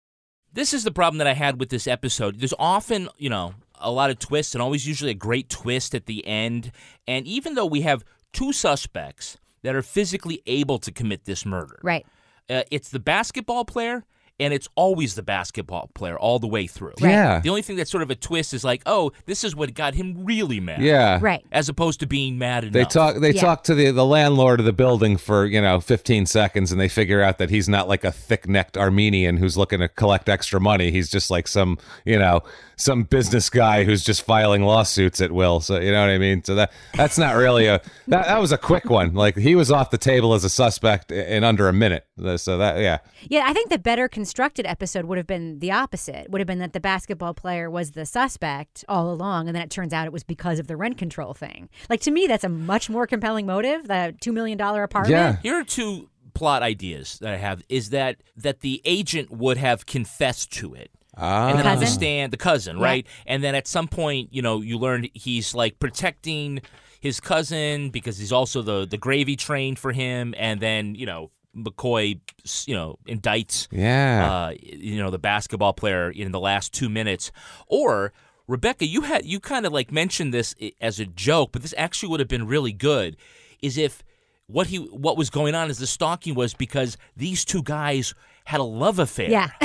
this 0.55 0.73
is 0.73 0.85
the 0.85 0.91
problem 0.91 1.19
that 1.19 1.27
I 1.27 1.35
had 1.35 1.61
with 1.61 1.69
this 1.69 1.87
episode. 1.87 2.41
There's 2.41 2.55
often, 2.59 3.11
you 3.19 3.29
know, 3.29 3.53
a 3.79 3.91
lot 3.91 4.09
of 4.09 4.19
twists 4.19 4.55
and 4.55 4.63
always 4.63 4.89
usually 4.89 5.11
a 5.11 5.15
great 5.15 5.51
twist 5.51 5.95
at 5.95 6.07
the 6.07 6.27
end. 6.27 6.73
And 7.07 7.27
even 7.27 7.57
though 7.57 7.67
we 7.67 7.83
have 7.83 8.03
two 8.33 8.55
suspects 8.55 9.37
that 9.63 9.77
are 9.77 9.83
physically 9.83 10.41
able 10.47 10.79
to 10.79 10.91
commit 10.91 11.27
this 11.27 11.45
murder, 11.45 11.79
Right. 11.83 12.07
uh, 12.49 12.63
it's 12.71 12.89
the 12.89 13.01
basketball 13.01 13.67
player. 13.67 14.03
And 14.40 14.53
it's 14.53 14.68
always 14.75 15.14
the 15.14 15.23
basketball 15.23 15.90
player 15.94 16.18
all 16.18 16.40
the 16.40 16.49
way 16.49 16.66
through. 16.66 16.94
Right. 17.01 17.11
Yeah. 17.11 17.38
The 17.40 17.51
only 17.51 17.62
thing 17.62 17.77
that's 17.77 17.90
sort 17.90 18.03
of 18.03 18.11
a 18.11 18.16
twist 18.16 18.53
is 18.53 18.64
like, 18.64 18.83
oh, 18.85 19.12
this 19.27 19.44
is 19.44 19.55
what 19.55 19.73
got 19.75 19.94
him 19.94 20.25
really 20.25 20.59
mad. 20.59 20.81
Yeah. 20.83 21.20
Right. 21.23 21.44
As 21.53 21.68
opposed 21.68 22.01
to 22.01 22.07
being 22.09 22.37
mad 22.37 22.64
enough. 22.64 22.73
They 22.73 22.85
talk. 22.85 23.20
They 23.20 23.31
Yeah. 23.33 23.40
talk 23.40 23.62
to 23.64 23.77
the 23.77 23.92
the 23.92 24.05
landlord 24.05 24.59
of 24.59 24.66
the 24.66 24.73
building 24.73 25.18
for 25.18 25.47
you 25.47 25.61
know 25.62 25.79
15 25.81 26.27
seconds, 26.27 26.73
and 26.73 26.81
they 26.81 26.88
figure 26.88 27.23
out 27.23 27.38
that 27.38 27.51
he's 27.51 27.68
not 27.68 27.87
like 27.88 28.03
a 28.03 28.11
thick 28.11 28.49
necked 28.49 28.77
Armenian 28.77 29.37
who's 29.37 29.57
looking 29.57 29.79
to 29.79 29.88
collect 29.88 30.29
extra 30.29 30.59
money. 30.61 30.90
He's 30.90 31.09
just 31.11 31.31
like 31.31 31.47
some 31.47 31.79
you 32.05 32.18
know 32.18 32.42
some 32.77 33.05
business 33.05 33.51
guy 33.51 33.85
who's 33.85 34.05
just 34.05 34.23
filing 34.23 34.63
lawsuits 34.63 35.21
at 35.21 35.33
will. 35.33 35.61
So 35.61 35.79
you 35.81 35.93
know 35.93 36.01
what 36.01 36.11
I 36.11 36.19
mean. 36.19 36.43
So 36.45 36.55
that 36.55 36.73
that's 36.95 37.19
not 37.19 37.37
really 37.37 37.67
a 37.67 37.81
that 38.09 38.27
that 38.27 38.40
was 38.40 38.53
a 38.53 38.59
quick 38.59 38.90
one. 38.90 39.15
Like 39.15 39.37
he 39.37 39.55
was 39.55 39.71
off 39.71 39.90
the 39.90 39.98
table 39.98 40.35
as 40.35 40.44
a 40.44 40.51
suspect 40.51 41.11
in 41.11 41.44
under 41.44 41.69
a 41.69 41.73
minute. 41.73 42.07
So 42.37 42.59
that 42.59 42.79
yeah. 42.79 42.98
Yeah, 43.29 43.44
I 43.46 43.53
think 43.53 43.71
the 43.71 43.79
better 43.79 44.09
constructed 44.09 44.67
episode 44.67 45.07
would 45.07 45.19
have 45.19 45.27
been 45.27 45.59
the 45.61 45.73
opposite. 45.73 46.31
Would 46.31 46.40
have 46.40 46.46
been 46.46 46.59
that 46.59 46.73
the 46.73 46.81
basketball 46.81 47.35
player 47.35 47.71
was 47.71 47.92
the 47.92 48.05
suspect 48.05 48.85
all 48.88 49.11
along, 49.11 49.48
and 49.48 49.57
then 49.57 49.63
it 49.63 49.71
turns 49.71 49.92
out 49.92 50.07
it 50.07 50.13
was 50.13 50.25
because 50.25 50.59
of 50.59 50.67
the 50.67 50.77
rent 50.77 50.98
control 50.98 51.35
thing. 51.35 51.69
Like 51.88 52.01
to 52.03 52.11
me, 52.11 52.27
that's 52.27 52.44
a 52.44 52.48
much 52.48 52.90
more 52.90 53.07
compelling 53.07 53.46
motive. 53.46 53.88
The 53.88 54.15
two 54.21 54.33
million 54.33 54.59
dollar 54.59 54.83
apartment. 54.83 55.13
Yeah. 55.13 55.37
Here 55.42 55.55
are 55.55 55.65
two 55.65 56.09
plot 56.35 56.63
ideas 56.63 57.19
that 57.21 57.33
I 57.33 57.37
have. 57.37 57.63
Is 57.69 57.90
that 57.90 58.17
that 58.37 58.61
the 58.61 58.83
agent 58.85 59.31
would 59.31 59.57
have 59.57 59.87
confessed 59.87 60.53
to 60.55 60.75
it. 60.75 60.90
Ah. 61.17 61.48
And 61.48 61.58
then 61.58 61.65
the 61.65 61.71
cousin? 61.71 61.87
stand, 61.88 62.33
the 62.33 62.37
cousin, 62.37 62.79
Yeah. 62.79 62.85
right? 62.85 63.06
And 63.27 63.42
then 63.42 63.54
at 63.54 63.67
some 63.67 63.88
point, 63.88 64.29
you 64.33 64.42
know, 64.42 64.60
you 64.60 64.79
learn 64.79 65.06
he's 65.15 65.54
like 65.54 65.79
protecting 65.79 66.60
his 67.00 67.21
cousin 67.21 67.90
because 67.90 68.19
he's 68.19 68.33
also 68.33 68.62
the 68.62 68.87
the 68.87 68.96
gravy 68.98 69.37
train 69.37 69.77
for 69.77 69.92
him. 69.92 70.35
And 70.38 70.60
then, 70.60 70.94
you 70.94 71.06
know, 71.06 71.31
McCoy, 71.56 72.19
you 72.67 72.75
know, 72.75 72.98
indicts, 73.06 73.69
Yeah. 73.71 74.29
uh, 74.48 74.54
you 74.60 74.98
know, 74.98 75.10
the 75.10 75.19
basketball 75.21 75.73
player 75.73 76.10
in 76.10 76.33
the 76.33 76.40
last 76.40 76.73
two 76.73 76.88
minutes. 76.88 77.31
Or 77.69 78.12
Rebecca, 78.48 78.85
you 78.87 79.02
had 79.02 79.25
you 79.25 79.38
kind 79.40 79.65
of 79.67 79.73
like 79.73 79.92
mentioned 79.92 80.35
this 80.35 80.54
as 80.81 80.98
a 80.98 81.06
joke, 81.06 81.50
but 81.52 81.62
this 81.62 81.75
actually 81.79 82.08
would 82.10 82.21
have 82.21 82.29
been 82.29 82.46
really 82.46 82.73
good. 82.73 83.17
Is 83.62 83.79
if 83.79 84.02
what 84.46 84.67
he 84.67 84.79
what 84.79 85.17
was 85.17 85.31
going 85.31 85.54
on 85.54 85.71
is 85.71 85.79
the 85.79 85.87
stalking 85.87 86.35
was 86.35 86.52
because 86.54 86.98
these 87.17 87.44
two 87.44 87.62
guys 87.62 88.15
had 88.47 88.61
a 88.61 88.65
love 88.65 88.99
affair. 88.99 89.31
Yeah. 89.31 89.49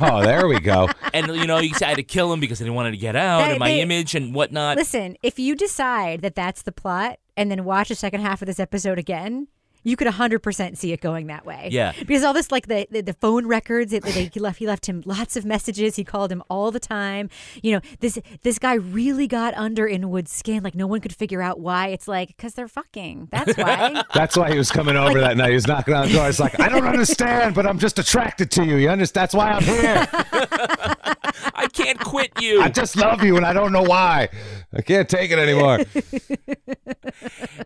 oh, 0.00 0.22
there 0.22 0.48
we 0.48 0.58
go. 0.60 0.88
and 1.12 1.26
you 1.36 1.46
know, 1.46 1.58
you 1.58 1.74
said 1.74 1.86
I 1.86 1.88
had 1.90 1.96
to 1.96 2.02
kill 2.02 2.32
him 2.32 2.40
because 2.40 2.60
I 2.60 2.64
didn't 2.64 2.74
want 2.74 2.92
to 2.92 2.96
get 2.96 3.14
out 3.16 3.44
They- 3.44 3.50
and 3.50 3.58
my 3.58 3.68
they- 3.68 3.80
image 3.80 4.14
and 4.14 4.34
whatnot. 4.34 4.76
Listen, 4.76 5.16
if 5.22 5.38
you 5.38 5.54
decide 5.54 6.22
that 6.22 6.34
that's 6.34 6.62
the 6.62 6.72
plot, 6.72 7.18
and 7.36 7.50
then 7.50 7.64
watch 7.64 7.88
the 7.90 7.94
second 7.94 8.22
half 8.22 8.40
of 8.40 8.46
this 8.46 8.58
episode 8.58 8.98
again. 8.98 9.48
You 9.86 9.96
could 9.96 10.08
100% 10.08 10.76
see 10.76 10.92
it 10.92 11.00
going 11.00 11.28
that 11.28 11.46
way. 11.46 11.68
Yeah. 11.70 11.92
Because 12.06 12.24
all 12.24 12.32
this, 12.32 12.50
like 12.50 12.66
the, 12.66 12.88
the, 12.90 13.02
the 13.02 13.12
phone 13.12 13.46
records, 13.46 13.92
it, 13.92 14.02
they, 14.02 14.24
he, 14.24 14.40
left, 14.40 14.58
he 14.58 14.66
left 14.66 14.86
him 14.86 15.00
lots 15.06 15.36
of 15.36 15.44
messages. 15.44 15.94
He 15.94 16.02
called 16.02 16.32
him 16.32 16.42
all 16.50 16.72
the 16.72 16.80
time. 16.80 17.30
You 17.62 17.74
know, 17.74 17.80
this 18.00 18.18
this 18.42 18.58
guy 18.58 18.74
really 18.74 19.28
got 19.28 19.54
under 19.54 19.86
Inwood's 19.86 20.32
skin. 20.32 20.64
Like, 20.64 20.74
no 20.74 20.88
one 20.88 21.00
could 21.00 21.14
figure 21.14 21.40
out 21.40 21.60
why. 21.60 21.88
It's 21.88 22.08
like, 22.08 22.36
because 22.36 22.54
they're 22.54 22.66
fucking. 22.66 23.28
That's 23.30 23.56
why. 23.56 24.02
That's 24.12 24.36
why 24.36 24.50
he 24.50 24.58
was 24.58 24.72
coming 24.72 24.96
over 24.96 25.20
that 25.20 25.36
night. 25.36 25.50
He 25.50 25.54
was 25.54 25.68
knocking 25.68 25.94
on 25.94 26.08
the 26.08 26.14
door. 26.14 26.28
It's 26.28 26.40
like, 26.40 26.58
I 26.58 26.68
don't 26.68 26.84
understand, 26.84 27.54
but 27.54 27.64
I'm 27.64 27.78
just 27.78 28.00
attracted 28.00 28.50
to 28.52 28.64
you. 28.64 28.76
You 28.78 28.88
understand? 28.88 29.22
That's 29.22 29.34
why 29.34 29.52
I'm 29.52 29.62
here. 29.62 30.08
I 31.54 31.68
can't 31.72 32.00
quit 32.00 32.32
you. 32.40 32.60
I 32.60 32.70
just 32.70 32.96
love 32.96 33.22
you, 33.22 33.36
and 33.36 33.46
I 33.46 33.52
don't 33.52 33.72
know 33.72 33.82
why. 33.82 34.28
I 34.72 34.82
can't 34.82 35.08
take 35.08 35.30
it 35.30 35.38
anymore. 35.38 35.78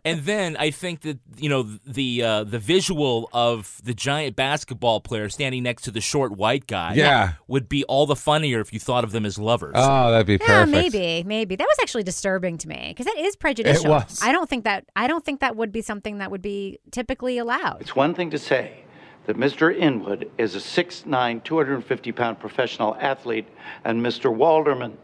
and 0.04 0.20
then 0.20 0.56
I 0.58 0.70
think 0.70 1.00
that 1.02 1.18
you 1.38 1.48
know 1.48 1.62
the 1.86 2.09
uh, 2.22 2.44
the 2.44 2.58
visual 2.58 3.28
of 3.32 3.80
the 3.84 3.94
giant 3.94 4.36
basketball 4.36 5.00
player 5.00 5.28
standing 5.28 5.62
next 5.62 5.82
to 5.82 5.90
the 5.90 6.00
short 6.00 6.32
white 6.32 6.66
guy, 6.66 6.94
Yeah. 6.94 7.32
would 7.48 7.68
be 7.68 7.84
all 7.84 8.06
the 8.06 8.16
funnier 8.16 8.60
if 8.60 8.72
you 8.72 8.80
thought 8.80 9.04
of 9.04 9.12
them 9.12 9.24
as 9.24 9.38
lovers. 9.38 9.74
Oh, 9.76 10.10
that'd 10.10 10.26
be 10.26 10.32
Yeah, 10.34 10.64
perfect. 10.64 10.70
maybe, 10.94 11.22
maybe 11.26 11.56
that 11.56 11.66
was 11.68 11.76
actually 11.80 12.02
disturbing 12.02 12.58
to 12.58 12.68
me 12.68 12.86
because 12.88 13.06
that 13.06 13.18
is 13.18 13.36
prejudicial. 13.36 13.86
It 13.86 13.88
was. 13.88 14.20
I 14.22 14.32
don't 14.32 14.48
think 14.48 14.64
that 14.64 14.84
I 14.96 15.06
don't 15.06 15.24
think 15.24 15.40
that 15.40 15.56
would 15.56 15.72
be 15.72 15.82
something 15.82 16.18
that 16.18 16.30
would 16.30 16.42
be 16.42 16.78
typically 16.90 17.38
allowed. 17.38 17.78
It's 17.80 17.94
one 17.96 18.14
thing 18.14 18.30
to 18.30 18.38
say 18.38 18.84
that 19.26 19.36
Mr. 19.36 19.70
Inwood 19.76 20.30
is 20.38 20.54
a 20.56 20.60
6'9, 20.60 21.44
250 21.44 22.12
pound 22.12 22.40
professional 22.40 22.96
athlete, 23.00 23.46
and 23.84 24.02
Mr. 24.02 24.34
Walderman 24.34 24.94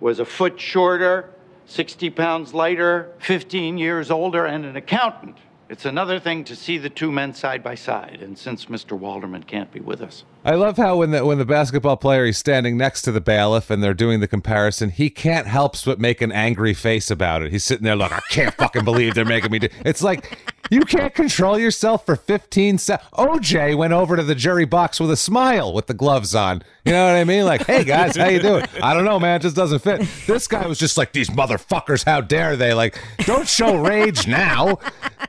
was 0.00 0.18
a 0.18 0.24
foot 0.24 0.58
shorter, 0.60 1.30
60 1.66 2.10
pounds 2.10 2.54
lighter, 2.54 3.12
15 3.18 3.76
years 3.78 4.10
older, 4.10 4.46
and 4.46 4.64
an 4.64 4.76
accountant. 4.76 5.36
It's 5.68 5.84
another 5.84 6.20
thing 6.20 6.44
to 6.44 6.54
see 6.54 6.78
the 6.78 6.88
two 6.88 7.10
men 7.10 7.34
side 7.34 7.62
by 7.62 7.74
side, 7.74 8.20
and 8.22 8.38
since 8.38 8.66
Mr. 8.66 8.98
Walderman 8.98 9.44
can't 9.44 9.72
be 9.72 9.80
with 9.80 10.00
us, 10.00 10.24
I 10.44 10.54
love 10.54 10.76
how 10.76 10.98
when 10.98 11.10
the 11.10 11.24
when 11.26 11.38
the 11.38 11.44
basketball 11.44 11.96
player 11.96 12.26
is 12.26 12.38
standing 12.38 12.76
next 12.76 13.02
to 13.02 13.12
the 13.12 13.20
bailiff 13.20 13.68
and 13.68 13.82
they're 13.82 13.92
doing 13.94 14.20
the 14.20 14.28
comparison, 14.28 14.90
he 14.90 15.10
can't 15.10 15.48
help 15.48 15.74
but 15.84 15.98
make 15.98 16.22
an 16.22 16.30
angry 16.30 16.72
face 16.72 17.10
about 17.10 17.42
it. 17.42 17.50
He's 17.50 17.64
sitting 17.64 17.84
there 17.84 17.96
like, 17.96 18.12
I 18.12 18.20
can't 18.30 18.54
fucking 18.54 18.84
believe 18.84 19.14
they're 19.14 19.24
making 19.24 19.50
me 19.50 19.58
do. 19.58 19.68
It's 19.84 20.02
like 20.02 20.38
you 20.70 20.80
can't 20.80 21.14
control 21.14 21.58
yourself 21.58 22.06
for 22.06 22.16
15 22.16 22.78
seconds. 22.78 23.10
OJ 23.12 23.76
went 23.76 23.92
over 23.92 24.16
to 24.16 24.22
the 24.22 24.34
jury 24.34 24.64
box 24.64 25.00
with 25.00 25.10
a 25.10 25.16
smile 25.16 25.72
with 25.72 25.86
the 25.86 25.94
gloves 25.94 26.34
on. 26.34 26.62
You 26.84 26.92
know 26.92 27.06
what 27.06 27.16
I 27.16 27.24
mean? 27.24 27.44
Like, 27.44 27.66
hey 27.66 27.84
guys, 27.84 28.16
how 28.16 28.28
you 28.28 28.40
doing? 28.40 28.64
I 28.82 28.94
don't 28.94 29.04
know, 29.04 29.18
man. 29.18 29.36
It 29.36 29.42
just 29.42 29.56
doesn't 29.56 29.80
fit. 29.80 30.06
This 30.26 30.46
guy 30.48 30.66
was 30.66 30.78
just 30.78 30.96
like, 30.96 31.12
these 31.12 31.30
motherfuckers, 31.30 32.04
how 32.04 32.20
dare 32.20 32.56
they? 32.56 32.74
Like, 32.74 33.00
don't 33.24 33.48
show 33.48 33.76
rage 33.76 34.26
now. 34.26 34.78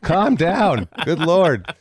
Calm 0.01 0.35
down. 0.35 0.87
Good 1.05 1.19
lord, 1.19 1.73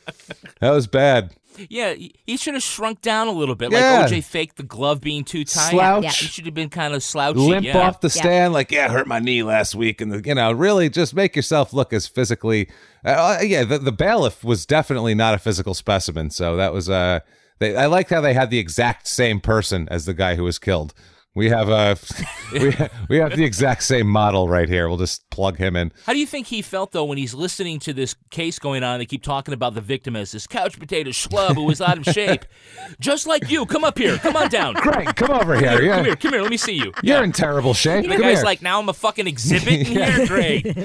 that 0.61 0.71
was 0.71 0.87
bad. 0.87 1.35
Yeah, 1.69 1.95
he- 1.95 2.15
he 2.27 2.37
should 2.37 2.55
have 2.55 2.63
shrunk 2.63 3.01
down 3.03 3.29
a 3.29 3.33
little 3.33 3.55
bit. 3.55 3.73
Yeah. 3.73 4.01
Like 4.01 4.13
OJ 4.13 4.25
faked 4.25 4.57
the 4.57 4.63
glove 4.63 5.01
being 5.01 5.25
too 5.25 5.45
tight. 5.45 5.71
Slouch. 5.71 6.05
Yeah, 6.05 6.11
he 6.11 6.27
should 6.27 6.45
have 6.45 6.55
been 6.55 6.69
kind 6.69 6.95
of 6.95 7.03
slouchy. 7.03 7.39
limp 7.41 7.67
yeah. 7.67 7.79
off 7.79 8.01
the 8.01 8.11
stand 8.11 8.53
like 8.53 8.71
yeah 8.71 8.89
hurt 8.89 9.07
my 9.07 9.19
knee 9.19 9.43
last 9.43 9.75
week 9.75 10.01
and 10.01 10.13
the, 10.13 10.23
you 10.27 10.35
know 10.35 10.53
really 10.53 10.89
just 10.89 11.15
make 11.15 11.37
yourself 11.37 11.73
look 11.73 11.93
as 11.93 12.07
physically 12.07 12.69
uh, 13.05 13.39
yeah 13.43 13.65
the, 13.65 13.79
the 13.79 13.93
bailiff 13.93 14.43
was 14.45 14.67
definitely 14.67 15.15
not 15.15 15.35
a 15.35 15.39
physical 15.39 15.75
specimen 15.75 16.31
so 16.31 16.57
that 16.57 16.73
was 16.73 16.89
uh 16.91 17.21
they, 17.59 17.77
i 17.77 17.87
like 17.87 18.09
how 18.09 18.21
they 18.21 18.35
had 18.35 18.51
the 18.51 18.59
exact 18.59 19.07
same 19.07 19.41
person 19.41 19.89
as 19.91 20.05
the 20.07 20.15
guy 20.15 20.35
who 20.35 20.45
was 20.45 20.59
killed 20.59 20.93
we 21.37 21.49
have 21.51 21.69
uh 21.71 21.95
we, 22.53 22.75
we 23.09 23.17
have 23.19 23.37
the 23.37 23.45
exact 23.45 23.85
same 23.85 24.07
model 24.09 24.49
right 24.49 24.69
here 24.69 24.89
we'll 24.89 24.97
just 24.99 25.29
plug 25.31 25.57
him 25.59 25.77
in 25.77 25.93
How 26.07 26.13
do 26.15 26.19
you 26.19 26.27
think 26.27 26.47
he 26.49 26.63
felt 26.63 26.93
though 26.93 27.05
when 27.05 27.19
he's 27.19 27.35
listening 27.35 27.79
to 27.81 27.93
this 27.93 28.17
case 28.31 28.59
going 28.59 28.83
on? 28.83 28.99
They 28.99 29.07
keep 29.07 29.23
talking 29.23 29.53
about 29.55 29.75
the 29.75 29.81
victim 29.83 30.17
as 30.17 30.33
this 30.33 30.47
couch 30.47 30.79
potato 30.81 31.11
schlub 31.11 31.55
who 31.57 31.65
was 31.65 31.81
out 31.81 31.99
of 31.99 32.05
shape, 32.07 32.45
just 33.01 33.27
like 33.27 33.51
you. 33.51 33.67
Come 33.67 33.85
up 33.85 33.99
here. 33.99 34.17
Come 34.17 34.35
on 34.37 34.49
down. 34.49 34.75
Greg, 34.75 35.15
come 35.15 35.31
over 35.31 35.55
Come 35.55 35.63
here. 35.65 35.73
here. 35.81 35.83
Yeah. 35.83 35.97
Come 35.97 36.05
here. 36.07 36.17
Come 36.17 36.33
here. 36.33 36.43
Let 36.43 36.51
me 36.51 36.57
see 36.57 36.73
you. 36.73 36.93
you're 37.03 37.23
in 37.23 37.33
terrible 37.33 37.75
shape 37.75 38.05
The 38.05 38.13
Come 38.13 38.23
guy's 38.23 38.39
here. 38.39 38.45
like, 38.45 38.63
now 38.63 38.81
I'm 38.81 38.89
a 38.89 38.93
fucking 38.95 39.27
exhibit 39.27 39.87
in 39.89 39.93
Yeah. 39.99 40.11
here. 40.11 40.27
Great. 40.27 40.77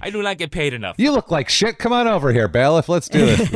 I 0.00 0.08
do 0.10 0.22
not 0.22 0.38
get 0.38 0.50
paid 0.50 0.72
enough. 0.72 0.96
you 0.98 1.12
look 1.12 1.30
like 1.30 1.50
shit 1.50 1.76
come 1.78 1.92
on 1.92 2.06
over 2.08 2.32
here 2.32 2.48
bailiff 2.48 2.88
let's 2.88 3.06
do 3.08 3.26
this 3.26 3.48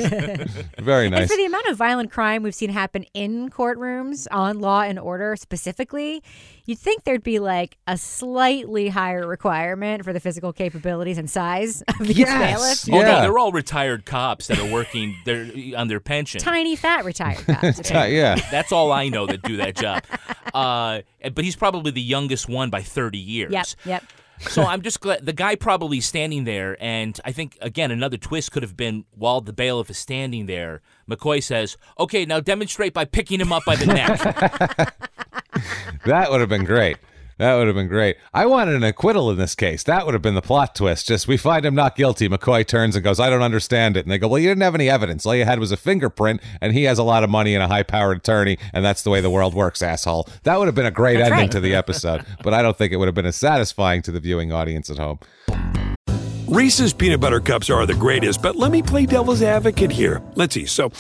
very 0.79 1.09
nice. 1.09 1.21
And 1.23 1.31
for 1.31 1.37
the 1.37 1.47
amount 1.47 1.67
of 1.69 1.77
violent 1.79 2.11
crime 2.11 2.43
we've 2.43 2.55
seen 2.55 2.69
happen 2.71 3.05
in 3.15 3.49
courtrooms 3.49 4.27
on 4.31 4.61
Law 4.61 4.83
and 4.83 4.99
Order 4.99 5.37
specifically, 5.37 6.23
you'd 6.67 6.79
think 6.79 7.05
there'd 7.05 7.23
be 7.23 7.39
like 7.39 7.77
a 7.87 7.97
slightly 7.97 8.89
higher 8.89 9.27
requirement 9.27 10.05
for 10.05 10.13
the 10.13 10.21
physical 10.21 10.53
capabilities 10.53 11.19
and 11.19 11.29
size 11.29 11.83
of 11.83 12.07
these 12.07 12.25
bailiffs. 12.25 12.89
Oh, 12.89 13.01
no, 13.01 13.21
they're 13.21 13.39
all 13.39 13.53
retired 13.53 14.05
cops 14.07 14.47
that 14.49 14.59
are 14.59 14.73
working 14.73 15.17
they're 15.25 15.51
on 15.77 15.89
their 15.89 16.01
pension. 16.01 16.41
Tiny 16.41 16.77
fat 16.77 17.05
retired 17.05 17.45
cops. 17.47 17.79
apparently. 17.81 18.17
yeah 18.17 18.37
That's 18.51 18.73
all 18.73 18.93
I 18.93 19.09
know 19.09 19.27
that 19.27 19.43
do 19.43 19.59
that 19.59 19.77
job. 19.77 20.03
Uh, 20.55 21.03
but 21.35 21.43
he's 21.43 21.57
probably 21.57 21.91
the 21.91 22.01
youngest 22.01 22.49
one 22.49 22.71
by 22.71 22.81
30 22.81 23.19
years. 23.19 23.51
Yep. 23.51 23.67
Yep. 23.87 24.05
So 24.41 24.63
I'm 24.63 24.83
just 24.83 25.01
glad 25.01 25.27
the 25.27 25.33
guy 25.33 25.57
probably 25.57 26.01
standing 26.01 26.45
there, 26.45 26.77
and 26.81 27.19
I 27.25 27.33
think 27.33 27.57
again 27.61 27.91
another 27.91 28.17
twist 28.17 28.53
could 28.53 28.63
have 28.63 28.77
been 28.77 29.05
while 29.17 29.41
the 29.41 29.53
bailiff 29.53 29.91
is 29.91 29.99
standing 29.99 30.47
there, 30.47 30.81
McCoy 31.09 31.43
says, 31.43 31.77
"Okay, 31.99 32.25
now 32.25 32.41
demonstrate 32.41 32.93
by 32.93 33.05
picking 33.05 33.41
him 33.41 33.53
up 33.53 33.65
by 33.65 33.77
the 33.77 33.87
neck." 33.87 34.95
That 36.07 36.31
would 36.31 36.41
have 36.41 36.49
been 36.49 36.65
great. 36.65 36.97
That 37.39 37.57
would 37.57 37.67
have 37.67 37.75
been 37.75 37.89
great. 37.89 38.17
I 38.33 38.47
wanted 38.47 38.77
an 38.77 38.85
acquittal 38.85 39.29
in 39.29 39.37
this 39.39 39.57
case. 39.57 39.83
That 39.83 40.05
would 40.07 40.15
have 40.15 40.23
been 40.23 40.37
the 40.37 40.43
plot 40.43 40.77
twist. 40.77 41.09
Just 41.09 41.27
we 41.27 41.37
find 41.37 41.67
him 41.67 41.75
not 41.75 41.97
guilty. 41.97 42.29
McCoy 42.29 42.65
turns 42.65 42.95
and 42.95 43.03
goes, 43.03 43.19
I 43.19 43.29
don't 43.29 43.43
understand 43.43 43.97
it. 43.97 44.05
And 44.05 44.13
they 44.13 44.19
go, 44.19 44.29
Well, 44.29 44.39
you 44.39 44.49
didn't 44.49 44.63
have 44.63 44.77
any 44.77 44.89
evidence. 44.89 45.27
All 45.27 45.35
you 45.35 45.45
had 45.45 45.59
was 45.59 45.73
a 45.73 45.77
fingerprint, 45.77 46.41
and 46.61 46.73
he 46.73 46.85
has 46.85 46.97
a 46.99 47.03
lot 47.03 47.25
of 47.25 47.31
money 47.31 47.55
and 47.55 47.63
a 47.65 47.67
high 47.67 47.83
powered 47.83 48.19
attorney, 48.19 48.57
and 48.73 48.85
that's 48.85 49.03
the 49.03 49.11
way 49.11 49.21
the 49.21 49.31
world 49.31 49.53
works, 49.53 49.83
asshole. 49.83 50.29
That 50.45 50.61
would 50.61 50.67
have 50.67 50.77
been 50.77 50.87
a 50.87 50.93
great 50.93 51.17
That's 51.19 51.31
ending 51.33 51.47
right. 51.47 51.51
to 51.53 51.61
the 51.61 51.75
episode. 51.75 52.25
but 52.45 52.55
I 52.55 52.63
don't 52.63 52.79
think 52.79 52.93
it 52.93 52.99
would 52.99 53.09
have 53.09 53.17
been 53.17 53.27
as 53.27 53.37
satisfying 53.37 54.03
to 54.03 54.13
the 54.13 54.21
viewing 54.21 54.53
audience 54.53 54.89
at 54.89 54.99
home. 54.99 55.19
Reese's 56.47 56.93
peanut 56.93 57.19
butter 57.21 57.41
cups 57.41 57.69
are 57.69 57.85
the 57.85 57.95
greatest, 57.95 58.43
but 58.43 58.55
let 58.55 58.71
me 58.71 58.81
play 58.81 59.07
devil's 59.07 59.43
advocate 59.43 59.91
here. 59.91 60.23
Let's 60.37 60.55
see. 60.55 60.67
So, 60.67 60.93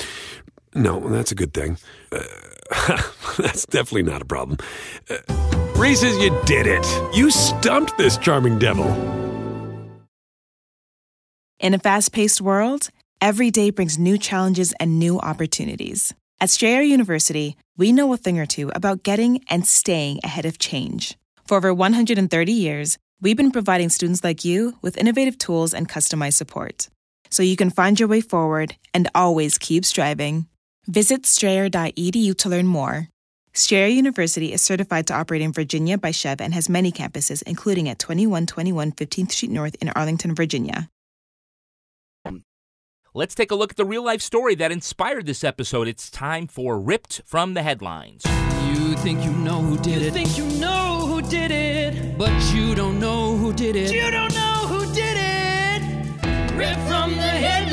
no, 0.74 1.00
that's 1.00 1.32
a 1.32 1.34
good 1.34 1.54
thing. 1.54 1.78
Uh, 2.12 2.22
that's 3.38 3.66
definitely 3.66 4.02
not 4.02 4.22
a 4.22 4.24
problem. 4.24 4.58
Uh, 5.08 5.18
Reese's, 5.76 6.16
you 6.22 6.36
did 6.44 6.66
it. 6.66 6.86
You 7.14 7.30
stumped 7.30 7.96
this 7.98 8.16
charming 8.18 8.58
devil. 8.58 8.86
In 11.60 11.74
a 11.74 11.78
fast 11.78 12.12
paced 12.12 12.40
world, 12.40 12.90
every 13.20 13.50
day 13.50 13.70
brings 13.70 13.98
new 13.98 14.18
challenges 14.18 14.74
and 14.78 14.98
new 14.98 15.18
opportunities. 15.18 16.12
At 16.40 16.50
Strayer 16.50 16.82
University, 16.82 17.56
we 17.76 17.92
know 17.92 18.12
a 18.12 18.16
thing 18.16 18.38
or 18.38 18.46
two 18.46 18.70
about 18.74 19.02
getting 19.02 19.42
and 19.48 19.66
staying 19.66 20.20
ahead 20.22 20.44
of 20.44 20.58
change. 20.58 21.16
For 21.46 21.56
over 21.56 21.72
130 21.72 22.52
years, 22.52 22.98
we've 23.20 23.36
been 23.36 23.50
providing 23.50 23.88
students 23.88 24.24
like 24.24 24.44
you 24.44 24.76
with 24.82 24.98
innovative 24.98 25.38
tools 25.38 25.72
and 25.72 25.88
customized 25.88 26.34
support 26.34 26.88
so 27.34 27.42
you 27.42 27.56
can 27.56 27.70
find 27.70 27.98
your 27.98 28.08
way 28.08 28.20
forward 28.20 28.76
and 28.94 29.10
always 29.14 29.58
keep 29.58 29.84
striving. 29.84 30.46
Visit 30.86 31.26
strayer.edu 31.26 32.36
to 32.38 32.48
learn 32.48 32.66
more. 32.66 33.08
Strayer 33.52 33.86
University 33.86 34.52
is 34.52 34.60
certified 34.60 35.06
to 35.06 35.14
operate 35.14 35.40
in 35.40 35.52
Virginia 35.52 35.96
by 35.96 36.10
SCHEV 36.10 36.40
and 36.40 36.52
has 36.54 36.68
many 36.68 36.90
campuses, 36.90 37.42
including 37.42 37.88
at 37.88 37.98
2121 37.98 38.92
15th 38.92 39.30
Street 39.32 39.50
North 39.50 39.76
in 39.80 39.88
Arlington, 39.90 40.34
Virginia. 40.34 40.88
Let's 43.16 43.36
take 43.36 43.52
a 43.52 43.54
look 43.54 43.70
at 43.70 43.76
the 43.76 43.84
real 43.84 44.04
life 44.04 44.20
story 44.20 44.56
that 44.56 44.72
inspired 44.72 45.26
this 45.26 45.44
episode. 45.44 45.86
It's 45.86 46.10
time 46.10 46.48
for 46.48 46.80
Ripped 46.80 47.22
from 47.24 47.54
the 47.54 47.62
Headlines. 47.62 48.24
You 48.66 48.96
think 48.96 49.24
you 49.24 49.30
know 49.30 49.62
who 49.62 49.78
did 49.78 50.02
it. 50.02 50.06
You 50.06 50.10
think 50.10 50.36
you 50.36 50.46
know 50.58 51.06
who 51.06 51.22
did 51.22 51.52
it. 51.52 52.18
But 52.18 52.32
you 52.52 52.74
don't 52.74 52.98
know 52.98 53.36
who 53.36 53.52
did 53.52 53.76
it. 53.76 53.92
You 53.92 54.10
don't 54.10 54.34
know 54.34 54.66
who 54.66 54.92
did 54.92 55.16
it. 55.16 55.82
Rip 56.56 56.76
from 56.88 57.12
the 57.12 57.22
headlines. 57.22 57.63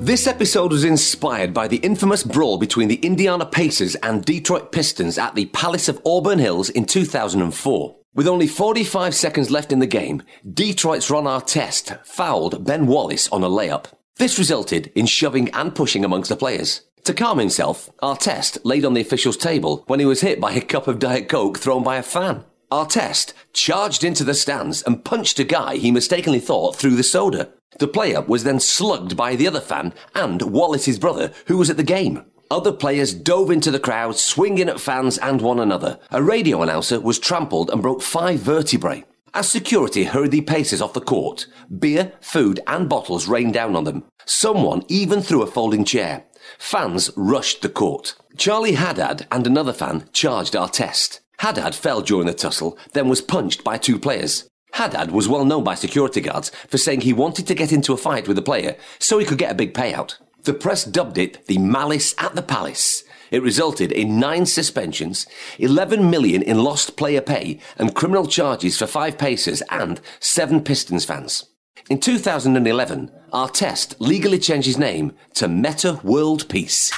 This 0.00 0.26
episode 0.26 0.72
was 0.72 0.84
inspired 0.84 1.52
by 1.52 1.68
the 1.68 1.76
infamous 1.76 2.22
brawl 2.22 2.56
between 2.56 2.88
the 2.88 3.04
Indiana 3.04 3.44
Pacers 3.44 3.96
and 3.96 4.24
Detroit 4.24 4.72
Pistons 4.72 5.18
at 5.18 5.34
the 5.34 5.44
Palace 5.44 5.90
of 5.90 6.00
Auburn 6.06 6.38
Hills 6.38 6.70
in 6.70 6.86
2004. 6.86 7.96
With 8.14 8.26
only 8.26 8.46
45 8.46 9.14
seconds 9.14 9.50
left 9.50 9.72
in 9.72 9.78
the 9.78 9.86
game, 9.86 10.22
Detroit's 10.50 11.10
Ron 11.10 11.24
Artest 11.24 12.02
fouled 12.06 12.64
Ben 12.64 12.86
Wallace 12.86 13.28
on 13.28 13.44
a 13.44 13.48
layup. 13.50 13.92
This 14.16 14.38
resulted 14.38 14.90
in 14.94 15.04
shoving 15.04 15.50
and 15.50 15.74
pushing 15.74 16.02
amongst 16.02 16.30
the 16.30 16.36
players. 16.36 16.80
To 17.04 17.12
calm 17.12 17.38
himself, 17.38 17.90
Artest 18.02 18.56
laid 18.64 18.86
on 18.86 18.94
the 18.94 19.02
official's 19.02 19.36
table 19.36 19.84
when 19.86 20.00
he 20.00 20.06
was 20.06 20.22
hit 20.22 20.40
by 20.40 20.52
a 20.52 20.62
cup 20.62 20.88
of 20.88 20.98
Diet 20.98 21.28
Coke 21.28 21.58
thrown 21.58 21.82
by 21.82 21.96
a 21.96 22.02
fan. 22.02 22.44
Artest 22.70 23.32
charged 23.52 24.04
into 24.04 24.22
the 24.22 24.34
stands 24.34 24.82
and 24.82 25.04
punched 25.04 25.40
a 25.40 25.44
guy 25.44 25.76
he 25.76 25.90
mistakenly 25.90 26.38
thought 26.38 26.76
threw 26.76 26.94
the 26.94 27.02
soda. 27.02 27.50
The 27.80 27.88
player 27.88 28.20
was 28.20 28.44
then 28.44 28.60
slugged 28.60 29.16
by 29.16 29.34
the 29.34 29.48
other 29.48 29.60
fan 29.60 29.92
and 30.14 30.40
Wallace's 30.42 30.98
brother, 30.98 31.32
who 31.46 31.56
was 31.56 31.68
at 31.68 31.76
the 31.76 31.82
game. 31.82 32.24
Other 32.48 32.72
players 32.72 33.12
dove 33.12 33.50
into 33.50 33.70
the 33.70 33.80
crowd, 33.80 34.16
swinging 34.16 34.68
at 34.68 34.80
fans 34.80 35.18
and 35.18 35.40
one 35.40 35.58
another. 35.58 35.98
A 36.10 36.22
radio 36.22 36.62
announcer 36.62 37.00
was 37.00 37.18
trampled 37.18 37.70
and 37.70 37.82
broke 37.82 38.02
five 38.02 38.40
vertebrae. 38.40 39.04
As 39.34 39.48
security 39.48 40.04
hurried 40.04 40.32
the 40.32 40.40
Pacers 40.40 40.82
off 40.82 40.92
the 40.92 41.00
court, 41.00 41.46
beer, 41.76 42.12
food, 42.20 42.60
and 42.66 42.88
bottles 42.88 43.28
rained 43.28 43.54
down 43.54 43.76
on 43.76 43.84
them. 43.84 44.04
Someone 44.26 44.84
even 44.88 45.22
threw 45.22 45.42
a 45.42 45.46
folding 45.46 45.84
chair. 45.84 46.24
Fans 46.58 47.10
rushed 47.16 47.62
the 47.62 47.68
court. 47.68 48.16
Charlie 48.36 48.72
Haddad 48.72 49.26
and 49.30 49.46
another 49.46 49.72
fan 49.72 50.08
charged 50.12 50.54
Artest. 50.54 51.20
Haddad 51.40 51.74
fell 51.74 52.02
during 52.02 52.26
the 52.26 52.34
tussle, 52.34 52.76
then 52.92 53.08
was 53.08 53.22
punched 53.22 53.64
by 53.64 53.78
two 53.78 53.98
players. 53.98 54.46
Haddad 54.74 55.10
was 55.10 55.26
well 55.26 55.46
known 55.46 55.64
by 55.64 55.74
security 55.74 56.20
guards 56.20 56.50
for 56.68 56.76
saying 56.76 57.00
he 57.00 57.14
wanted 57.14 57.46
to 57.46 57.54
get 57.54 57.72
into 57.72 57.94
a 57.94 57.96
fight 57.96 58.28
with 58.28 58.36
a 58.36 58.42
player 58.42 58.76
so 58.98 59.18
he 59.18 59.24
could 59.24 59.38
get 59.38 59.50
a 59.50 59.54
big 59.54 59.72
payout. 59.72 60.16
The 60.44 60.52
press 60.52 60.84
dubbed 60.84 61.16
it 61.16 61.46
the 61.46 61.56
Malice 61.56 62.14
at 62.18 62.34
the 62.34 62.42
Palace. 62.42 63.04
It 63.30 63.42
resulted 63.42 63.90
in 63.90 64.20
nine 64.20 64.44
suspensions, 64.44 65.26
11 65.58 66.10
million 66.10 66.42
in 66.42 66.62
lost 66.62 66.98
player 66.98 67.22
pay, 67.22 67.58
and 67.78 67.94
criminal 67.94 68.26
charges 68.26 68.76
for 68.76 68.86
five 68.86 69.16
Pacers 69.16 69.62
and 69.70 69.98
seven 70.18 70.62
Pistons 70.62 71.06
fans. 71.06 71.46
In 71.88 72.00
2011, 72.00 73.10
Artest 73.32 73.94
legally 73.98 74.38
changed 74.38 74.66
his 74.66 74.76
name 74.76 75.14
to 75.36 75.48
Meta 75.48 76.00
World 76.02 76.50
Peace. 76.50 76.92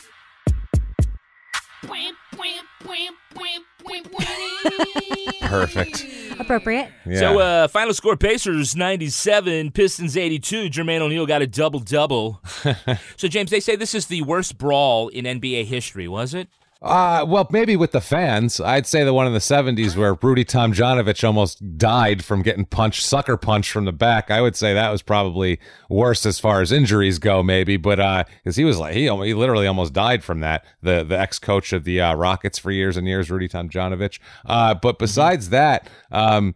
Perfect. 5.43 6.07
Appropriate. 6.39 6.89
Yeah. 7.05 7.19
So, 7.19 7.39
uh, 7.39 7.69
final 7.69 7.93
score 7.95 8.17
Pacers 8.17 8.75
97, 8.75 9.71
Pistons 9.73 10.17
82. 10.17 10.71
Jermaine 10.71 11.01
O'Neal 11.01 11.27
got 11.27 11.43
a 11.43 11.47
double 11.47 11.81
double. 11.81 12.41
so, 13.17 13.29
James, 13.29 13.51
they 13.51 13.61
say 13.61 13.77
this 13.77 13.95
is 13.95 14.07
the 14.07 14.23
worst 14.23 14.57
brawl 14.57 15.09
in 15.09 15.25
NBA 15.25 15.67
history, 15.67 16.09
was 16.09 16.33
it? 16.35 16.49
Uh, 16.83 17.25
well, 17.29 17.47
maybe 17.53 17.77
with 17.77 17.93
the 17.93 18.01
fans. 18.01 18.61
I'd 18.61 18.89
say 18.89 19.05
the 19.05 19.15
one 19.15 19.29
in 19.29 19.33
the 19.33 19.39
70s 19.39 19.97
where 19.97 20.15
Rudy 20.15 20.45
Tomjanovich 20.45 21.23
almost 21.23 21.79
died 21.79 22.25
from 22.25 22.43
getting 22.43 22.65
punched, 22.65 23.05
sucker 23.05 23.37
punched 23.37 23.71
from 23.71 23.85
the 23.85 23.93
back. 23.93 24.33
I 24.33 24.41
would 24.41 24.57
say 24.57 24.75
that 24.75 24.91
was 24.91 25.01
probably 25.01 25.61
worse 25.89 26.27
as 26.27 26.41
far 26.41 26.61
as 26.61 26.73
injuries 26.73 27.21
go, 27.21 27.41
maybe. 27.41 27.77
But 27.77 28.01
uh, 28.01 28.25
because 28.43 28.57
he 28.57 28.65
was 28.65 28.79
like, 28.79 28.95
he, 28.95 29.03
he 29.03 29.35
literally 29.35 29.69
almost 29.69 29.93
died 29.93 30.25
from 30.25 30.41
that. 30.41 30.65
The 30.83 31.05
the 31.05 31.19
ex 31.19 31.39
coach 31.39 31.73
of 31.73 31.85
the 31.85 32.01
uh, 32.01 32.15
Rockets 32.15 32.59
for 32.59 32.73
years 32.73 32.97
and 32.97 33.07
years, 33.07 33.31
Rudy 33.31 33.49
Tomjanovich. 33.49 34.19
Uh, 34.45 34.75
but 34.75 34.99
besides 34.99 35.51
that, 35.51 35.89
um, 36.11 36.53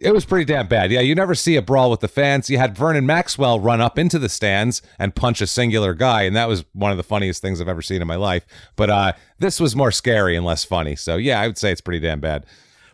it 0.00 0.12
was 0.14 0.24
pretty 0.24 0.44
damn 0.44 0.66
bad. 0.68 0.90
Yeah, 0.90 1.00
you 1.00 1.14
never 1.14 1.34
see 1.34 1.56
a 1.56 1.62
brawl 1.62 1.90
with 1.90 2.00
the 2.00 2.08
fans. 2.08 2.48
You 2.48 2.58
had 2.58 2.76
Vernon 2.76 3.04
Maxwell 3.06 3.58
run 3.60 3.80
up 3.80 3.98
into 3.98 4.18
the 4.18 4.28
stands 4.28 4.80
and 4.98 5.14
punch 5.14 5.40
a 5.40 5.46
singular 5.46 5.92
guy, 5.94 6.22
and 6.22 6.34
that 6.36 6.48
was 6.48 6.64
one 6.72 6.90
of 6.90 6.96
the 6.96 7.02
funniest 7.02 7.42
things 7.42 7.60
I've 7.60 7.68
ever 7.68 7.82
seen 7.82 8.00
in 8.00 8.08
my 8.08 8.16
life. 8.16 8.46
But 8.76 8.90
uh, 8.90 9.12
this 9.38 9.58
was 9.60 9.74
more 9.76 9.90
scary 9.90 10.36
and 10.36 10.46
less 10.46 10.64
funny. 10.64 10.96
So 10.96 11.16
yeah, 11.16 11.40
I 11.40 11.46
would 11.46 11.58
say 11.58 11.72
it's 11.72 11.80
pretty 11.80 12.00
damn 12.00 12.20
bad. 12.20 12.46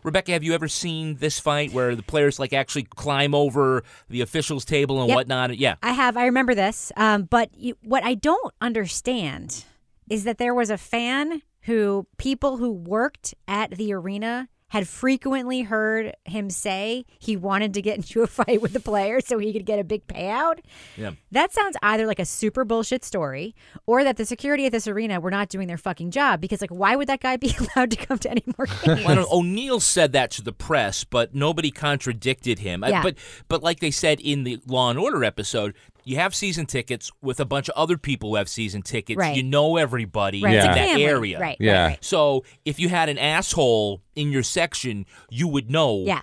Rebecca, 0.03 0.33
have 0.33 0.43
you 0.43 0.53
ever 0.53 0.67
seen 0.67 1.15
this 1.15 1.39
fight 1.39 1.73
where 1.73 1.95
the 1.95 2.03
players 2.03 2.37
like 2.37 2.53
actually 2.53 2.83
climb 2.83 3.33
over 3.33 3.83
the 4.07 4.21
officials' 4.21 4.63
table 4.63 4.99
and 4.99 5.07
Yep. 5.09 5.15
whatnot? 5.15 5.57
Yeah. 5.57 5.75
I 5.81 5.93
have. 5.93 6.15
I 6.15 6.25
remember 6.25 6.53
this. 6.53 6.91
Um, 6.95 7.23
but 7.23 7.49
you, 7.57 7.75
what 7.81 8.03
I 8.03 8.13
don't 8.13 8.53
understand 8.61 9.63
is 10.09 10.23
that 10.25 10.37
there 10.37 10.53
was 10.53 10.69
a 10.69 10.77
fan 10.77 11.41
who 11.61 12.05
people 12.17 12.57
who 12.57 12.71
worked 12.71 13.33
at 13.47 13.71
the 13.71 13.91
arena 13.93 14.47
had 14.69 14.87
frequently 14.87 15.61
heard 15.61 16.13
him 16.25 16.49
say 16.49 17.05
he 17.19 17.37
wanted 17.37 17.73
to 17.73 17.81
get 17.81 17.95
into 17.97 18.21
a 18.21 18.27
fight 18.27 18.61
with 18.61 18.73
the 18.73 18.79
player 18.79 19.21
so 19.21 19.37
he 19.37 19.53
could 19.53 19.65
get 19.65 19.79
a 19.79 19.83
big 19.83 20.05
payout. 20.07 20.59
Yeah. 20.97 21.11
That 21.31 21.53
sounds 21.53 21.77
either 21.81 22.05
like 22.05 22.19
a 22.19 22.25
super 22.25 22.65
bullshit 22.65 23.03
story 23.03 23.55
or 23.85 24.03
that 24.03 24.17
the 24.17 24.25
security 24.25 24.65
at 24.65 24.71
this 24.71 24.87
arena 24.87 25.19
were 25.19 25.31
not 25.31 25.49
doing 25.49 25.67
their 25.67 25.77
fucking 25.77 26.11
job 26.11 26.41
because 26.41 26.61
like 26.61 26.71
why 26.71 26.95
would 26.95 27.07
that 27.07 27.19
guy 27.19 27.37
be 27.37 27.55
allowed 27.75 27.91
to 27.91 27.97
come 27.97 28.17
to 28.19 28.31
any 28.31 28.43
more 28.57 28.67
games? 28.83 29.05
Well, 29.05 29.27
O'Neal 29.31 29.79
said 29.79 30.11
that 30.13 30.31
to 30.31 30.41
the 30.41 30.53
press, 30.53 31.03
but 31.03 31.35
nobody 31.35 31.71
contradicted 31.71 32.59
him. 32.59 32.83
Yeah. 32.87 33.03
But 33.03 33.15
but 33.47 33.63
like 33.63 33.79
they 33.79 33.91
said 33.91 34.19
in 34.19 34.43
the 34.43 34.59
Law 34.65 34.89
and 34.89 34.99
Order 34.99 35.23
episode, 35.23 35.75
you 36.05 36.15
have 36.17 36.33
season 36.33 36.65
tickets 36.65 37.11
with 37.21 37.39
a 37.41 37.45
bunch 37.45 37.67
of 37.67 37.75
other 37.75 37.97
people 37.97 38.29
who 38.29 38.35
have 38.35 38.47
season 38.47 38.81
tickets. 38.83 39.17
Right. 39.17 39.35
You 39.35 39.43
know 39.43 39.75
everybody 39.77 40.41
Right, 40.41 40.51
in 40.51 40.57
it's 40.59 40.65
that 40.67 40.75
family. 40.77 41.03
area. 41.05 41.39
Right, 41.39 41.47
right, 41.47 41.57
Yeah. 41.59 41.85
right. 41.87 41.97
So 42.05 42.45
if 42.63 42.79
you 42.79 42.87
had 42.89 43.09
an 43.09 43.17
asshole 43.17 44.01
in 44.15 44.31
your 44.31 44.43
section, 44.43 45.05
you 45.29 45.47
would 45.49 45.69
know. 45.69 46.03
Yeah. 46.05 46.21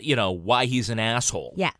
You 0.00 0.16
know 0.16 0.32
why 0.32 0.66
he's 0.66 0.90
an 0.90 0.98
asshole. 0.98 1.54
yeah. 1.56 1.70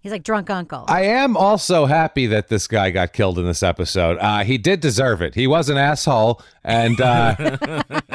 He's 0.00 0.12
like 0.12 0.22
drunk 0.22 0.50
uncle. 0.50 0.84
I 0.86 1.02
am 1.02 1.36
also 1.36 1.86
happy 1.86 2.26
that 2.28 2.46
this 2.46 2.68
guy 2.68 2.90
got 2.90 3.12
killed 3.12 3.40
in 3.40 3.44
this 3.44 3.64
episode. 3.64 4.18
Uh, 4.18 4.44
he 4.44 4.56
did 4.56 4.78
deserve 4.78 5.20
it. 5.20 5.34
He 5.34 5.48
was 5.48 5.68
an 5.68 5.78
asshole, 5.78 6.40
and 6.62 7.00
uh, 7.00 7.34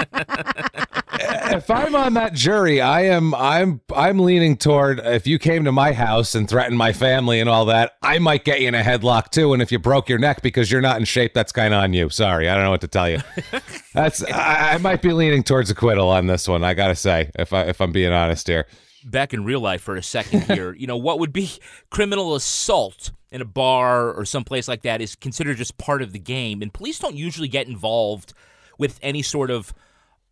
if 1.54 1.70
I'm 1.70 1.96
on 1.96 2.14
that 2.14 2.34
jury, 2.34 2.82
I 2.82 3.02
am 3.04 3.34
I'm 3.36 3.82
I'm 3.96 4.20
leaning 4.20 4.58
toward 4.58 5.00
if 5.00 5.28
you 5.28 5.40
came 5.40 5.66
to 5.66 5.72
my 5.72 5.94
house 5.94 6.36
and 6.36 6.50
threatened 6.50 6.78
my 6.78 6.94
family 6.94 7.40
and 7.40 7.50
all 7.50 7.66
that, 7.66 7.94
I 8.02 8.20
might 8.20 8.46
get 8.46 8.62
you 8.62 8.68
in 8.68 8.76
a 8.76 8.82
headlock 8.82 9.30
too. 9.30 9.54
And 9.54 9.62
if 9.62 9.72
you 9.72 9.80
broke 9.80 10.10
your 10.10 10.20
neck 10.20 10.42
because 10.42 10.72
you're 10.72 10.82
not 10.82 10.98
in 10.98 11.06
shape, 11.06 11.34
that's 11.34 11.52
kind 11.52 11.74
of 11.74 11.84
on 11.84 11.94
you. 11.94 12.10
Sorry, 12.10 12.50
I 12.50 12.56
don't 12.56 12.64
know 12.64 12.72
what 12.72 12.82
to 12.82 12.88
tell 12.88 13.10
you. 13.10 13.20
That's 13.94 14.24
I, 14.24 14.74
I 14.74 14.78
might 14.78 15.02
be 15.02 15.12
leaning 15.12 15.44
towards 15.44 15.70
acquittal 15.70 16.10
on 16.10 16.28
this 16.28 16.48
one. 16.48 16.64
I 16.64 16.74
gotta 16.74 16.96
say, 16.96 17.30
if 17.38 17.52
I 17.54 17.64
if 17.64 17.82
I'm 17.82 17.92
being 17.92 18.14
honest 18.14 18.48
here. 18.48 18.66
back 19.06 19.34
in 19.34 19.44
real 19.44 19.60
life 19.60 19.82
for 19.82 19.96
a 19.96 20.04
second 20.04 20.44
here, 20.44 20.74
you 20.74 20.88
know, 20.88 20.98
what 20.98 21.20
would 21.20 21.34
be 21.34 21.52
criminal 21.90 22.36
assault 22.36 23.12
in 23.32 23.42
a 23.42 23.46
bar 23.46 24.12
or 24.12 24.26
someplace 24.26 24.68
like 24.68 24.82
that 24.84 25.02
is 25.02 25.16
considered 25.16 25.58
just 25.58 25.78
part 25.78 26.02
of 26.02 26.14
the 26.14 26.20
game. 26.20 26.62
And 26.62 26.74
police 26.74 27.00
don't 27.00 27.16
usually 27.16 27.48
get 27.48 27.68
involved 27.68 28.34
with 28.78 29.00
any 29.02 29.22
sort 29.22 29.50
of 29.50 29.74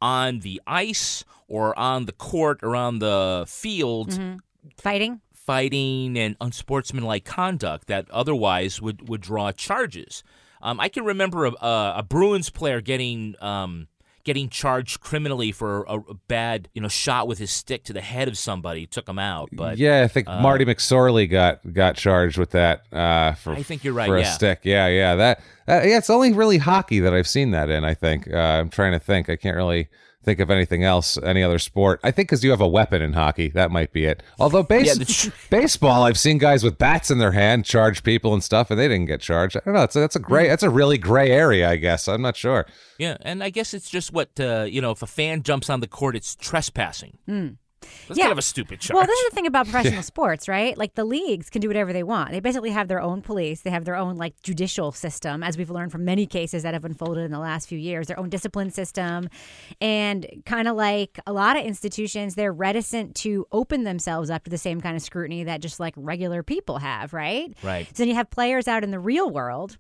on 0.01 0.39
the 0.39 0.61
ice 0.67 1.23
or 1.47 1.77
on 1.77 2.05
the 2.05 2.11
court 2.13 2.59
or 2.63 2.75
on 2.75 2.99
the 2.99 3.45
field 3.47 4.09
Mhm. 4.11 4.39
Fighting. 4.77 5.21
fighting 5.33 6.17
and 6.17 6.35
unsportsmanlike 6.39 7.25
conduct 7.25 7.87
that 7.87 8.09
otherwise 8.11 8.81
would, 8.81 9.09
would 9.09 9.21
draw 9.21 9.51
charges. 9.51 10.23
Um, 10.61 10.79
I 10.79 10.89
can 10.89 11.03
remember 11.05 11.45
a, 11.45 11.51
a, 11.53 11.93
a 11.97 12.03
Bruins 12.03 12.49
player 12.49 12.81
getting 12.81 13.35
um, 13.41 13.87
getting 14.23 14.49
charged 14.49 14.99
criminally 14.99 15.51
for 15.51 15.83
a, 15.83 15.99
a 15.99 16.13
bad 16.27 16.69
you 16.73 16.81
know 16.81 16.87
shot 16.87 17.27
with 17.27 17.39
his 17.39 17.51
stick 17.51 17.83
to 17.85 17.93
the 17.93 18.01
head 18.01 18.27
of 18.27 18.37
somebody, 18.37 18.85
took 18.85 19.07
him 19.07 19.19
out. 19.19 19.49
But 19.51 19.77
yeah, 19.77 20.03
I 20.03 20.07
think 20.07 20.27
uh, 20.27 20.41
Marty 20.41 20.65
McSorley 20.65 21.29
got 21.29 21.73
got 21.73 21.95
charged 21.95 22.37
with 22.37 22.51
that. 22.51 22.83
Uh, 22.93 23.33
for 23.33 23.53
I 23.53 23.63
think 23.63 23.83
you're 23.83 23.93
right, 23.93 24.07
For 24.07 24.17
a 24.17 24.25
stick, 24.25 24.61
yeah, 24.63 24.87
yeah. 24.87 25.15
That, 25.15 25.41
that 25.65 25.87
yeah, 25.87 25.97
it's 25.97 26.09
only 26.09 26.33
really 26.33 26.57
hockey 26.57 26.99
that 26.99 27.13
I've 27.13 27.27
seen 27.27 27.51
that 27.51 27.69
in. 27.69 27.83
I 27.83 27.93
think 27.93 28.31
uh, 28.31 28.37
I'm 28.37 28.69
trying 28.69 28.93
to 28.93 28.99
think. 28.99 29.29
I 29.29 29.35
can't 29.35 29.55
really 29.55 29.89
think 30.23 30.39
of 30.39 30.49
anything 30.49 30.83
else, 30.83 31.17
any 31.23 31.41
other 31.41 31.59
sport. 31.59 31.99
I 32.03 32.11
think 32.11 32.27
because 32.29 32.43
you 32.43 32.51
have 32.51 32.61
a 32.61 32.67
weapon 32.67 33.01
in 33.01 33.13
hockey, 33.13 33.49
that 33.49 33.71
might 33.71 33.93
be 33.93 34.05
it. 34.05 34.21
Although 34.39 34.63
base, 34.63 34.87
Yeah, 34.87 34.93
the- 34.95 35.33
baseball, 35.49 36.03
I've 36.03 36.19
seen 36.19 36.37
guys 36.37 36.63
with 36.63 36.77
bats 36.77 37.09
in 37.09 37.19
their 37.19 37.31
hand 37.31 37.65
charge 37.65 38.03
people 38.03 38.33
and 38.33 38.43
stuff, 38.43 38.69
and 38.69 38.79
they 38.79 38.87
didn't 38.87 39.05
get 39.07 39.21
charged. 39.21 39.55
I 39.57 39.61
don't 39.65 39.73
know. 39.73 39.83
It's 39.83 39.95
a, 39.95 39.99
that's 39.99 40.15
a 40.15 40.19
gray. 40.19 40.47
That's 40.47 40.63
a 40.63 40.69
really 40.69 40.97
gray 40.97 41.31
area, 41.31 41.69
I 41.69 41.77
guess. 41.77 42.07
I'm 42.07 42.21
not 42.21 42.35
sure. 42.35 42.65
Yeah, 42.97 43.17
and 43.21 43.41
I 43.43 43.49
guess 43.49 43.73
it's 43.73 43.89
just 43.89 44.11
what 44.11 44.29
uh, 44.39 44.65
you 44.69 44.81
know. 44.81 44.91
If 44.91 45.01
a 45.01 45.07
fan 45.07 45.41
jumps 45.43 45.69
on 45.69 45.79
the 45.79 45.87
court, 45.87 46.15
it's 46.15 46.35
trespassing. 46.35 47.17
Mm. 47.27 47.57
That's 47.81 48.17
Yeah. 48.17 48.25
kind 48.25 48.31
of 48.33 48.37
a 48.37 48.41
stupid 48.43 48.79
charge. 48.79 48.95
Well, 48.95 49.05
this 49.07 49.17
is 49.19 49.29
the 49.29 49.35
thing 49.35 49.47
about 49.47 49.67
professional 49.69 50.03
sports, 50.03 50.47
right? 50.47 50.77
Like 50.77 50.95
the 50.95 51.05
leagues 51.05 51.49
can 51.49 51.61
do 51.61 51.67
whatever 51.67 51.93
they 51.93 52.03
want. 52.03 52.31
They 52.31 52.39
basically 52.39 52.71
have 52.71 52.87
their 52.87 53.01
own 53.01 53.21
police. 53.21 53.61
They 53.61 53.69
have 53.69 53.85
their 53.85 53.95
own 53.95 54.15
like 54.17 54.41
judicial 54.41 54.91
system, 54.91 55.43
as 55.43 55.57
we've 55.57 55.69
learned 55.69 55.91
from 55.91 56.05
many 56.05 56.25
cases 56.25 56.63
that 56.63 56.73
have 56.73 56.85
unfolded 56.85 57.23
in 57.23 57.31
the 57.31 57.39
last 57.39 57.67
few 57.67 57.77
years. 57.79 58.07
Their 58.07 58.19
own 58.19 58.29
discipline 58.29 58.71
system, 58.71 59.29
and 59.81 60.25
kind 60.45 60.67
of 60.67 60.75
like 60.75 61.19
a 61.25 61.33
lot 61.33 61.57
of 61.57 61.63
institutions, 61.63 62.35
they're 62.35 62.53
reticent 62.53 63.15
to 63.17 63.45
open 63.51 63.83
themselves 63.83 64.29
up 64.29 64.43
to 64.45 64.49
the 64.49 64.57
same 64.57 64.81
kind 64.81 64.95
of 64.95 65.01
scrutiny 65.01 65.43
that 65.45 65.61
just 65.61 65.79
like 65.79 65.93
regular 65.97 66.43
people 66.43 66.79
have, 66.79 67.13
right? 67.13 67.53
Right. 67.63 67.87
So 67.87 67.93
then 68.03 68.07
you 68.09 68.15
have 68.15 68.29
players 68.29 68.67
out 68.67 68.83
in 68.83 68.91
the 68.91 68.99
real 68.99 69.29
world. 69.29 69.77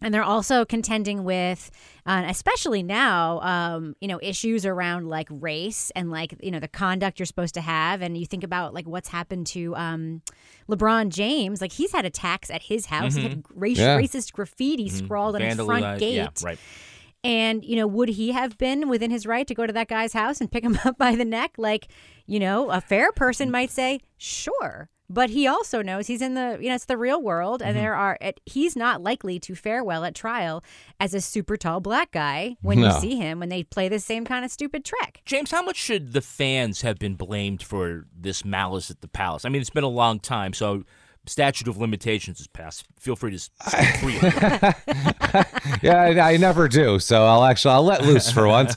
And 0.00 0.14
they're 0.14 0.22
also 0.22 0.64
contending 0.64 1.24
with, 1.24 1.70
uh, 2.06 2.22
especially 2.28 2.82
now, 2.84 3.40
um, 3.40 3.96
you 4.00 4.06
know, 4.06 4.20
issues 4.22 4.64
around 4.64 5.08
like 5.08 5.26
race 5.30 5.90
and 5.96 6.10
like 6.10 6.34
you 6.40 6.50
know 6.52 6.60
the 6.60 6.68
conduct 6.68 7.18
you're 7.18 7.26
supposed 7.26 7.54
to 7.54 7.60
have. 7.60 8.00
And 8.00 8.16
you 8.16 8.24
think 8.24 8.44
about 8.44 8.74
like 8.74 8.86
what's 8.86 9.08
happened 9.08 9.46
to 9.48 9.74
um, 9.74 10.22
LeBron 10.68 11.08
James. 11.08 11.60
Like 11.60 11.72
he's 11.72 11.90
had 11.92 12.04
attacks 12.04 12.48
at 12.50 12.62
his 12.62 12.86
house. 12.86 13.14
He 13.16 13.22
had 13.24 13.42
Mhm. 13.42 13.44
race, 13.54 13.78
Yeah. 13.78 13.98
racist 13.98 14.32
graffiti 14.32 14.88
scrawled 14.88 15.34
on 15.34 15.40
his 15.42 15.56
front 15.56 15.98
gate. 15.98 16.14
Yeah, 16.14 16.28
right. 16.42 16.58
And, 17.24 17.64
you 17.64 17.74
know, 17.74 17.88
would 17.88 18.10
he 18.10 18.30
have 18.30 18.56
been 18.58 18.88
within 18.88 19.10
his 19.10 19.26
right 19.26 19.44
to 19.48 19.54
go 19.54 19.66
to 19.66 19.72
that 19.72 19.88
guy's 19.88 20.12
house 20.12 20.40
and 20.40 20.48
pick 20.50 20.62
him 20.62 20.78
up 20.84 20.96
by 20.96 21.16
the 21.16 21.24
neck? 21.24 21.54
Like, 21.58 21.88
you 22.26 22.38
know, 22.38 22.70
a 22.70 22.80
fair 22.80 23.10
person 23.10 23.50
might 23.50 23.70
say, 23.72 23.98
sure. 24.16 24.88
But 25.10 25.30
he 25.30 25.46
also 25.46 25.80
knows 25.82 26.06
he's 26.06 26.20
in 26.20 26.34
the, 26.34 26.58
you 26.60 26.68
know, 26.68 26.74
it's 26.74 26.84
the 26.84 26.98
real 26.98 27.22
world. 27.22 27.62
And 27.62 27.70
Mm-hmm. 27.70 27.78
Mhm. 27.78 27.82
there 27.82 27.94
are, 27.94 28.18
it, 28.20 28.40
he's 28.44 28.76
not 28.76 29.02
likely 29.02 29.38
to 29.40 29.54
fare 29.54 29.82
well 29.82 30.04
at 30.04 30.14
trial 30.14 30.62
as 31.00 31.14
a 31.14 31.20
super 31.20 31.56
tall 31.56 31.80
black 31.80 32.10
guy 32.10 32.56
when 32.60 32.78
you 32.78 32.90
see 32.92 33.16
him 33.16 33.40
when 33.40 33.48
they 33.48 33.62
play 33.62 33.88
the 33.88 34.00
same 34.00 34.24
kind 34.24 34.44
of 34.44 34.50
stupid 34.50 34.84
trick. 34.84 35.22
James, 35.24 35.50
how 35.50 35.62
much 35.62 35.76
should 35.76 36.12
the 36.12 36.20
fans 36.20 36.82
have 36.82 36.98
been 36.98 37.14
blamed 37.14 37.62
for 37.62 38.06
this 38.14 38.44
malice 38.44 38.90
at 38.90 39.00
the 39.00 39.08
palace? 39.08 39.44
I 39.44 39.48
mean, 39.48 39.60
it's 39.60 39.70
been 39.70 39.84
a 39.84 39.88
long 39.88 40.20
time, 40.20 40.52
so 40.52 40.84
statute 41.26 41.68
of 41.68 41.76
limitations 41.76 42.38
has 42.38 42.46
passed. 42.46 42.86
Feel 42.98 43.16
free 43.16 43.36
to 43.36 43.36
yeah, 45.82 46.00
I, 46.00 46.32
I 46.32 46.36
never 46.36 46.68
do. 46.68 46.98
So 46.98 47.24
I'll 47.24 47.44
actually 47.44 47.74
I'll 47.74 47.84
let 47.84 48.04
loose 48.04 48.30
for 48.30 48.46
once. 48.46 48.76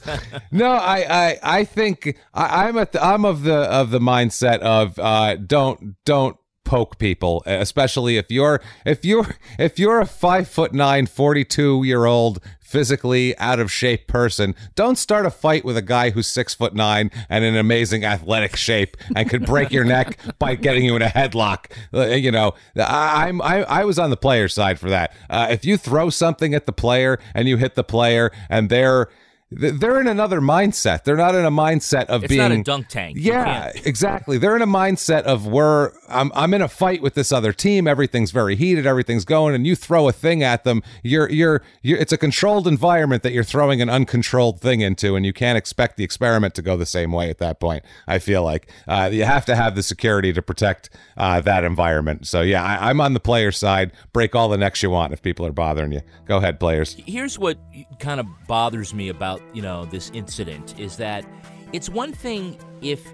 No, 0.50 0.70
I 0.70 1.06
I, 1.08 1.38
I 1.42 1.64
think 1.64 2.16
I, 2.34 2.66
I'm 2.66 2.78
at 2.78 2.92
the, 2.92 3.04
I'm 3.04 3.24
of 3.24 3.42
the 3.42 3.54
of 3.54 3.90
the 3.90 4.00
mindset 4.00 4.60
of 4.60 4.98
uh, 4.98 5.36
don't 5.36 5.96
don't 6.04 6.36
poke 6.64 6.98
people, 6.98 7.42
especially 7.46 8.16
if 8.16 8.30
you're 8.30 8.60
if 8.86 9.04
you're 9.04 9.36
if 9.58 9.78
you're 9.78 10.00
a 10.00 10.06
five 10.06 10.48
foot 10.48 10.72
nine, 10.72 11.06
42 11.06 11.84
year 11.84 12.06
old 12.06 12.40
physically 12.72 13.36
out 13.38 13.60
of 13.60 13.70
shape 13.70 14.06
person. 14.06 14.54
Don't 14.74 14.96
start 14.96 15.26
a 15.26 15.30
fight 15.30 15.62
with 15.62 15.76
a 15.76 15.82
guy 15.82 16.10
who's 16.10 16.26
six 16.26 16.54
foot 16.54 16.74
nine 16.74 17.10
and 17.28 17.44
in 17.44 17.54
amazing 17.54 18.02
athletic 18.04 18.56
shape 18.56 18.96
and 19.14 19.28
could 19.28 19.44
break 19.44 19.70
your 19.70 19.84
neck 19.84 20.18
by 20.38 20.54
getting 20.54 20.84
you 20.86 20.96
in 20.96 21.02
a 21.02 21.08
headlock. 21.08 21.70
Uh, 21.92 22.06
You 22.06 22.30
know, 22.30 22.54
I, 22.76 23.28
I'm 23.28 23.42
I, 23.42 23.64
I 23.64 23.84
was 23.84 23.98
on 23.98 24.08
the 24.10 24.16
player 24.16 24.48
side 24.48 24.78
for 24.78 24.88
that. 24.88 25.12
Uh, 25.28 25.48
if 25.50 25.64
you 25.64 25.76
throw 25.76 26.08
something 26.08 26.54
at 26.54 26.64
the 26.64 26.72
player 26.72 27.18
and 27.34 27.46
you 27.46 27.58
hit 27.58 27.74
the 27.74 27.84
player 27.84 28.30
and 28.48 28.70
they're 28.70 29.08
they're 29.56 30.00
in 30.00 30.06
another 30.06 30.40
mindset. 30.40 31.04
They're 31.04 31.16
not 31.16 31.34
in 31.34 31.44
a 31.44 31.50
mindset 31.50 32.06
of 32.06 32.24
It's 32.24 32.30
being 32.30 32.42
not 32.42 32.52
a 32.52 32.62
dunk 32.62 32.88
tank. 32.88 33.16
Yeah, 33.20 33.72
exactly. 33.84 34.38
They're 34.38 34.56
in 34.56 34.62
a 34.62 34.66
mindset 34.66 35.22
of 35.22 35.46
we're 35.46 35.92
I'm 36.08 36.32
I'm 36.34 36.54
in 36.54 36.62
a 36.62 36.68
fight 36.68 37.02
with 37.02 37.14
this 37.14 37.32
other 37.32 37.52
team. 37.52 37.86
Everything's 37.86 38.30
very 38.30 38.56
heated. 38.56 38.86
Everything's 38.86 39.24
going, 39.24 39.54
and 39.54 39.66
you 39.66 39.76
throw 39.76 40.08
a 40.08 40.12
thing 40.12 40.42
at 40.42 40.64
them. 40.64 40.82
You're 41.02 41.30
you're 41.30 41.62
you're. 41.82 41.98
It's 41.98 42.12
a 42.12 42.18
controlled 42.18 42.66
environment 42.66 43.22
that 43.22 43.32
you're 43.32 43.44
throwing 43.44 43.82
an 43.82 43.90
uncontrolled 43.90 44.60
thing 44.60 44.80
into, 44.80 45.16
and 45.16 45.26
you 45.26 45.32
can't 45.32 45.58
expect 45.58 45.96
the 45.96 46.04
experiment 46.04 46.54
to 46.54 46.62
go 46.62 46.76
the 46.76 46.86
same 46.86 47.12
way 47.12 47.30
at 47.30 47.38
that 47.38 47.60
point. 47.60 47.84
I 48.06 48.18
feel 48.18 48.42
like 48.42 48.70
uh, 48.88 49.10
you 49.12 49.24
have 49.24 49.44
to 49.46 49.56
have 49.56 49.74
the 49.74 49.82
security 49.82 50.32
to 50.32 50.42
protect 50.42 50.90
uh, 51.16 51.40
that 51.42 51.64
environment. 51.64 52.26
So 52.26 52.40
yeah, 52.40 52.62
I, 52.62 52.90
I'm 52.90 53.00
on 53.00 53.14
the 53.14 53.20
player 53.20 53.52
side. 53.52 53.92
Break 54.12 54.34
all 54.34 54.48
the 54.48 54.58
necks 54.58 54.82
you 54.82 54.90
want 54.90 55.12
if 55.12 55.22
people 55.22 55.46
are 55.46 55.52
bothering 55.52 55.92
you. 55.92 56.00
Go 56.26 56.38
ahead, 56.38 56.60
players. 56.60 56.96
Here's 57.06 57.38
what 57.38 57.58
kind 57.98 58.20
of 58.20 58.26
bothers 58.46 58.94
me 58.94 59.08
about, 59.08 59.41
you 59.52 59.62
know, 59.62 59.84
this 59.84 60.10
incident 60.14 60.78
is 60.78 60.96
that 60.96 61.24
it's 61.72 61.88
one 61.88 62.12
thing 62.12 62.58
if 62.80 63.12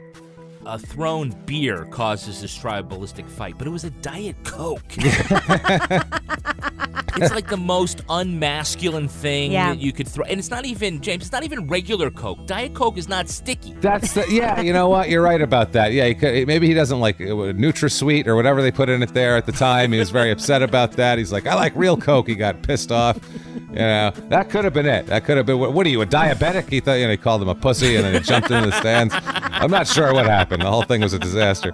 a 0.67 0.79
thrown 0.79 1.31
beer 1.47 1.85
causes 1.87 2.41
this 2.43 2.57
tribalistic 2.59 3.29
fight, 3.29 3.57
but 3.59 3.67
it 3.67 3.71
was 3.71 3.85
a 3.85 3.91
Diet 3.91 4.37
Coke. 4.45 4.83
it's 7.17 7.33
like 7.35 7.49
the 7.49 7.57
most 7.57 8.03
unmasculine 8.09 9.09
thing 9.09 9.53
Yeah. 9.53 9.71
that 9.71 9.79
you 9.81 9.93
could 9.93 10.07
throw. 10.09 10.25
And 10.27 10.39
it's 10.39 10.51
not 10.51 10.65
even, 10.67 11.01
James, 11.01 11.25
it's 11.25 11.33
not 11.33 11.45
even 11.45 11.67
regular 11.69 12.11
Coke. 12.11 12.47
Diet 12.47 12.75
Coke 12.75 12.99
is 12.99 13.09
not 13.09 13.29
sticky. 13.29 13.75
That's 13.81 14.13
the 14.15 14.27
yeah. 14.29 14.61
You 14.61 14.73
know 14.73 14.89
what? 14.89 15.09
You're 15.09 15.23
right 15.23 15.41
about 15.41 15.73
that. 15.73 15.93
Yeah, 15.93 16.07
he 16.07 16.15
could, 16.15 16.47
maybe 16.47 16.67
he 16.67 16.75
doesn't 16.75 17.01
like 17.01 17.21
uh, 17.21 17.25
NutraSweet 17.25 18.27
or 18.27 18.37
whatever 18.37 18.63
they 18.63 18.71
put 18.71 18.89
in 18.89 19.03
it 19.03 19.15
there 19.15 19.37
at 19.37 19.47
the 19.47 19.53
time. 19.53 19.93
He 19.93 19.99
was 19.99 20.11
very 20.11 20.31
upset 20.31 20.63
about 20.63 20.93
that. 20.93 21.19
He's 21.19 21.33
like, 21.33 21.47
I 21.47 21.55
like 21.55 21.73
real 21.77 21.97
Coke. 21.97 22.29
He 22.29 22.35
got 22.35 22.63
pissed 22.63 22.93
off. 22.93 23.19
You 23.71 23.75
know, 23.75 24.11
that 24.29 24.49
could 24.49 24.65
have 24.65 24.73
been 24.73 24.87
it. 24.87 25.07
That 25.07 25.25
could 25.25 25.37
have 25.37 25.45
been. 25.47 25.59
What, 25.59 25.73
what 25.75 25.87
are 25.87 25.91
you, 25.91 26.01
a 26.01 26.07
diabetic? 26.07 26.71
He 26.71 26.81
thought 26.81 26.95
you 26.95 27.05
know 27.05 27.11
he 27.11 27.17
called 27.19 27.43
him 27.43 27.49
a 27.49 27.55
pussy 27.55 27.97
and 27.97 28.05
then 28.05 28.15
he 28.15 28.21
jumped 28.21 28.51
into 28.51 28.71
the 28.71 28.81
stands. 28.81 29.15
I'm 29.23 29.71
not 29.71 29.87
sure 29.87 30.13
what 30.15 30.25
happened. 30.27 30.48
And 30.51 30.63
the 30.63 30.71
whole 30.71 30.83
thing 30.83 31.03
was 31.03 31.13
a 31.13 31.19
disaster. 31.19 31.73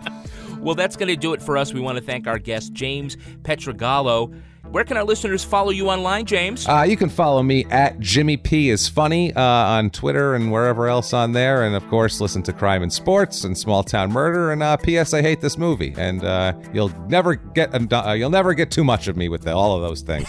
Well, 0.59 0.75
that's 0.75 0.97
going 0.97 1.09
to 1.09 1.17
do 1.17 1.35
it 1.35 1.43
for 1.43 1.59
us. 1.59 1.75
We 1.75 1.81
want 1.81 1.99
to 1.99 2.05
thank 2.05 2.27
our 2.27 2.39
guest, 2.39 2.73
James 2.73 3.17
Pietragallo. 3.43 4.35
Where 4.71 4.83
can 4.83 4.97
our 4.97 5.05
listeners 5.05 5.45
follow 5.45 5.71
you 5.71 5.89
online, 5.91 6.25
James? 6.25 6.67
Uh, 6.67 6.85
you 6.89 6.97
can 6.97 7.09
follow 7.09 7.43
me 7.43 7.65
at 7.67 8.01
Jimmy 8.01 8.37
P 8.37 8.71
is 8.71 8.89
funny 8.89 9.33
uh, 9.35 9.41
on 9.41 9.91
Twitter 9.91 10.35
and 10.35 10.51
wherever 10.51 10.89
else 10.89 11.13
on 11.13 11.33
there, 11.33 11.65
and 11.65 11.77
of 11.77 11.87
course 11.89 12.21
listen 12.21 12.43
to 12.45 12.53
Crime 12.53 12.83
and 12.83 12.93
Sports 12.93 13.45
and 13.45 13.57
Small 13.57 13.85
Town 13.85 14.11
Murder 14.11 14.53
and 14.53 14.63
uh, 14.63 14.77
P.S. 14.79 15.13
I 15.13 15.23
hate 15.23 15.41
this 15.41 15.59
movie, 15.59 15.95
and 15.99 16.25
uh, 16.25 16.55
you'll 16.73 16.89
never 17.09 17.35
get 17.35 17.73
uh, 17.93 18.13
you'll 18.13 18.31
never 18.31 18.55
get 18.55 18.71
too 18.71 18.85
much 18.85 19.07
of 19.07 19.17
me 19.17 19.29
with 19.29 19.43
the, 19.43 19.55
all 19.55 19.77
of 19.77 19.83
those 19.83 20.01
things. 20.01 20.27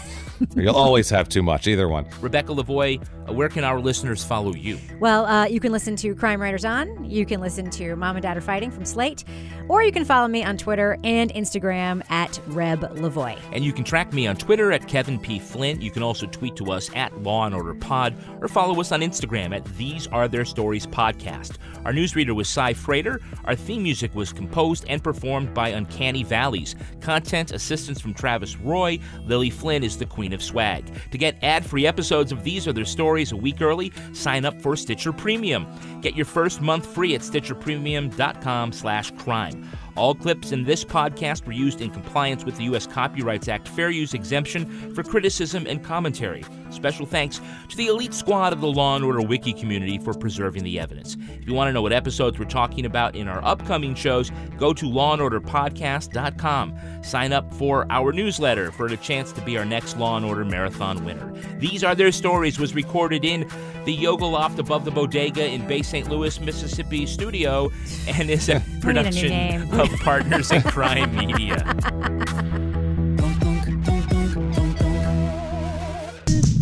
Or 0.56 0.62
you'll 0.62 0.76
always 0.76 1.10
have 1.10 1.30
too 1.30 1.42
much, 1.42 1.68
either 1.68 1.88
one. 1.88 2.06
Rebecca 2.22 2.52
Lavoie, 2.54 3.02
uh, 3.28 3.34
where 3.34 3.50
can 3.50 3.64
our 3.64 3.80
listeners 3.80 4.24
follow 4.24 4.54
you? 4.54 4.78
Well, 5.00 5.26
uh, 5.26 5.46
you 5.46 5.60
can 5.60 5.72
listen 5.72 5.96
to 5.98 6.16
Crime 6.16 6.42
Writers 6.42 6.66
On. 6.66 7.04
You 7.04 7.26
can 7.26 7.42
listen 7.42 7.70
to 7.72 7.96
Mom 7.96 8.16
and 8.16 8.24
Dad 8.24 8.38
Are 8.38 8.42
Fighting 8.42 8.72
from 8.72 8.86
Slate. 8.86 9.24
Or 9.68 9.84
you 9.84 9.92
can 9.92 10.06
follow 10.06 10.28
me 10.28 10.44
on 10.44 10.58
Twitter 10.58 10.98
and 11.04 11.34
Instagram 11.34 12.04
at 12.12 12.40
Reb 12.48 12.82
Lavoie. 12.96 13.40
And 13.52 13.66
you 13.66 13.74
can 13.74 13.84
track 13.84 14.14
me 14.14 14.28
on 14.28 14.36
Twitter 14.36 14.72
at 14.72 14.88
Kevin 14.88 15.20
P. 15.20 15.40
Flynn. 15.40 15.82
You 15.82 15.92
can 15.92 16.04
also 16.04 16.28
tweet 16.28 16.56
to 16.58 16.72
us 16.72 16.90
at 16.96 17.18
Law 17.24 17.46
and 17.46 17.56
Order 17.56 17.74
Pod 17.74 18.16
or 18.42 18.48
follow 18.48 18.80
us 18.80 18.92
on 18.92 19.02
Instagram 19.02 19.56
at 19.56 19.66
These 19.78 20.08
Are 20.08 20.28
Their 20.28 20.46
Stories 20.46 20.86
Podcast. 20.86 21.58
Our 21.86 21.94
newsreader 21.94 22.36
was 22.36 22.50
Cy 22.50 22.74
Frater. 22.74 23.22
Our 23.46 23.56
theme 23.56 23.84
music 23.84 24.14
was 24.16 24.34
composed 24.34 24.86
and 24.88 25.04
performed 25.04 25.54
by 25.54 25.70
Uncanny 25.70 26.24
Valleys. 26.24 26.76
Content 27.02 27.52
assistance 27.52 28.02
from 28.02 28.14
Travis 28.14 28.58
Roy. 28.58 29.00
Lily 29.24 29.50
Flynn 29.50 29.84
is 29.84 29.98
the 29.98 30.06
queen 30.06 30.34
of 30.34 30.42
swag. 30.42 30.86
To 31.12 31.18
get 31.18 31.38
ad-free 31.44 31.86
episodes 31.86 32.32
of 32.32 32.44
These 32.44 32.68
Are 32.68 32.74
Their 32.74 32.86
Stories 32.86 33.32
a 33.32 33.38
week 33.38 33.62
early, 33.62 33.92
sign 34.14 34.46
up 34.46 34.62
for 34.62 34.76
Stitcher 34.76 35.14
Premium. 35.14 35.68
Get 36.02 36.16
your 36.16 36.26
first 36.26 36.62
month 36.62 36.86
free 36.86 37.16
at 37.16 37.22
stitcherpremium.com 37.22 38.72
slash 38.72 39.12
crime. 39.12 39.55
All 39.96 40.16
clips 40.16 40.52
in 40.52 40.64
this 40.64 40.84
podcast 40.84 41.46
were 41.46 41.54
used 41.54 41.82
in 41.82 41.90
compliance 41.90 42.44
with 42.44 42.58
the 42.58 42.66
U.S. 42.66 42.88
Copyrights 42.88 43.48
Act 43.48 43.68
fair 43.68 43.90
use 43.90 44.14
exemption 44.14 44.94
for 44.94 45.04
criticism 45.04 45.66
and 45.68 45.84
commentary. 45.84 46.44
Special 46.76 47.06
thanks 47.06 47.40
to 47.70 47.78
the 47.78 47.88
elite 47.88 48.14
squad 48.14 48.54
of 48.54 48.62
the 48.62 48.68
Law 48.68 48.96
and 48.96 49.06
Order 49.06 49.22
Wiki 49.22 49.54
community 49.54 49.98
for 49.98 50.14
preserving 50.14 50.64
the 50.64 50.80
evidence. 50.80 51.18
If 51.42 51.48
you 51.48 51.54
want 51.54 51.70
to 51.70 51.74
know 51.74 51.82
what 51.82 51.94
episodes 51.94 52.38
we're 52.38 52.46
talking 52.46 52.86
about 52.86 53.16
in 53.16 53.28
our 53.28 53.44
upcoming 53.44 53.96
shows, 53.96 54.32
go 54.58 54.74
to 54.74 54.86
lawandorderpodcast.com. 54.86 57.04
Sign 57.04 57.34
up 57.34 57.54
for 57.54 57.88
our 57.90 58.12
newsletter 58.12 58.72
for 58.72 58.88
a 58.88 58.98
chance 58.98 59.32
to 59.32 59.42
be 59.42 59.58
our 59.58 59.66
next 59.66 59.98
Law 59.98 60.18
and 60.18 60.26
Order 60.26 60.46
Marathon 60.46 61.04
winner. 61.06 61.32
These 61.60 61.84
Are 61.84 61.96
Their 61.96 62.12
Stories 62.12 62.60
was 62.60 62.76
recorded 62.76 63.24
in 63.24 63.50
the 63.86 63.94
Yoga 63.94 64.26
Loft 64.26 64.60
above 64.60 64.84
the 64.84 64.92
bodega 64.92 65.46
in 65.46 65.66
Bay 65.68 65.82
St. 65.82 66.10
Louis, 66.10 66.40
Mississippi 66.42 67.06
studio 67.06 67.72
and 68.08 68.30
is 68.30 68.50
a 68.50 68.60
need 68.60 68.78
a 68.78 68.82
production 68.82 69.80
of 69.80 69.90
Partners 70.00 70.52
in 70.52 70.62
Crime 70.64 71.16
Media. 71.16 72.66